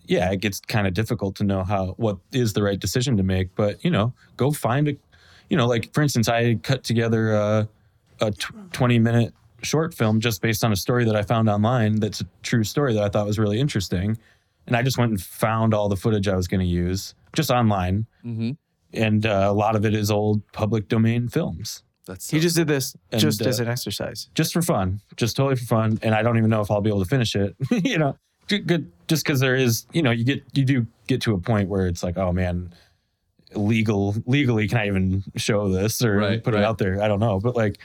yeah, 0.05 0.29
it 0.31 0.41
gets 0.41 0.59
kind 0.59 0.87
of 0.87 0.93
difficult 0.93 1.35
to 1.37 1.43
know 1.45 1.63
how 1.63 1.93
what 1.97 2.17
is 2.31 2.53
the 2.53 2.63
right 2.63 2.79
decision 2.79 3.15
to 3.17 3.23
make. 3.23 3.55
But 3.55 3.83
you 3.83 3.91
know, 3.91 4.13
go 4.35 4.51
find 4.51 4.89
a, 4.89 4.95
you 5.49 5.57
know, 5.57 5.67
like 5.67 5.93
for 5.93 6.01
instance, 6.01 6.27
I 6.29 6.55
cut 6.55 6.83
together 6.83 7.33
a, 7.33 7.67
a 8.21 8.31
tw- 8.31 8.71
twenty 8.71 8.99
minute 8.99 9.33
short 9.61 9.93
film 9.93 10.19
just 10.19 10.41
based 10.41 10.63
on 10.63 10.71
a 10.71 10.75
story 10.75 11.05
that 11.05 11.15
I 11.15 11.21
found 11.23 11.49
online. 11.49 11.99
That's 11.99 12.21
a 12.21 12.25
true 12.41 12.63
story 12.63 12.93
that 12.93 13.03
I 13.03 13.09
thought 13.09 13.25
was 13.25 13.39
really 13.39 13.59
interesting, 13.59 14.17
and 14.67 14.75
I 14.75 14.81
just 14.81 14.97
went 14.97 15.11
and 15.11 15.21
found 15.21 15.73
all 15.73 15.89
the 15.89 15.95
footage 15.97 16.27
I 16.27 16.35
was 16.35 16.47
going 16.47 16.61
to 16.61 16.65
use 16.67 17.15
just 17.33 17.49
online, 17.49 18.05
Mhm. 18.25 18.57
and 18.93 19.25
uh, 19.25 19.47
a 19.49 19.53
lot 19.53 19.75
of 19.75 19.85
it 19.85 19.93
is 19.93 20.11
old 20.11 20.41
public 20.51 20.87
domain 20.87 21.27
films. 21.27 21.83
that's 22.05 22.29
He 22.29 22.39
just 22.39 22.55
did 22.55 22.67
this 22.67 22.95
And, 23.11 23.21
just 23.21 23.41
uh, 23.41 23.45
as 23.49 23.59
an 23.59 23.67
exercise. 23.67 24.29
just 24.35 24.51
for 24.53 24.61
fun, 24.61 24.99
just 25.15 25.35
totally 25.37 25.55
for 25.55 25.65
fun. 25.65 25.97
And 26.03 26.13
I 26.13 26.21
don't 26.21 26.37
even 26.37 26.49
know 26.49 26.61
if 26.61 26.69
I'll 26.69 26.81
be 26.81 26.89
able 26.89 26.99
to 27.03 27.09
finish 27.09 27.35
it. 27.35 27.55
you 27.71 27.97
know, 27.97 28.17
good, 28.47 28.67
good 28.67 28.91
just 29.07 29.23
because 29.25 29.39
there 29.39 29.55
is, 29.55 29.85
you 29.93 30.01
know, 30.03 30.11
you 30.11 30.23
get 30.25 30.43
you 30.53 30.65
do 30.65 30.85
get 31.07 31.21
to 31.21 31.33
a 31.33 31.39
point 31.39 31.69
where 31.69 31.87
it's 31.87 32.03
like, 32.03 32.17
oh 32.17 32.31
man, 32.33 32.73
legal 33.55 34.15
legally 34.25 34.67
can 34.67 34.77
I 34.77 34.87
even 34.87 35.23
show 35.35 35.69
this 35.69 36.03
or 36.03 36.17
Right, 36.17 36.43
put 36.43 36.53
right. 36.53 36.61
it 36.61 36.65
out 36.65 36.77
there? 36.77 37.01
I 37.01 37.07
don't 37.07 37.19
know, 37.19 37.39
but 37.39 37.55
like, 37.55 37.77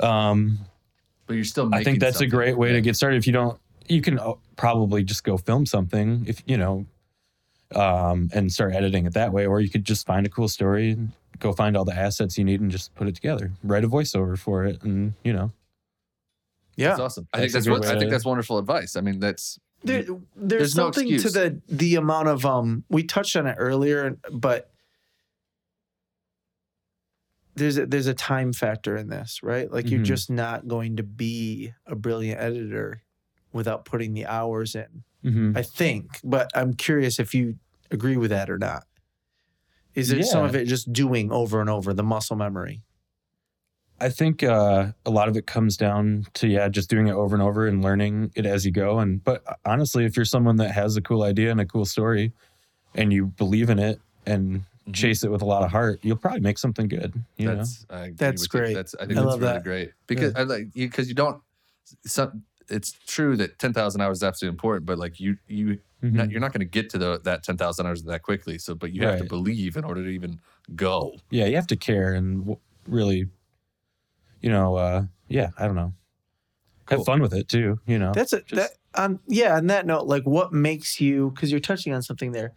um, 0.00 0.58
but 1.26 1.34
you're 1.34 1.44
still. 1.44 1.68
I 1.74 1.84
think 1.84 2.00
that's 2.00 2.20
a 2.20 2.26
great 2.26 2.56
way 2.56 2.68
Yeah. 2.68 2.74
to 2.74 2.80
get 2.80 2.96
started. 2.96 3.16
If 3.16 3.26
you 3.26 3.32
don't, 3.32 3.58
you 3.88 4.00
can 4.00 4.18
uh, 4.18 4.34
probably 4.56 5.02
just 5.04 5.24
go 5.24 5.36
film 5.36 5.66
something 5.66 6.24
if 6.26 6.42
you 6.46 6.56
know, 6.56 6.86
um, 7.74 8.30
and 8.32 8.52
start 8.52 8.74
editing 8.74 9.06
it 9.06 9.14
that 9.14 9.32
way, 9.32 9.46
or 9.46 9.60
you 9.60 9.68
could 9.68 9.84
just 9.84 10.06
find 10.06 10.26
a 10.26 10.30
cool 10.30 10.48
story, 10.48 10.92
and 10.92 11.12
go 11.38 11.52
find 11.52 11.76
all 11.76 11.84
the 11.84 11.94
assets 11.94 12.38
you 12.38 12.44
need, 12.44 12.60
and 12.60 12.70
just 12.70 12.94
put 12.94 13.06
it 13.08 13.14
together. 13.14 13.52
Write 13.62 13.84
a 13.84 13.88
voiceover 13.88 14.38
for 14.38 14.64
it, 14.64 14.82
and 14.82 15.12
you 15.24 15.32
know, 15.32 15.52
Yeah. 16.76 16.88
That's 16.88 17.00
awesome. 17.00 17.28
I 17.32 17.38
think 17.40 17.52
That's 17.52 17.66
that's 17.66 17.80
what 17.80 17.86
I 17.94 17.98
think 17.98 18.10
that's 18.10 18.24
wonderful 18.24 18.58
advice. 18.58 18.96
I 18.96 19.00
mean, 19.02 19.20
that's 19.20 19.58
There, 19.84 20.02
there's 20.02 20.18
there's 20.36 20.76
no 20.76 20.84
something 20.90 21.18
to 21.18 21.28
the 21.30 21.60
the 21.68 21.96
amount 21.96 22.28
of 22.28 22.46
um 22.46 22.84
we 22.88 23.02
touched 23.02 23.36
on 23.36 23.46
it 23.46 23.56
earlier, 23.58 24.16
but 24.32 24.70
there's 27.58 27.78
a, 27.78 27.86
there's 27.86 28.06
a 28.06 28.14
time 28.14 28.52
factor 28.52 28.96
in 28.96 29.08
this, 29.08 29.42
right? 29.42 29.70
Like 29.70 29.90
you're 29.90 30.00
Mhm. 30.00 30.04
just 30.04 30.30
not 30.30 30.66
going 30.68 30.96
to 30.96 31.02
be 31.02 31.72
a 31.86 31.94
brilliant 31.94 32.40
editor 32.40 33.02
without 33.52 33.84
putting 33.84 34.14
the 34.14 34.26
hours 34.26 34.74
in. 34.74 35.04
Mhm. 35.24 35.56
I 35.56 35.62
think, 35.62 36.20
but 36.24 36.50
I'm 36.54 36.74
curious 36.74 37.18
if 37.18 37.34
you 37.34 37.56
agree 37.90 38.16
with 38.16 38.30
that 38.30 38.48
or 38.50 38.58
not. 38.58 38.84
Is 39.94 40.12
it 40.12 40.24
some 40.26 40.44
of 40.44 40.54
it 40.54 40.66
just 40.66 40.92
doing 40.92 41.32
over 41.32 41.60
and 41.60 41.68
over 41.68 41.92
the 41.92 42.04
muscle 42.04 42.36
memory? 42.36 42.82
I 44.00 44.10
think 44.10 44.44
uh, 44.44 44.92
a 45.04 45.10
lot 45.10 45.28
of 45.28 45.36
it 45.36 45.46
comes 45.48 45.76
down 45.76 46.26
to 46.34 46.46
yeah, 46.46 46.68
just 46.68 46.88
doing 46.88 47.08
it 47.08 47.14
over 47.14 47.34
and 47.34 47.42
over 47.42 47.66
and 47.66 47.82
learning 47.82 48.30
it 48.36 48.46
as 48.46 48.64
you 48.64 48.70
go. 48.70 49.00
And 49.00 49.24
but 49.24 49.42
honestly, 49.64 50.04
if 50.04 50.14
you're 50.14 50.24
someone 50.24 50.56
that 50.56 50.70
has 50.70 50.96
a 50.96 51.02
cool 51.02 51.24
idea 51.24 51.50
and 51.50 51.60
a 51.60 51.66
cool 51.66 51.84
story, 51.84 52.32
and 52.94 53.12
you 53.12 53.26
believe 53.26 53.70
in 53.70 53.78
it 53.78 54.00
and. 54.26 54.62
Chase 54.92 55.24
it 55.24 55.30
with 55.30 55.42
a 55.42 55.44
lot 55.46 55.62
of 55.62 55.70
heart, 55.70 56.00
you'll 56.02 56.16
probably 56.16 56.40
make 56.40 56.58
something 56.58 56.88
good. 56.88 57.14
You 57.36 57.46
know, 57.46 57.56
that's 57.56 57.86
I 57.90 58.00
agree 58.06 58.14
That's 58.16 58.42
with 58.42 58.54
you. 58.54 58.60
great. 58.60 58.74
That's 58.74 58.94
I 58.94 59.06
think 59.06 59.12
I 59.12 59.14
that's 59.14 59.26
love 59.26 59.40
really 59.40 59.52
that. 59.54 59.64
great 59.64 59.92
because 60.06 60.34
I 60.34 60.42
like 60.42 60.68
you 60.74 60.88
because 60.88 61.08
you 61.08 61.14
don't. 61.14 61.40
Some, 62.06 62.42
it's 62.68 62.92
true 63.06 63.36
that 63.36 63.58
ten 63.58 63.72
thousand 63.72 64.00
hours 64.00 64.18
is 64.18 64.22
absolutely 64.24 64.54
important, 64.54 64.86
but 64.86 64.98
like 64.98 65.18
you 65.20 65.36
you 65.46 65.78
Mhm. 66.02 66.12
not, 66.12 66.30
you're 66.30 66.40
not 66.40 66.52
going 66.52 66.60
to 66.60 66.64
get 66.64 66.88
to 66.90 66.98
the, 66.98 67.18
that 67.24 67.42
ten 67.42 67.56
thousand 67.56 67.86
hours 67.86 68.04
that 68.04 68.22
quickly. 68.22 68.56
So, 68.58 68.74
but 68.76 68.92
you 68.92 69.04
have 69.04 69.18
to 69.18 69.24
believe 69.24 69.76
in 69.76 69.82
order 69.84 70.02
to 70.04 70.08
even 70.10 70.38
go. 70.76 71.16
yeah, 71.30 71.46
you 71.46 71.56
have 71.56 71.66
to 71.68 71.76
care 71.76 72.12
and 72.14 72.40
w- 72.42 72.58
really, 72.86 73.26
you 74.40 74.48
know, 74.50 74.76
uh, 74.76 75.02
yeah, 75.28 75.50
I 75.58 75.66
don't 75.66 75.74
know, 75.74 75.92
Cool. 76.86 76.98
have 76.98 77.04
fun 77.06 77.20
with 77.20 77.34
it 77.34 77.48
too. 77.48 77.80
You 77.86 77.98
know, 77.98 78.12
That's 78.12 78.32
it. 78.32 78.46
That 78.50 78.70
on 78.94 79.18
yeah. 79.26 79.56
On 79.56 79.66
that 79.66 79.86
note, 79.86 80.06
like 80.06 80.24
what 80.24 80.52
makes 80.52 81.00
you 81.00 81.30
because 81.34 81.50
you're 81.50 81.58
touching 81.60 81.92
on 81.92 82.02
something 82.02 82.32
there. 82.32 82.52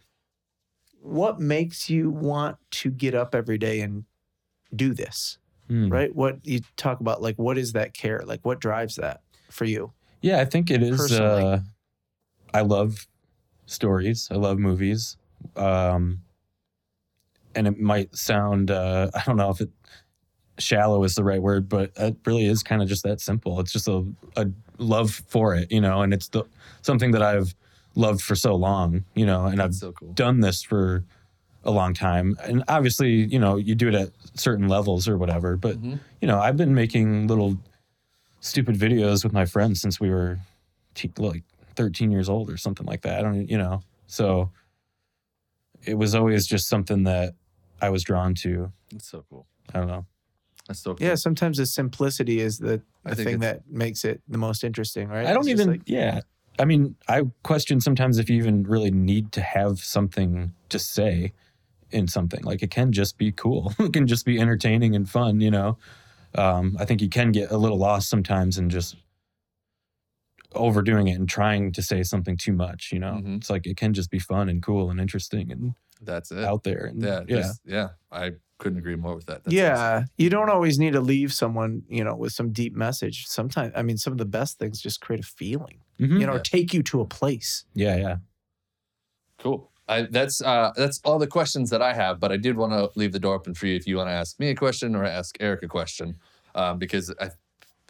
What 1.01 1.39
makes 1.39 1.89
you 1.89 2.09
want 2.09 2.57
to 2.71 2.91
get 2.91 3.15
up 3.15 3.33
every 3.33 3.57
day 3.57 3.81
and 3.81 4.05
do 4.75 4.93
this? 4.93 5.37
Hmm. 5.67 5.89
Right? 5.89 6.15
What 6.15 6.45
you 6.45 6.61
talk 6.77 6.99
about, 6.99 7.21
like 7.21 7.37
what 7.37 7.57
is 7.57 7.73
that 7.73 7.93
care? 7.93 8.21
Like 8.25 8.41
what 8.43 8.59
drives 8.59 8.95
that 8.97 9.21
for 9.49 9.65
you? 9.65 9.91
Yeah, 10.21 10.39
I 10.39 10.45
think 10.45 10.69
it 10.69 10.83
is. 10.83 10.97
Personally. 10.97 11.43
Uh, 11.43 11.59
I 12.53 12.61
love 12.61 13.07
stories. 13.65 14.27
I 14.31 14.35
love 14.35 14.59
movies. 14.59 15.17
Um, 15.55 16.21
and 17.55 17.67
it 17.67 17.79
might 17.79 18.15
sound, 18.15 18.71
uh, 18.71 19.09
I 19.15 19.23
don't 19.25 19.37
know 19.37 19.49
if 19.49 19.61
it 19.61 19.69
shallow 20.59 21.03
is 21.03 21.15
the 21.15 21.23
right 21.23 21.41
word, 21.41 21.67
but 21.67 21.91
it 21.97 22.15
really 22.25 22.45
is 22.45 22.63
kind 22.63 22.81
of 22.81 22.87
just 22.87 23.03
that 23.03 23.19
simple. 23.19 23.59
It's 23.59 23.71
just 23.71 23.87
a, 23.87 24.05
a 24.35 24.47
love 24.77 25.11
for 25.27 25.55
it, 25.55 25.71
you 25.71 25.81
know, 25.81 26.01
and 26.01 26.13
it's 26.13 26.27
the, 26.27 26.43
something 26.81 27.11
that 27.11 27.21
I've 27.21 27.55
loved 27.95 28.21
for 28.21 28.35
so 28.35 28.55
long, 28.55 29.03
you 29.15 29.25
know, 29.25 29.45
and 29.47 29.61
I've 29.61 29.75
so 29.75 29.91
cool. 29.91 30.13
done 30.13 30.39
this 30.39 30.63
for 30.63 31.03
a 31.63 31.71
long 31.71 31.93
time. 31.93 32.35
And 32.41 32.63
obviously, 32.67 33.11
you 33.11 33.37
know, 33.37 33.57
you 33.57 33.75
do 33.75 33.87
it 33.89 33.95
at 33.95 34.09
certain 34.35 34.67
levels 34.67 35.07
or 35.07 35.17
whatever, 35.17 35.57
but 35.57 35.81
Mhm. 35.81 35.99
you 36.21 36.27
know, 36.27 36.39
I've 36.39 36.57
been 36.57 36.73
making 36.73 37.27
little 37.27 37.57
stupid 38.39 38.75
videos 38.75 39.23
with 39.23 39.33
my 39.33 39.45
friends 39.45 39.79
since 39.81 39.99
we 39.99 40.09
were 40.09 40.39
te- 40.95 41.11
like 41.17 41.43
13 41.75 42.11
years 42.11 42.29
old 42.29 42.49
or 42.49 42.57
something 42.57 42.85
like 42.87 43.01
that. 43.01 43.19
I 43.19 43.21
don't, 43.21 43.47
you 43.49 43.57
know, 43.57 43.81
so 44.07 44.51
it 45.83 45.95
was 45.95 46.15
always 46.15 46.47
just 46.47 46.67
something 46.67 47.03
that 47.03 47.33
I 47.81 47.89
was 47.89 48.03
drawn 48.03 48.33
to. 48.35 48.71
That's 48.91 49.07
so 49.09 49.25
cool. 49.29 49.47
I 49.73 49.79
don't 49.79 49.87
know. 49.87 50.05
That's 50.67 50.79
so 50.81 50.93
cool. 50.95 51.05
Yeah, 51.05 51.15
sometimes 51.15 51.57
the 51.57 51.65
simplicity 51.65 52.39
is 52.39 52.57
the, 52.59 52.81
the 53.03 53.15
thing 53.15 53.39
that 53.39 53.67
makes 53.69 54.05
it 54.05 54.21
the 54.27 54.37
most 54.37 54.63
interesting, 54.63 55.07
right? 55.09 55.25
I 55.25 55.33
don't 55.33 55.41
It's 55.47 55.49
even, 55.61 55.67
like- 55.71 55.81
yeah. 55.85 56.21
I 56.59 56.65
mean, 56.65 56.95
I 57.07 57.23
question 57.43 57.81
sometimes 57.81 58.19
if 58.19 58.29
you 58.29 58.37
even 58.37 58.63
really 58.63 58.91
need 58.91 59.31
to 59.33 59.41
have 59.41 59.79
something 59.79 60.53
to 60.69 60.79
say 60.79 61.33
in 61.91 62.07
something. 62.07 62.41
Like 62.43 62.61
it 62.63 62.71
can 62.71 62.91
just 62.91 63.17
be 63.17 63.31
cool. 63.31 63.73
it 63.79 63.93
can 63.93 64.07
just 64.07 64.25
be 64.25 64.39
entertaining 64.39 64.95
and 64.95 65.09
fun, 65.09 65.41
you 65.41 65.51
know. 65.51 65.77
Um, 66.35 66.77
I 66.79 66.85
think 66.85 67.01
you 67.01 67.09
can 67.09 67.31
get 67.31 67.51
a 67.51 67.57
little 67.57 67.77
lost 67.77 68.09
sometimes 68.09 68.57
in 68.57 68.69
just 68.69 68.95
overdoing 70.53 71.07
it 71.07 71.13
and 71.13 71.27
trying 71.29 71.71
to 71.73 71.81
say 71.81 72.03
something 72.03 72.37
too 72.37 72.53
much, 72.53 72.91
you 72.91 72.99
know. 72.99 73.13
Mhm. 73.23 73.37
It's 73.37 73.49
like 73.49 73.65
it 73.65 73.77
can 73.77 73.93
just 73.93 74.09
be 74.11 74.19
fun 74.19 74.49
and 74.49 74.61
cool 74.61 74.89
and 74.89 74.99
interesting 74.99 75.51
and 75.51 75.73
That's 76.01 76.31
it. 76.31 76.43
out 76.43 76.63
there. 76.63 76.85
And 76.85 77.01
yeah, 77.01 77.21
yeah. 77.27 77.37
just- 77.37 77.61
yeah. 77.65 77.89
I 78.11 78.31
couldn't 78.61 78.77
agree 78.77 78.95
more 78.95 79.15
with 79.15 79.25
that. 79.25 79.43
That's 79.43 79.53
yeah, 79.53 79.73
awesome. 79.95 80.05
you 80.17 80.29
don't 80.29 80.49
always 80.49 80.77
need 80.79 80.93
to 80.93 81.01
leave 81.01 81.33
someone, 81.33 81.81
you 81.89 82.03
know, 82.03 82.15
with 82.15 82.31
some 82.31 82.51
deep 82.51 82.73
message. 82.75 83.25
Sometimes, 83.27 83.73
I 83.75 83.81
mean, 83.81 83.97
some 83.97 84.13
of 84.13 84.19
the 84.19 84.25
best 84.39 84.59
things 84.59 84.79
just 84.79 85.01
create 85.01 85.19
a 85.23 85.27
feeling, 85.27 85.79
Mhm. 85.99 86.19
you 86.19 86.25
know, 86.27 86.33
or 86.33 86.35
Yeah. 86.37 86.43
take 86.43 86.73
you 86.73 86.83
to 86.83 87.01
a 87.01 87.05
place. 87.05 87.65
yeah, 87.73 87.95
yeah. 87.97 88.17
Cool. 89.39 89.69
I, 89.87 90.03
that's 90.03 90.41
uh, 90.41 90.71
that's 90.77 90.99
all 91.03 91.19
the 91.19 91.27
questions 91.27 91.69
that 91.71 91.81
I 91.81 91.93
have, 91.93 92.19
but 92.19 92.31
I 92.31 92.37
did 92.37 92.55
want 92.55 92.71
to 92.71 92.97
leave 92.97 93.11
the 93.11 93.19
door 93.19 93.33
open 93.35 93.53
for 93.53 93.65
you 93.67 93.75
if 93.75 93.87
you 93.87 93.97
want 93.97 94.07
to 94.07 94.13
ask 94.13 94.39
me 94.39 94.49
a 94.49 94.55
question 94.55 94.95
or 94.95 95.03
ask 95.03 95.35
Eric 95.39 95.63
a 95.63 95.67
question, 95.67 96.15
um, 96.55 96.77
because 96.77 97.13
I, 97.19 97.31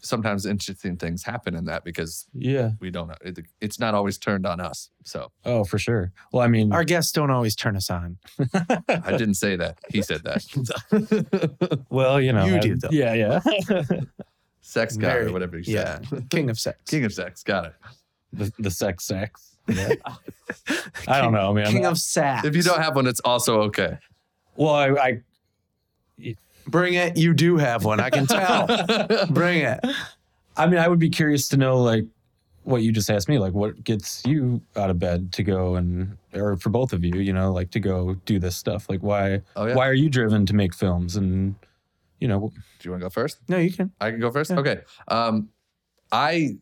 sometimes 0.02 0.46
interesting 0.46 0.98
things 0.98 1.24
happen 1.24 1.56
in 1.56 1.66
that 1.66 1.84
because 1.84 2.26
Yeah. 2.34 2.72
we 2.80 2.90
don't 2.90 3.08
know. 3.08 3.16
It, 3.24 3.40
it's 3.62 3.80
not 3.80 3.94
always 3.94 4.18
turned 4.18 4.46
on 4.48 4.60
us. 4.60 4.90
So 5.04 5.32
Oh, 5.46 5.64
for 5.64 5.78
sure. 5.78 6.12
Well, 6.34 6.42
I 6.44 6.48
mean, 6.48 6.74
Our 6.74 6.84
guests 6.84 7.12
don't 7.12 7.30
always 7.30 7.56
turn 7.56 7.76
us 7.76 7.90
on. 7.90 8.18
I 8.88 9.12
didn't 9.18 9.36
say 9.36 9.56
that. 9.58 9.78
He 9.90 10.02
said 10.02 10.24
that. 10.24 11.86
well, 11.90 12.20
you 12.20 12.34
know, 12.34 12.46
You 12.46 12.56
I- 12.56 12.60
do, 12.60 12.76
though. 12.78 12.90
Yeah, 12.92 13.14
yeah. 13.14 13.40
Sex 14.62 14.96
guy 14.98 15.08
Very- 15.14 15.26
or 15.28 15.32
whatever 15.34 15.58
you 15.58 15.74
Yeah, 15.74 16.00
said. 16.10 16.30
king 16.30 16.50
of 16.50 16.60
sex. 16.60 16.80
King 16.88 17.06
of 17.06 17.14
sex. 17.14 17.44
Got 17.44 17.66
it. 17.66 17.74
the, 18.34 18.52
the 18.60 18.72
sex, 18.72 19.06
sex. 19.06 19.56
Yeah. 19.68 19.94
I 21.08 21.22
don't 21.22 21.34
know, 21.34 21.54
man. 21.54 21.68
King 21.72 21.86
of 21.86 21.98
sex 22.00 22.46
If 22.46 22.56
you 22.56 22.64
don't 22.64 22.82
have 22.82 22.96
one, 22.96 23.06
it's 23.08 23.20
also 23.22 23.62
okay. 23.64 23.98
well, 24.56 24.74
I, 24.74 24.88
I 24.90 25.22
bring 26.68 26.94
it, 26.96 27.18
you 27.18 27.34
do 27.34 27.58
have 27.58 27.84
one. 27.86 28.00
I 28.00 28.10
can 28.10 28.26
tell. 28.28 28.68
bring 29.30 29.60
it. 29.62 29.80
I 30.58 30.68
mean, 30.68 30.80
I 30.80 30.88
would 30.88 31.00
be 31.00 31.10
curious 31.10 31.48
to 31.50 31.58
know 31.58 31.78
like 31.82 32.06
what 32.64 32.84
you 32.84 32.92
just 32.92 33.10
asked 33.10 33.28
me, 33.30 33.40
like 33.40 33.54
what 33.54 33.84
gets 33.84 34.24
you 34.26 34.62
out 34.76 34.90
of 34.90 35.00
bed 35.00 35.32
to 35.34 35.44
go 35.44 35.76
and, 35.76 36.16
or 36.34 36.58
for 36.58 36.70
both 36.70 36.94
of 36.94 37.04
you, 37.04 37.16
you 37.16 37.34
know, 37.34 37.52
like 37.52 37.72
to 37.72 37.80
go 37.80 38.14
do 38.26 38.38
this 38.40 38.56
stuff. 38.56 38.88
Like 38.90 39.02
why, 39.02 39.42
Oh, 39.56 39.66
yeah. 39.68 39.76
why 39.76 39.88
are 39.88 39.94
you 39.94 40.10
driven 40.10 40.46
to 40.46 40.54
make 40.54 40.74
films? 40.76 41.16
And 41.16 41.56
you 42.20 42.28
know, 42.28 42.52
Do 42.80 42.88
you 42.88 42.92
want 42.92 43.02
to 43.02 43.06
go 43.06 43.10
first? 43.10 43.40
No, 43.48 43.58
you 43.58 43.72
can. 43.72 43.92
I 44.00 44.12
can 44.12 44.20
go 44.20 44.30
first. 44.30 44.52
Okay. 44.52 44.82
Um, 45.08 45.50
I 46.12 46.58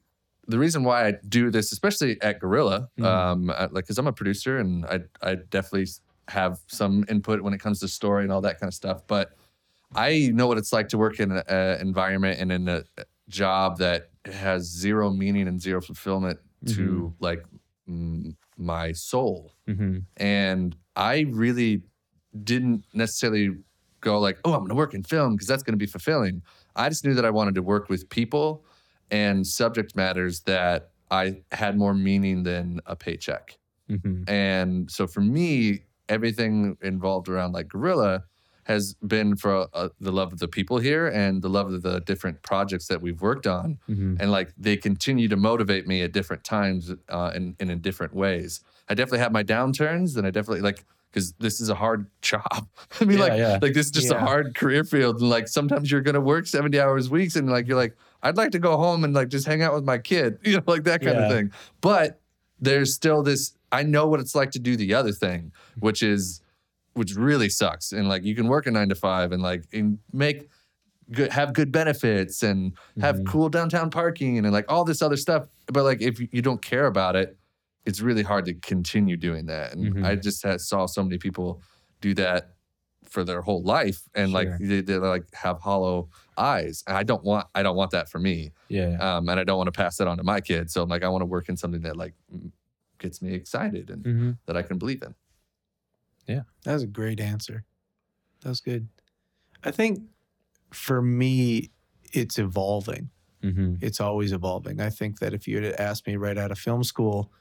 the 0.48 0.58
reason 0.58 0.84
why 0.84 1.06
I 1.08 1.14
do 1.28 1.52
this, 1.52 1.72
especially 1.74 2.20
at 2.22 2.40
Gorilla, 2.40 2.90
Mhm. 2.98 3.06
um, 3.06 3.50
I- 3.52 3.64
like 3.66 3.84
because 3.86 3.98
I'm 3.98 4.08
a 4.08 4.14
producer 4.14 4.58
and 4.58 4.86
I 4.86 5.00
I 5.22 5.36
definitely 5.36 5.88
have 6.30 6.60
some 6.68 7.04
input 7.10 7.42
when 7.42 7.54
it 7.54 7.60
comes 7.60 7.80
to 7.82 7.88
story 7.88 8.24
and 8.24 8.32
all 8.32 8.42
that 8.42 8.60
kind 8.60 8.68
of 8.70 8.74
stuff. 8.74 9.02
But 9.08 9.32
I 9.96 10.30
know 10.34 10.48
what 10.48 10.58
it's 10.58 10.72
like 10.74 10.90
to 10.90 10.98
work 10.98 11.20
in 11.20 11.32
an 11.32 11.82
environment 11.82 12.40
and 12.40 12.52
in 12.52 12.68
a 12.68 12.84
job 13.28 13.78
that 13.80 14.12
has 14.26 14.66
zero 14.66 15.10
meaning 15.12 15.48
and 15.48 15.62
zero 15.62 15.82
fulfillment 15.82 16.40
to 16.66 17.16
like 17.20 17.44
mm, 17.90 18.36
my 18.58 18.92
soul 18.92 19.56
mhm, 19.68 20.08
and 20.18 20.76
I 20.96 21.22
really 21.30 21.84
didn't 22.44 22.86
necessarily 22.94 23.52
go 24.02 24.20
like, 24.20 24.40
"Oh, 24.46 24.54
I'm 24.54 24.60
going 24.60 24.70
to 24.70 24.76
work 24.76 24.94
in 24.94 25.04
film 25.04 25.36
because 25.36 25.48
that's 25.48 25.64
going 25.64 25.74
to 25.74 25.78
be 25.78 25.86
fulfilling." 25.88 26.44
I 26.76 26.90
just 26.90 27.06
knew 27.06 27.14
that 27.16 27.26
I 27.26 27.30
wanted 27.32 27.56
to 27.56 27.62
work 27.64 27.90
with 27.90 28.10
people 28.10 28.66
and 29.12 29.46
subject 29.48 29.96
matters 29.96 30.42
that 30.42 30.92
I 31.12 31.44
had 31.52 31.78
more 31.78 31.94
meaning 31.94 32.44
than 32.44 32.82
a 32.86 32.96
paycheck. 32.96 33.58
mhm, 33.88 34.24
And 34.28 34.90
so 34.92 35.08
for 35.08 35.22
me, 35.22 35.86
everything 36.10 36.78
involved 36.82 37.30
around 37.30 37.54
like 37.54 37.68
Gorilla 37.68 38.26
has 38.70 38.94
been 39.06 39.36
for 39.36 39.68
uh, 39.74 39.90
the 40.00 40.12
love 40.12 40.32
of 40.32 40.38
the 40.38 40.48
people 40.48 40.78
here 40.78 41.08
and 41.08 41.42
the 41.42 41.50
love 41.50 41.74
of 41.74 41.82
the 41.82 42.00
different 42.02 42.40
projects 42.44 42.88
that 42.88 43.02
we've 43.02 43.20
worked 43.20 43.48
on 43.48 43.80
mhm. 43.90 44.16
and 44.20 44.32
like 44.32 44.54
they 44.58 44.78
continue 44.78 45.28
to 45.28 45.36
motivate 45.36 45.88
me 45.88 46.04
at 46.04 46.12
different 46.12 46.44
times 46.44 46.94
uh, 47.10 47.32
and, 47.34 47.56
and 47.60 47.72
in 47.72 47.80
different 47.80 48.14
ways. 48.14 48.62
I 48.88 48.94
definitely 48.94 49.20
have 49.20 49.32
my 49.32 49.44
downturns, 49.44 50.18
and 50.18 50.26
I 50.26 50.32
definitely 50.32 50.62
like 50.62 50.86
because 51.12 51.34
this 51.40 51.60
is 51.60 51.70
a 51.70 51.76
hard 51.76 52.06
job. 52.22 52.68
I 53.02 53.06
mean, 53.06 53.18
Yeah, 53.18 53.24
like 53.24 53.38
yeah. 53.38 53.60
like 53.62 53.74
this 53.74 53.88
is 53.88 53.92
just 53.92 54.12
a 54.12 54.20
hard 54.20 54.56
career 54.56 54.84
field, 54.84 55.20
and 55.20 55.30
like 55.30 55.48
sometimes 55.48 55.92
you're 55.92 56.02
gonna 56.02 56.22
work 56.22 56.46
seventy 56.48 56.80
hours 56.80 57.10
weeks, 57.10 57.36
and 57.36 57.50
like 57.50 57.68
you're 57.68 57.78
like 57.78 57.96
I'd 58.22 58.38
like 58.38 58.52
to 58.52 58.60
go 58.60 58.78
home 58.78 59.04
and 59.04 59.14
like 59.14 59.30
just 59.30 59.48
hang 59.48 59.62
out 59.64 59.74
with 59.74 59.84
my 59.84 59.98
kid, 59.98 60.40
you 60.44 60.58
know, 60.58 60.64
like 60.68 60.84
that 60.84 61.02
kind 61.02 61.18
of 61.18 61.32
thing. 61.32 61.52
But 61.82 62.20
there's 62.60 62.94
still 62.94 63.24
this. 63.24 63.54
I 63.72 63.84
know 63.84 64.08
what 64.08 64.20
it's 64.20 64.36
like 64.36 64.52
to 64.52 64.60
do 64.60 64.76
the 64.76 64.94
other 64.94 65.12
thing, 65.12 65.52
which 65.80 66.04
is 66.04 66.42
which 66.94 67.16
really 67.16 67.50
sucks. 67.50 67.92
And 67.92 68.08
like 68.10 68.24
you 68.24 68.36
can 68.36 68.48
work 68.48 68.68
a 68.68 68.72
nine 68.72 68.90
to 68.90 68.96
five 68.96 69.32
and 69.32 69.42
like 69.42 69.64
and 69.74 70.00
make 70.12 70.50
good 71.12 71.32
have 71.32 71.54
good 71.54 71.72
benefits 71.72 72.44
and 72.44 72.74
have 73.02 73.18
Mhm. 73.18 73.26
cool 73.28 73.50
downtown 73.50 73.90
parking 73.90 74.38
and 74.38 74.52
like 74.52 74.66
all 74.72 74.84
this 74.84 75.02
other 75.02 75.18
stuff. 75.18 75.48
But 75.68 75.84
like 75.84 76.02
if 76.02 76.20
you 76.20 76.42
don't 76.42 76.62
care 76.62 76.86
about 76.88 77.16
it, 77.16 77.38
it's 77.86 78.02
really 78.02 78.22
hard 78.24 78.46
to 78.46 78.54
continue 78.54 79.18
doing 79.18 79.46
that. 79.48 79.74
And 79.74 79.96
Mhm. 79.96 80.06
I 80.06 80.16
just 80.16 80.44
had, 80.44 80.62
saw 80.62 80.86
so 80.86 81.04
many 81.04 81.18
people 81.18 81.62
do 82.02 82.14
that 82.16 82.54
for 83.06 83.24
their 83.24 83.42
whole 83.42 83.64
life 83.64 84.04
and 84.14 84.32
like 84.34 84.50
they, 84.60 84.82
they 84.82 84.98
like 84.98 85.24
have 85.34 85.60
hollow 85.62 86.10
eyes. 86.38 86.84
And 86.86 86.96
I 86.96 87.02
don't 87.02 87.24
want 87.24 87.48
I 87.56 87.64
don't 87.64 87.76
want 87.76 87.90
that 87.92 88.08
for 88.08 88.20
me. 88.20 88.52
Yeah. 88.68 88.98
Um, 89.00 89.30
and 89.30 89.40
I 89.40 89.44
don't 89.44 89.58
want 89.58 89.68
to 89.68 89.72
pass 89.72 89.98
that 89.98 90.08
on 90.08 90.18
to 90.18 90.24
my 90.24 90.42
kids. 90.42 90.74
So 90.74 90.84
I'm 90.84 90.90
like 90.90 91.02
I 91.04 91.10
want 91.10 91.24
to 91.24 91.26
work 91.26 91.50
in 91.50 91.58
something 91.58 91.82
that 91.82 91.98
like 91.98 92.14
gets 93.00 93.20
me 93.22 93.34
excited 93.34 93.90
and 93.90 94.04
Mhm. 94.06 94.38
that 94.46 94.56
I 94.58 94.62
can 94.62 94.78
believe 94.78 95.02
in. 95.02 95.16
That 96.64 96.74
was 96.74 96.84
a 96.84 96.88
great 96.88 97.20
answer. 97.20 97.66
That 98.42 98.50
was 98.50 98.62
good. 98.62 98.88
I 99.64 99.72
think 99.72 100.02
for 100.72 101.02
me, 101.02 101.72
it's 102.14 102.40
evolving. 102.40 103.12
Mhm. 103.44 103.80
It's 103.82 104.02
always 104.02 104.34
evolving. 104.34 104.82
I 104.82 104.90
think 104.90 105.20
that 105.20 105.34
if 105.34 105.48
you 105.48 105.62
had 105.62 105.76
asked 105.76 106.08
me 106.08 106.16
right 106.18 106.38
out 106.38 106.52
of 106.52 106.60
film 106.60 106.84
school, 106.84 107.32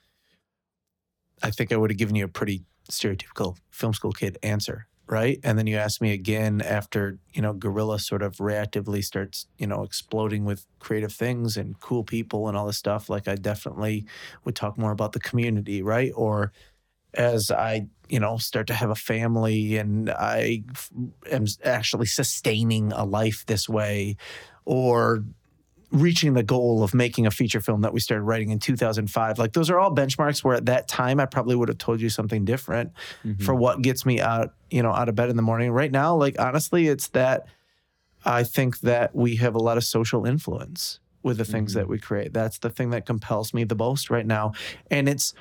I 1.43 1.51
think 1.51 1.73
I 1.73 1.77
would 1.77 1.91
have 1.91 1.99
given 1.99 2.15
you 2.17 2.25
a 2.25 2.29
pretty 2.29 2.65
stereotypical 2.91 3.57
film 3.71 3.93
school 3.93 4.13
kid 4.13 4.39
answer, 4.43 4.89
right? 5.07 5.39
And 5.45 5.59
then 5.59 5.67
you 5.67 5.77
ask 5.77 6.01
me 6.01 6.13
again 6.13 6.61
after, 6.63 7.19
you 7.33 7.43
know, 7.43 7.53
Gorilla 7.53 7.99
sort 7.99 8.23
of 8.23 8.37
reactively 8.37 9.05
starts, 9.05 9.47
you 9.59 9.67
know, 9.67 9.83
exploding 9.83 10.45
with 10.45 10.67
creative 10.81 11.13
things 11.13 11.57
and 11.57 11.79
cool 11.81 12.03
people 12.03 12.49
and 12.49 12.57
all 12.57 12.67
this 12.67 12.79
stuff. 12.79 13.09
Like 13.09 13.29
I 13.29 13.37
definitely 13.37 14.07
would 14.45 14.57
talk 14.57 14.79
more 14.79 14.93
about 14.93 15.13
the 15.13 15.21
community, 15.21 15.83
right? 15.83 16.13
Or 16.15 16.53
as 17.15 17.51
I, 17.51 17.87
you 18.09 18.21
know, 18.21 18.37
start 18.37 18.67
to 18.69 18.75
have 18.75 18.91
a 18.91 18.95
family 18.95 19.77
and 19.77 20.11
I 20.11 20.63
am 21.31 21.47
actually 21.65 22.07
sustaining 22.07 22.93
a 22.93 23.05
life 23.05 23.45
this 23.47 23.69
way, 23.69 24.17
or 24.65 25.25
reaching 25.91 26.35
the 26.35 26.43
goal 26.43 26.83
of 26.83 26.93
making 26.93 27.27
a 27.27 27.31
feature 27.31 27.61
film 27.63 27.81
that 27.81 27.95
we 27.95 28.01
started 28.01 28.23
writing 28.23 28.51
in 28.51 28.59
2005. 28.59 29.39
Like 29.39 29.55
those 29.55 29.71
are 29.71 29.79
all 29.79 29.95
benchmarks 29.95 30.45
where 30.45 30.55
at 30.55 30.67
that 30.67 30.87
time 30.87 31.19
I 31.19 31.25
probably 31.25 31.57
would 31.57 31.69
have 31.71 31.79
told 31.79 32.03
you 32.03 32.11
something 32.11 32.45
different 32.45 32.93
Mhm. 33.25 33.43
for 33.43 33.55
what 33.55 33.81
gets 33.81 34.05
me 34.05 34.21
out, 34.21 34.53
you 34.71 34.83
know, 34.83 34.93
out 34.93 35.09
of 35.09 35.15
bed 35.15 35.31
in 35.31 35.37
the 35.37 35.43
morning. 35.43 35.71
Right 35.71 35.91
now, 35.91 36.15
like 36.15 36.39
honestly, 36.39 36.89
it's 36.89 37.09
that 37.09 37.47
I 38.27 38.45
think 38.45 38.81
that 38.81 39.15
we 39.15 39.37
have 39.37 39.55
a 39.55 39.59
lot 39.59 39.79
of 39.79 39.85
social 39.85 40.27
influence 40.27 41.01
with 41.23 41.39
the 41.39 41.45
things 41.47 41.73
that 41.73 41.89
we 41.89 41.99
create. 41.99 42.35
That's 42.35 42.59
the 42.59 42.69
thing 42.71 42.91
that 42.91 43.07
compels 43.07 43.55
me 43.55 43.65
the 43.65 43.75
most 43.75 44.11
right 44.11 44.27
now. 44.27 44.53
And 44.91 45.09
it's 45.09 45.33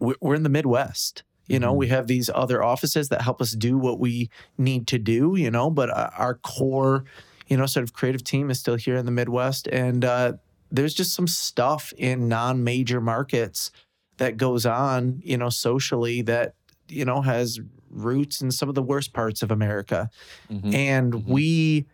we're 0.00 0.34
in 0.34 0.42
the 0.42 0.48
Midwest. 0.48 1.22
You 1.48 1.60
know, 1.60 1.72
Mhm. 1.72 1.76
we 1.76 1.88
have 1.88 2.06
these 2.08 2.28
other 2.34 2.62
offices 2.62 3.08
that 3.10 3.22
help 3.22 3.40
us 3.40 3.52
do 3.52 3.78
what 3.78 4.00
we 4.00 4.30
need 4.58 4.88
to 4.88 4.98
do, 4.98 5.36
you 5.36 5.50
know, 5.50 5.70
but 5.70 5.90
uh, 5.90 6.10
our 6.18 6.34
core, 6.34 7.04
you 7.46 7.56
know, 7.56 7.66
sort 7.66 7.84
of 7.84 7.92
creative 7.92 8.24
team 8.24 8.50
is 8.50 8.58
still 8.58 8.74
here 8.74 8.96
in 8.96 9.06
the 9.06 9.12
Midwest. 9.12 9.68
And 9.68 10.04
uh, 10.04 10.32
there's 10.72 10.92
just 10.92 11.14
some 11.14 11.28
stuff 11.28 11.92
in 11.96 12.28
non 12.28 12.64
major 12.64 13.00
markets 13.00 13.70
that 14.16 14.36
goes 14.36 14.66
on, 14.66 15.20
you 15.24 15.36
know, 15.38 15.48
socially 15.48 16.20
that, 16.22 16.54
you 16.88 17.04
know, 17.04 17.22
has 17.22 17.60
roots 17.90 18.40
in 18.40 18.50
some 18.50 18.68
of 18.68 18.74
the 18.74 18.82
worst 18.82 19.12
parts 19.12 19.40
of 19.42 19.52
America. 19.52 20.10
Mhm. 20.50 20.74
And 20.74 21.12
Mhm. 21.14 21.24
we 21.26 21.86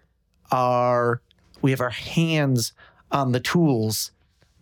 are, 0.50 1.20
we 1.60 1.70
have 1.72 1.80
our 1.80 1.90
hands 1.90 2.72
on 3.10 3.32
the 3.32 3.40
tools 3.40 4.12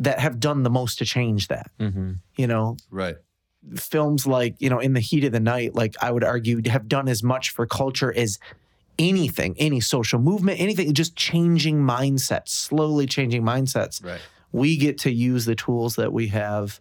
that 0.01 0.19
have 0.19 0.41
done 0.41 0.65
the 0.65 0.71
most 0.71 0.99
to 0.99 1.05
change 1.05 1.47
that. 1.49 1.71
Mhm. 1.79 2.19
You 2.37 2.47
know, 2.49 2.77
Right. 2.91 3.17
Films 3.77 4.27
like 4.27 4.57
you 4.59 4.71
know 4.71 4.79
in 4.79 4.95
the 4.95 5.01
heat 5.01 5.25
of 5.25 5.33
the 5.33 5.41
night 5.41 5.75
like 5.75 5.95
i 6.01 6.11
would 6.11 6.25
argue 6.25 6.63
have 6.67 6.89
done 6.89 7.09
as 7.09 7.23
much 7.23 7.51
for 7.51 7.67
culture 7.67 8.13
as 8.17 8.39
anything 8.99 9.55
any 9.59 9.81
social 9.81 10.19
movement 10.19 10.59
anything 10.61 10.93
just 10.95 11.15
changing 11.15 11.79
mindsets 11.79 12.49
slowly 12.49 13.07
changing 13.07 13.43
mindsets. 13.43 14.05
Right. 14.05 14.21
we 14.53 14.77
get 14.77 14.99
to 14.99 15.13
use 15.13 15.45
the 15.45 15.55
tools 15.55 15.97
that 15.97 16.13
we 16.13 16.29
have 16.29 16.81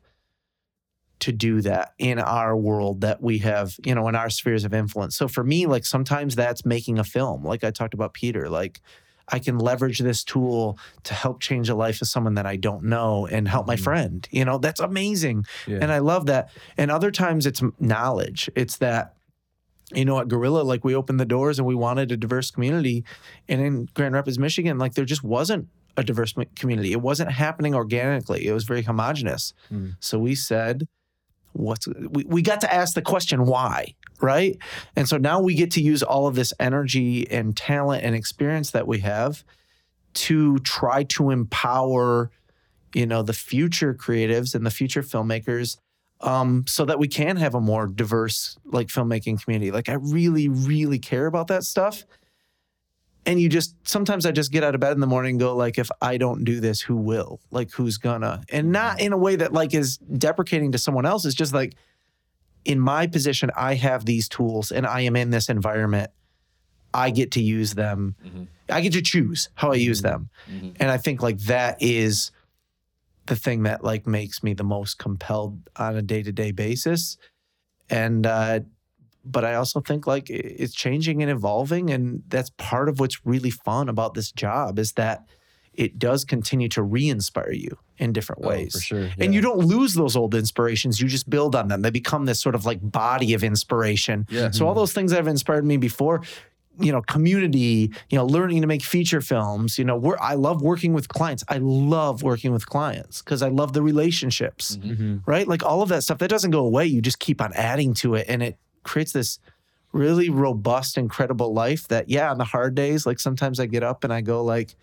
to 1.20 1.34
do 1.34 1.62
that 1.62 1.94
in 1.98 2.18
our 2.18 2.56
world 2.56 3.02
that 3.02 3.22
we 3.22 3.40
have 3.40 3.76
you 3.84 3.94
know 3.94 4.08
in 4.08 4.16
our 4.16 4.30
spheres 4.30 4.64
of 4.64 4.74
influence. 4.74 5.18
So 5.18 5.28
for 5.28 5.44
me 5.44 5.66
like 5.66 5.86
sometimes 5.86 6.36
that's 6.36 6.66
making 6.66 6.98
a 6.98 7.04
film. 7.04 7.44
Like 7.44 7.64
i 7.64 7.72
talked 7.72 7.94
about 7.94 8.14
peter 8.14 8.50
like 8.50 8.80
i 9.32 9.40
can 9.40 9.58
leverage 9.58 10.00
this 10.00 10.24
tool 10.24 10.78
to 11.04 11.14
help 11.14 11.40
change 11.42 11.68
the 11.68 11.76
life 11.76 12.02
of 12.02 12.08
someone 12.08 12.34
that 12.36 12.46
i 12.46 12.56
don't 12.56 12.84
know 12.84 13.26
and 13.28 13.48
help 13.48 13.66
my 13.68 13.76
Mhm. 13.76 13.84
friend 13.84 14.28
you 14.32 14.44
know 14.46 14.58
that's 14.58 14.80
amazing 14.80 15.46
Yeah. 15.68 15.80
and 15.82 15.92
I 15.92 16.00
love 16.00 16.26
that. 16.28 16.50
And 16.78 16.90
other 16.92 17.12
times 17.12 17.46
it's 17.46 17.62
knowledge. 17.80 18.50
It's 18.56 18.78
that, 18.78 19.14
you 19.94 20.06
know, 20.06 20.20
at 20.20 20.28
Gorilla, 20.28 20.62
like 20.62 20.84
we 20.84 20.94
opened 20.96 21.20
the 21.20 21.26
doors 21.26 21.58
and 21.60 21.68
we 21.68 21.76
wanted 21.76 22.12
a 22.12 22.18
diverse 22.18 22.52
community. 22.52 23.04
And 23.48 23.62
in 23.62 23.88
Grand 23.94 24.14
Rapids, 24.14 24.38
Michigan, 24.40 24.78
like 24.78 24.94
there 24.94 25.06
just 25.06 25.24
wasn't 25.24 25.68
a 25.98 26.04
diverse 26.04 26.34
community. 26.56 26.92
It 26.92 27.02
wasn't 27.02 27.32
happening 27.32 27.74
organically. 27.76 28.46
It 28.48 28.54
was 28.54 28.64
very 28.66 28.84
homogenous. 28.84 29.54
Mm. 29.72 29.96
So 30.00 30.20
we 30.20 30.36
said, 30.36 30.88
what's 31.54 31.88
we, 31.88 32.24
we 32.26 32.42
got 32.42 32.62
to 32.62 32.74
ask 32.74 32.94
the 32.94 33.02
question 33.02 33.46
why, 33.46 33.96
right? 34.22 34.58
And 34.96 35.08
so 35.08 35.18
now 35.18 35.40
we 35.42 35.56
get 35.56 35.72
to 35.72 35.82
use 35.82 36.04
all 36.04 36.28
of 36.28 36.36
this 36.36 36.54
energy 36.60 37.30
and 37.30 37.56
talent 37.56 38.04
and 38.04 38.16
experience 38.16 38.72
that 38.72 38.88
we 38.88 39.00
have 39.00 39.44
to 40.14 40.58
try 40.60 41.04
to 41.04 41.30
empower 41.30 42.32
you 42.96 43.06
know 43.06 43.22
the 43.22 43.34
future 43.34 43.94
creatives 43.94 44.56
and 44.56 44.66
the 44.66 44.72
future 44.72 45.02
filmmakers 45.02 45.78
um, 46.22 46.66
so 46.68 46.84
that 46.86 47.00
we 47.00 47.08
can 47.08 47.38
have 47.38 47.56
a 47.56 47.62
more 47.62 47.88
diverse 47.88 48.58
like 48.66 48.88
filmmaking 48.88 49.42
community. 49.42 49.72
Like 49.72 49.90
i 49.90 49.94
really 49.94 50.50
really 50.50 51.00
care 51.00 51.26
about 51.26 51.48
that 51.48 51.64
stuff. 51.64 52.04
And 53.26 53.40
you 53.40 53.50
just 53.50 53.76
sometimes 53.88 54.26
i 54.26 54.32
just 54.32 54.52
get 54.52 54.64
out 54.64 54.76
of 54.76 54.82
bed 54.82 54.94
in 54.94 55.00
the 55.00 55.08
morning 55.08 55.32
and 55.32 55.40
go 55.40 55.56
like 55.56 55.78
if 55.78 55.90
i 56.02 56.18
don't 56.18 56.44
do 56.44 56.60
this 56.60 56.82
who 56.82 56.96
will? 56.96 57.40
Like 57.52 57.72
who's 57.72 57.98
gonna? 57.98 58.42
And 58.50 58.72
not 58.72 59.00
in 59.00 59.14
a 59.14 59.18
way 59.18 59.36
that 59.36 59.54
like 59.54 59.74
is 59.74 59.98
deprecating 59.98 60.72
to 60.72 60.78
someone 60.78 61.06
else. 61.06 61.26
It's 61.26 61.36
just 61.36 61.54
like 61.54 61.76
in 62.66 62.80
my 62.80 63.08
position 63.08 63.50
i 63.56 63.74
have 63.76 64.06
these 64.06 64.28
tools 64.30 64.72
and 64.72 64.86
i 64.86 65.02
am 65.02 65.16
in 65.16 65.30
this 65.30 65.50
environment 65.50 66.12
i 66.94 67.10
get 67.10 67.32
to 67.32 67.42
use 67.42 67.74
them 67.76 68.16
Mhm. 68.26 68.48
i 68.70 68.82
get 68.82 68.94
to 68.94 69.02
choose 69.02 69.50
how 69.56 69.72
i 69.72 69.76
use 69.76 70.02
them 70.02 70.30
Mhm. 70.50 70.76
and 70.80 70.92
I 70.92 70.98
think 70.98 71.22
like 71.22 71.40
that 71.40 71.78
is 71.82 72.32
the 73.28 73.36
thing 73.36 73.64
that 73.64 73.84
like 73.84 74.08
makes 74.08 74.42
me 74.44 74.54
the 74.54 74.64
most 74.64 74.98
compelled 74.98 75.60
on 75.76 75.96
a 75.96 76.02
day 76.02 76.24
to 76.24 76.32
day 76.32 76.52
basis. 76.52 77.16
And, 77.88 78.26
uh, 78.26 78.62
but 79.24 79.46
I 79.46 79.54
also 79.54 79.82
think 79.82 80.08
like 80.08 80.30
it's 80.32 80.74
changing 80.74 81.22
and 81.22 81.30
evolving. 81.30 81.92
And 81.92 82.24
that's 82.28 82.50
part 82.58 82.90
of 82.90 83.00
what's 83.00 83.24
really 83.26 83.52
fun 83.52 83.88
about 83.88 84.16
this 84.16 84.32
job 84.32 84.80
is 84.80 84.94
that 84.94 85.26
it 85.74 86.00
does 86.00 86.26
continue 86.26 86.70
to 86.70 86.82
re-inspire 86.82 87.52
you 87.52 87.78
in 88.00 88.14
different 88.14 88.44
Oh, 88.44 88.50
ways. 88.50 88.74
for 88.74 88.80
sure. 88.80 89.10
And 89.20 89.34
you 89.34 89.42
don't 89.42 89.60
lose 89.60 89.94
those 89.94 90.16
old 90.16 90.34
inspirations. 90.34 91.00
You 91.00 91.08
just 91.08 91.30
build 91.30 91.56
on 91.56 91.68
them. 91.68 91.82
They 91.82 91.90
become 91.92 92.26
this 92.26 92.40
sort 92.40 92.56
of 92.56 92.66
like 92.66 92.80
body 92.82 93.34
of 93.34 93.44
inspiration. 93.44 94.26
Yeah. 94.30 94.52
So 94.52 94.68
all 94.68 94.74
those 94.74 94.94
things 94.94 95.12
that 95.12 95.18
have 95.18 95.28
inspired 95.28 95.66
me 95.66 95.78
before, 95.78 96.22
you 96.80 96.92
know, 96.94 97.02
community, 97.02 97.92
you 98.10 98.18
know, 98.18 98.26
learning 98.26 98.62
to 98.62 98.68
make 98.68 98.82
feature 98.84 99.20
films, 99.20 99.78
you 99.78 99.84
know, 99.84 99.98
where 99.98 100.22
I 100.24 100.36
love 100.36 100.62
working 100.62 100.94
with 100.94 101.10
clients. 101.10 101.44
I 101.50 101.58
love 101.58 102.24
working 102.24 102.54
with 102.54 102.66
clients 102.70 103.22
because 103.22 103.42
I 103.42 103.50
love 103.50 103.74
the 103.74 103.82
relationships, 103.82 104.78
Mhm. 104.82 105.22
right? 105.26 105.46
Like 105.46 105.62
all 105.62 105.82
of 105.82 105.90
that 105.90 106.04
stuff 106.04 106.20
that 106.20 106.30
doesn't 106.30 106.52
go 106.52 106.64
away. 106.66 106.86
You 106.86 107.02
just 107.02 107.20
keep 107.20 107.42
on 107.42 107.52
adding 107.54 107.94
to 107.96 108.16
it 108.16 108.26
and 108.30 108.42
it 108.42 108.58
creates 108.84 109.12
this 109.12 109.40
really 109.92 110.30
robust, 110.30 110.98
incredible 110.98 111.52
life 111.54 111.88
that, 111.90 112.10
yeah, 112.10 112.32
on 112.32 112.38
the 112.38 112.46
hard 112.46 112.76
days, 112.76 113.06
like 113.06 113.20
sometimes 113.20 113.60
I 113.60 113.66
get 113.66 113.84
up 113.84 114.06
and 114.06 114.14
I 114.14 114.22
go 114.22 114.42
like, 114.44 114.76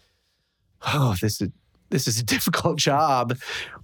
oh, 0.93 1.15
this 1.21 1.41
is 1.41 1.49
this 1.91 2.07
is 2.07 2.19
a 2.19 2.25
difficult 2.35 2.79
job. 2.79 3.37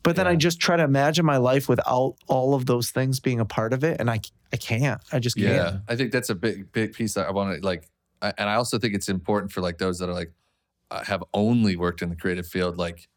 But 0.03 0.17
then 0.17 0.27
I 0.27 0.37
just 0.37 0.61
try 0.61 0.77
to 0.77 0.83
imagine 0.83 1.25
my 1.25 1.37
life 1.37 1.69
without 1.69 2.17
all 2.27 2.55
of 2.55 2.67
those 2.67 2.91
things 2.91 3.21
being 3.21 3.41
a 3.41 3.45
part 3.45 3.73
of 3.73 3.85
it. 3.85 4.01
And 4.01 4.11
I 4.11 4.21
I 4.53 4.57
can't. 4.57 5.01
I 5.13 5.19
just 5.19 5.37
can't. 5.37 5.49
Yeah, 5.49 5.79
I 5.89 5.97
think 5.97 6.13
that's 6.13 6.31
a 6.31 6.35
big 6.35 6.73
big 6.73 6.93
piece 6.93 7.15
that 7.15 7.27
I 7.27 7.31
want 7.31 7.59
to 7.61 7.65
like, 7.65 7.89
I, 8.21 8.33
and 8.37 8.49
I 8.49 8.55
also 8.55 8.79
think 8.79 8.95
it's 8.95 9.09
important 9.09 9.53
for 9.53 9.61
like 9.61 9.79
those 9.79 9.99
that 9.99 10.09
are 10.09 10.15
like 10.15 10.33
uh, 10.91 11.05
have 11.05 11.25
only 11.33 11.77
worked 11.77 12.03
in 12.03 12.11
the 12.11 12.17
creative 12.17 12.47
field. 12.47 12.77
Like, 12.77 13.09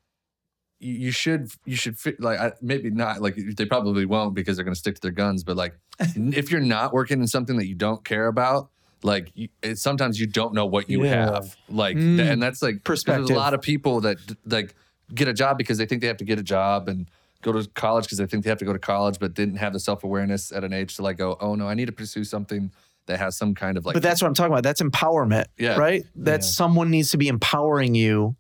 you, 0.80 0.94
you 0.94 1.12
should 1.12 1.52
you 1.66 1.76
should 1.76 1.98
fit 1.98 2.22
like 2.22 2.40
I, 2.40 2.54
maybe 2.62 2.90
not 2.90 3.22
like 3.22 3.36
they 3.36 3.66
probably 3.66 4.06
won't 4.06 4.34
because 4.34 4.56
they're 4.56 4.64
going 4.64 4.74
to 4.74 4.80
stick 4.80 4.96
to 4.96 5.02
their 5.02 5.12
guns. 5.12 5.44
But 5.44 5.58
like, 5.58 5.78
if 6.00 6.52
you're 6.52 6.62
not 6.62 6.94
working 6.94 7.20
in 7.20 7.28
something 7.28 7.58
that 7.58 7.68
you 7.68 7.76
don't 7.76 8.04
care 8.06 8.28
about. 8.28 8.70
Like 9.06 9.32
it, 9.62 9.78
sometimes 9.78 10.20
you 10.20 10.26
don't 10.26 10.54
know 10.54 10.66
what 10.66 10.90
you 10.90 11.04
Yeah. 11.04 11.32
have, 11.34 11.56
like, 11.70 11.96
Mm. 11.96 12.20
and 12.32 12.42
that's 12.44 12.62
like 12.62 12.76
There's 12.84 13.04
Perspective. 13.04 13.30
a 13.36 13.40
lot 13.40 13.54
of 13.54 13.62
people 13.62 14.02
that 14.02 14.18
like 14.46 14.74
get 15.14 15.28
a 15.28 15.34
job 15.34 15.58
because 15.58 15.78
they 15.78 15.86
think 15.86 16.02
they 16.02 16.08
have 16.08 16.18
to 16.18 16.26
get 16.26 16.40
a 16.40 16.44
job 16.44 16.88
and 16.90 17.08
go 17.44 17.52
to 17.52 17.70
college 17.76 18.06
because 18.06 18.18
they 18.18 18.26
think 18.26 18.44
they 18.44 18.50
have 18.50 18.58
to 18.58 18.66
go 18.66 18.74
to 18.74 18.80
college, 18.80 19.20
but 19.20 19.36
didn't 19.36 19.58
have 19.58 19.74
the 19.74 19.80
self 19.80 20.04
awareness 20.04 20.52
at 20.52 20.64
an 20.64 20.74
age 20.74 20.96
to 20.96 21.04
like 21.04 21.18
go, 21.18 21.38
oh 21.40 21.54
no, 21.54 21.68
I 21.68 21.76
need 21.76 21.86
to 21.86 21.92
pursue 21.92 22.24
something 22.24 22.72
that 23.06 23.20
has 23.20 23.38
some 23.38 23.54
kind 23.54 23.78
of 23.78 23.86
like. 23.86 23.94
but 23.94 24.02
that's 24.02 24.20
what 24.24 24.28
I'm 24.28 24.34
talking 24.34 24.52
about. 24.52 24.64
That's 24.64 24.82
empowerment. 24.82 25.46
Yeah. 25.60 25.78
Right? 25.78 26.04
That 26.16 26.42
Yeah. 26.42 26.48
someone 26.48 26.90
needs 26.90 27.12
to 27.12 27.18
be 27.20 27.28
empowering 27.28 27.94
you 27.94 28.36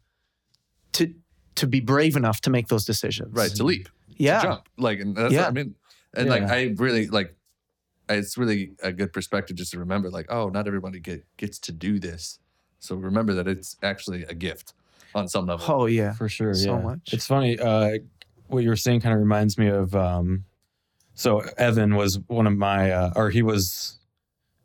to 0.93 1.13
to 1.55 1.67
be 1.67 1.79
brave 1.79 2.15
enough 2.17 2.41
to 2.41 2.49
make 2.49 2.67
those 2.69 2.83
decisions. 2.85 3.31
right 3.33 3.51
to 3.51 3.63
leap, 3.63 3.87
Yeah. 4.17 4.41
to 4.41 4.47
jump, 4.47 4.69
like, 4.77 4.99
and 4.99 5.15
that's 5.15 5.31
Yeah. 5.33 5.41
what 5.41 5.47
I 5.49 5.51
mean, 5.51 5.75
and 6.15 6.27
like 6.29 6.41
I 6.43 6.73
really 6.77 7.05
like. 7.07 7.35
It's 8.09 8.37
really 8.37 8.71
a 8.83 8.91
good 8.91 9.11
perspective 9.13 9.57
just 9.57 9.71
to 9.71 9.79
remember, 9.79 10.09
like, 10.09 10.27
oh, 10.29 10.49
not 10.49 10.67
everybody 10.67 10.99
get 10.99 11.25
gets 11.37 11.59
to 11.59 11.71
do 11.71 11.99
this. 11.99 12.39
So 12.79 12.95
remember 12.95 13.33
that 13.33 13.47
it's 13.47 13.77
actually 13.81 14.23
a 14.23 14.33
gift 14.33 14.73
on 15.15 15.27
some 15.27 15.47
level. 15.47 15.65
Oh 15.67 15.85
yeah. 15.87 16.13
for 16.13 16.29
sure. 16.29 16.53
So 16.53 16.75
yeah. 16.75 16.81
much. 16.81 17.13
It's 17.13 17.25
funny. 17.25 17.57
Uh, 17.59 17.97
what 18.47 18.63
you 18.63 18.69
were 18.69 18.75
saying 18.75 19.01
kind 19.01 19.13
of 19.13 19.19
reminds 19.19 19.57
me 19.57 19.67
of. 19.67 19.95
Um, 19.95 20.45
so 21.15 21.39
Evan 21.57 21.95
was 21.95 22.19
one 22.27 22.45
of 22.45 22.53
my, 22.57 22.91
uh, 22.91 23.13
or 23.15 23.29
he 23.29 23.41
was. 23.41 23.97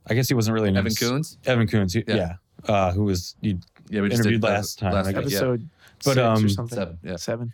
I 0.07 0.15
guess 0.15 0.29
he 0.29 0.35
wasn't 0.35 0.55
really 0.55 0.69
an 0.71 0.77
Evan 0.77 0.93
Koons, 0.93 1.37
Evan 1.47 1.67
Koons. 1.69 1.93
he- 1.95 2.05
Yeah. 2.07 2.17
Yeah. 2.17 2.35
Uh, 2.75 2.93
who 2.93 3.05
was 3.05 3.37
you 3.41 3.59
yeah, 3.89 4.03
we 4.03 4.09
just 4.09 4.21
interviewed 4.21 4.43
last 4.43 4.79
time, 4.79 4.95
I 4.95 5.03
week, 5.03 5.15
guess. 5.15 5.17
yeah. 5.33 5.39
Episode 5.39 5.69
But, 6.05 6.05
six 6.05 6.17
or 6.19 6.25
um, 6.25 6.49
something. 6.49 6.77
seven, 6.79 6.99
yeah. 7.03 7.17
Seven. 7.17 7.53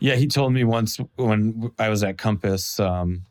Yeah, 0.00 0.16
he 0.16 0.26
told 0.26 0.52
me 0.52 0.64
once 0.64 0.98
when 1.16 1.70
I 1.78 1.88
was 1.90 2.02
at 2.02 2.18
Compass. 2.18 2.80
Um, 2.80 3.22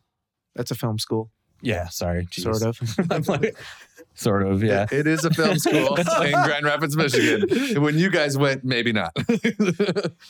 That's 0.56 0.72
a 0.72 0.76
film 0.76 1.00
school. 1.00 1.30
Yeah, 1.62 1.88
sorry, 1.89 2.26
jeez. 2.28 2.43
Sort 2.43 2.62
of. 2.64 3.12
I'm 3.12 3.24
like, 3.24 3.55
sort 4.14 4.45
of, 4.45 4.64
yeah. 4.64 4.86
It 4.91 5.07
is 5.07 5.24
a 5.26 5.30
film 5.32 5.57
school 5.59 5.95
in 6.22 6.32
Grand 6.32 6.66
Rapids, 6.66 6.95
Michigan. 6.97 7.82
When 7.82 7.97
you 7.97 8.09
guys 8.09 8.38
went, 8.38 8.64
maybe 8.64 8.91
not. 8.91 9.16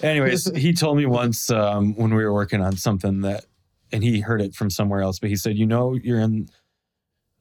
Anyways, 0.01 0.55
he 0.55 0.73
told 0.73 0.97
me 0.97 1.05
once 1.05 1.49
um, 1.49 1.95
when 1.95 2.13
we 2.13 2.23
were 2.23 2.33
working 2.33 2.61
on 2.61 2.75
something 2.77 3.21
that, 3.21 3.45
and 3.91 4.03
he 4.03 4.19
heard 4.21 4.41
it 4.41 4.53
from 4.55 4.69
somewhere 4.69 5.01
else, 5.01 5.19
but 5.19 5.29
he 5.29 5.35
said, 5.35 5.57
"You 5.57 5.65
know, 5.65 5.93
you're 5.95 6.19
in, 6.19 6.47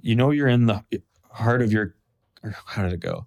you 0.00 0.16
know, 0.16 0.30
you're 0.30 0.48
in 0.48 0.66
the 0.66 0.82
heart 1.30 1.62
of 1.62 1.72
your, 1.72 1.94
how 2.66 2.82
did 2.82 2.92
it 2.92 3.00
go? 3.00 3.26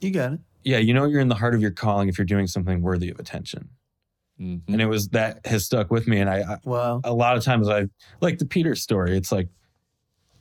You 0.00 0.10
got 0.10 0.32
it. 0.34 0.40
Yeah, 0.64 0.78
you 0.78 0.94
know, 0.94 1.04
you're 1.04 1.20
in 1.20 1.28
the 1.28 1.34
heart 1.36 1.54
of 1.54 1.60
your 1.60 1.70
calling 1.70 2.08
if 2.08 2.18
you're 2.18 2.24
doing 2.24 2.46
something 2.46 2.80
worthy 2.82 3.10
of 3.10 3.18
attention." 3.18 3.68
Mhm. 4.40 4.60
And 4.68 4.82
it 4.82 4.86
was 4.86 5.08
that 5.08 5.46
has 5.46 5.64
stuck 5.64 5.90
with 5.90 6.06
me, 6.06 6.20
and 6.20 6.28
I, 6.28 6.40
I 6.40 6.58
Wow. 6.64 7.00
a 7.04 7.12
lot 7.14 7.36
of 7.36 7.44
times 7.44 7.68
I 7.68 7.86
like 8.20 8.38
the 8.38 8.44
Peter 8.46 8.74
story. 8.74 9.16
It's 9.16 9.32
like, 9.32 9.48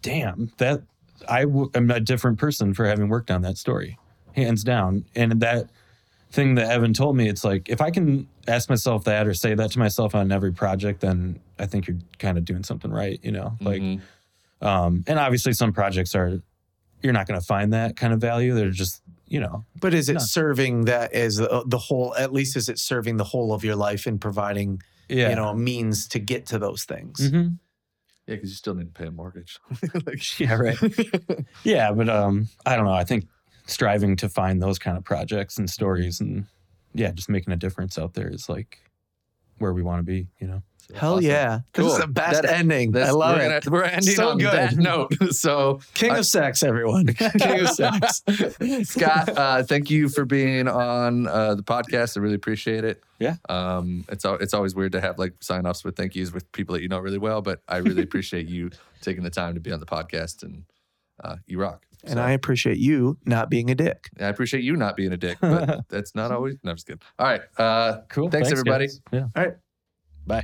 damn, 0.06 0.52
that 0.58 0.82
I 1.28 1.42
w- 1.46 1.70
am 1.74 1.90
a 1.92 2.00
different 2.00 2.38
person 2.40 2.74
for 2.74 2.86
having 2.86 3.10
worked 3.10 3.32
on 3.32 3.42
that 3.42 3.58
story, 3.58 3.98
hands 4.34 4.64
down. 4.64 5.06
And 5.16 5.42
that 5.42 5.70
thing 6.32 6.56
that 6.56 6.70
Evan 6.70 6.94
told 6.94 7.16
me, 7.18 7.28
it's 7.30 7.44
like 7.44 7.70
if 7.70 7.82
I 7.82 7.90
can 7.92 8.28
ask 8.48 8.70
myself 8.70 9.04
that 9.06 9.26
or 9.28 9.34
say 9.34 9.54
that 9.56 9.72
to 9.72 9.80
myself 9.80 10.14
on 10.16 10.32
every 10.32 10.52
project, 10.52 11.02
then 11.02 11.40
I 11.58 11.66
think 11.66 11.88
you're 11.88 11.98
kind 12.20 12.38
of 12.38 12.46
doing 12.46 12.64
something 12.64 12.92
right. 12.92 13.20
You 13.24 13.32
know, 13.32 13.56
like, 13.62 13.82
Mhm. 13.82 14.02
um, 14.62 15.04
and 15.08 15.18
obviously 15.20 15.54
some 15.54 15.74
projects 15.74 16.14
are 16.16 16.42
you're 17.02 17.14
not 17.14 17.28
going 17.28 17.40
to 17.40 17.46
find 17.46 17.74
that 17.74 17.96
kind 17.98 18.14
of 18.14 18.20
value. 18.22 18.54
They're 18.56 18.70
just 18.72 19.02
you 19.28 19.40
know, 19.40 19.66
But 19.82 19.96
is 19.96 20.08
it 20.08 20.14
No. 20.14 20.20
serving 20.20 20.86
that 20.86 21.12
as 21.14 21.38
the, 21.38 21.64
the 21.66 21.80
whole? 21.80 22.14
At 22.16 22.32
least 22.32 22.56
is 22.56 22.70
it 22.70 22.78
serving 22.78 23.18
the 23.18 23.24
whole 23.24 23.54
of 23.54 23.64
your 23.64 23.76
life 23.76 24.06
and 24.06 24.22
providing 24.22 24.84
yeah, 25.10 25.30
you 25.30 25.36
know 25.36 25.52
means 25.56 26.08
to 26.10 26.20
get 26.20 26.46
to 26.48 26.60
those 26.60 26.84
things? 26.84 27.32
Mhm. 27.32 27.58
Yeah, 28.28 28.36
because 28.36 28.50
you 28.50 28.56
still 28.56 28.76
need 28.76 28.94
to 28.94 29.00
pay 29.00 29.08
a 29.08 29.12
mortgage. 29.12 29.60
like, 30.06 30.40
yeah, 30.40 30.56
right. 30.56 30.78
yeah, 31.64 31.92
but 31.92 32.10
um, 32.10 32.48
I 32.66 32.76
don't 32.76 32.86
know. 32.86 32.94
I 32.94 33.04
think 33.04 33.28
striving 33.68 34.16
to 34.18 34.30
find 34.30 34.62
those 34.62 34.80
kind 34.80 34.98
of 34.98 35.04
projects 35.04 35.58
and 35.58 35.70
stories 35.70 36.20
and 36.20 36.46
yeah, 36.94 37.12
just 37.12 37.30
making 37.30 37.54
a 37.54 37.58
difference 37.58 38.00
out 38.00 38.14
there 38.14 38.30
is 38.30 38.48
like 38.50 38.80
where 39.58 39.74
we 39.74 39.84
want 39.84 40.00
to 40.00 40.04
be, 40.04 40.28
you 40.40 40.48
know. 40.48 40.64
Hell 40.94 41.14
Awesome. 41.16 41.26
yeah! 41.26 41.60
This 41.74 41.92
is 41.94 41.98
the 42.00 42.08
best 42.08 42.44
That- 42.44 42.52
ending. 42.52 42.96
I 42.96 43.10
love 43.12 43.38
we're 43.38 43.44
it. 43.58 43.64
Gonna, 43.64 43.74
we're 43.74 43.84
ending 43.84 44.16
So 44.16 44.30
on 44.30 44.38
good. 44.38 44.54
that 44.54 44.76
note. 44.78 45.14
So, 45.32 45.80
King 45.94 46.12
I- 46.12 46.20
of 46.20 46.26
sex, 46.26 46.62
everyone. 46.64 47.08
King 47.14 47.60
of 47.62 47.70
sex. 47.70 48.22
Scott, 48.90 49.30
uh, 49.30 49.64
thank 49.64 49.90
you 49.90 50.10
for 50.10 50.26
being 50.26 50.68
on 50.68 51.28
uh, 51.28 51.56
the 51.56 51.64
podcast. 51.64 52.18
I 52.18 52.22
really 52.22 52.36
appreciate 52.36 52.84
it. 52.84 53.04
Yeah. 53.20 53.36
Um, 53.50 54.06
it's 54.10 54.26
it's 54.26 54.54
always 54.54 54.76
weird 54.76 54.92
to 54.92 55.02
have 55.02 55.18
like 55.18 55.34
sign 55.42 55.66
offs 55.66 55.84
with 55.84 55.96
thank 55.96 56.16
yous 56.16 56.32
with 56.34 56.52
people 56.52 56.74
that 56.74 56.82
you 56.82 56.88
know 56.90 57.00
really 57.00 57.18
well, 57.18 57.42
but 57.42 57.62
I 57.68 57.78
really 57.78 58.04
appreciate 58.04 58.48
you 58.48 58.70
taking 59.02 59.24
the 59.24 59.30
time 59.30 59.54
to 59.56 59.60
be 59.60 59.72
on 59.72 59.80
the 59.80 59.86
podcast 59.86 60.44
and 60.44 60.66
uh, 61.24 61.38
you 61.48 61.60
rock. 61.60 61.86
And 62.04 62.20
I 62.20 62.32
appreciate 62.32 62.78
you 62.78 63.18
not 63.26 63.50
being 63.50 63.72
a 63.72 63.76
dick. 63.76 64.10
I 64.20 64.26
appreciate 64.28 64.64
you 64.64 64.76
not 64.76 64.96
being 64.96 65.12
a 65.12 65.18
dick, 65.18 65.40
but 65.42 65.90
that's 65.90 66.14
not 66.14 66.32
always. 66.32 66.56
No, 66.64 66.70
I'm 66.70 66.76
just 66.78 66.86
kidding. 66.86 67.02
All 67.18 67.26
right. 67.26 67.42
Uh, 67.58 68.02
Cool. 68.10 68.30
Thanks, 68.30 68.52
everybody. 68.52 68.86
guys. 68.88 69.02
Yeah. 69.12 69.28
All 69.36 69.44
right. 69.44 69.54
Bye. 70.28 70.44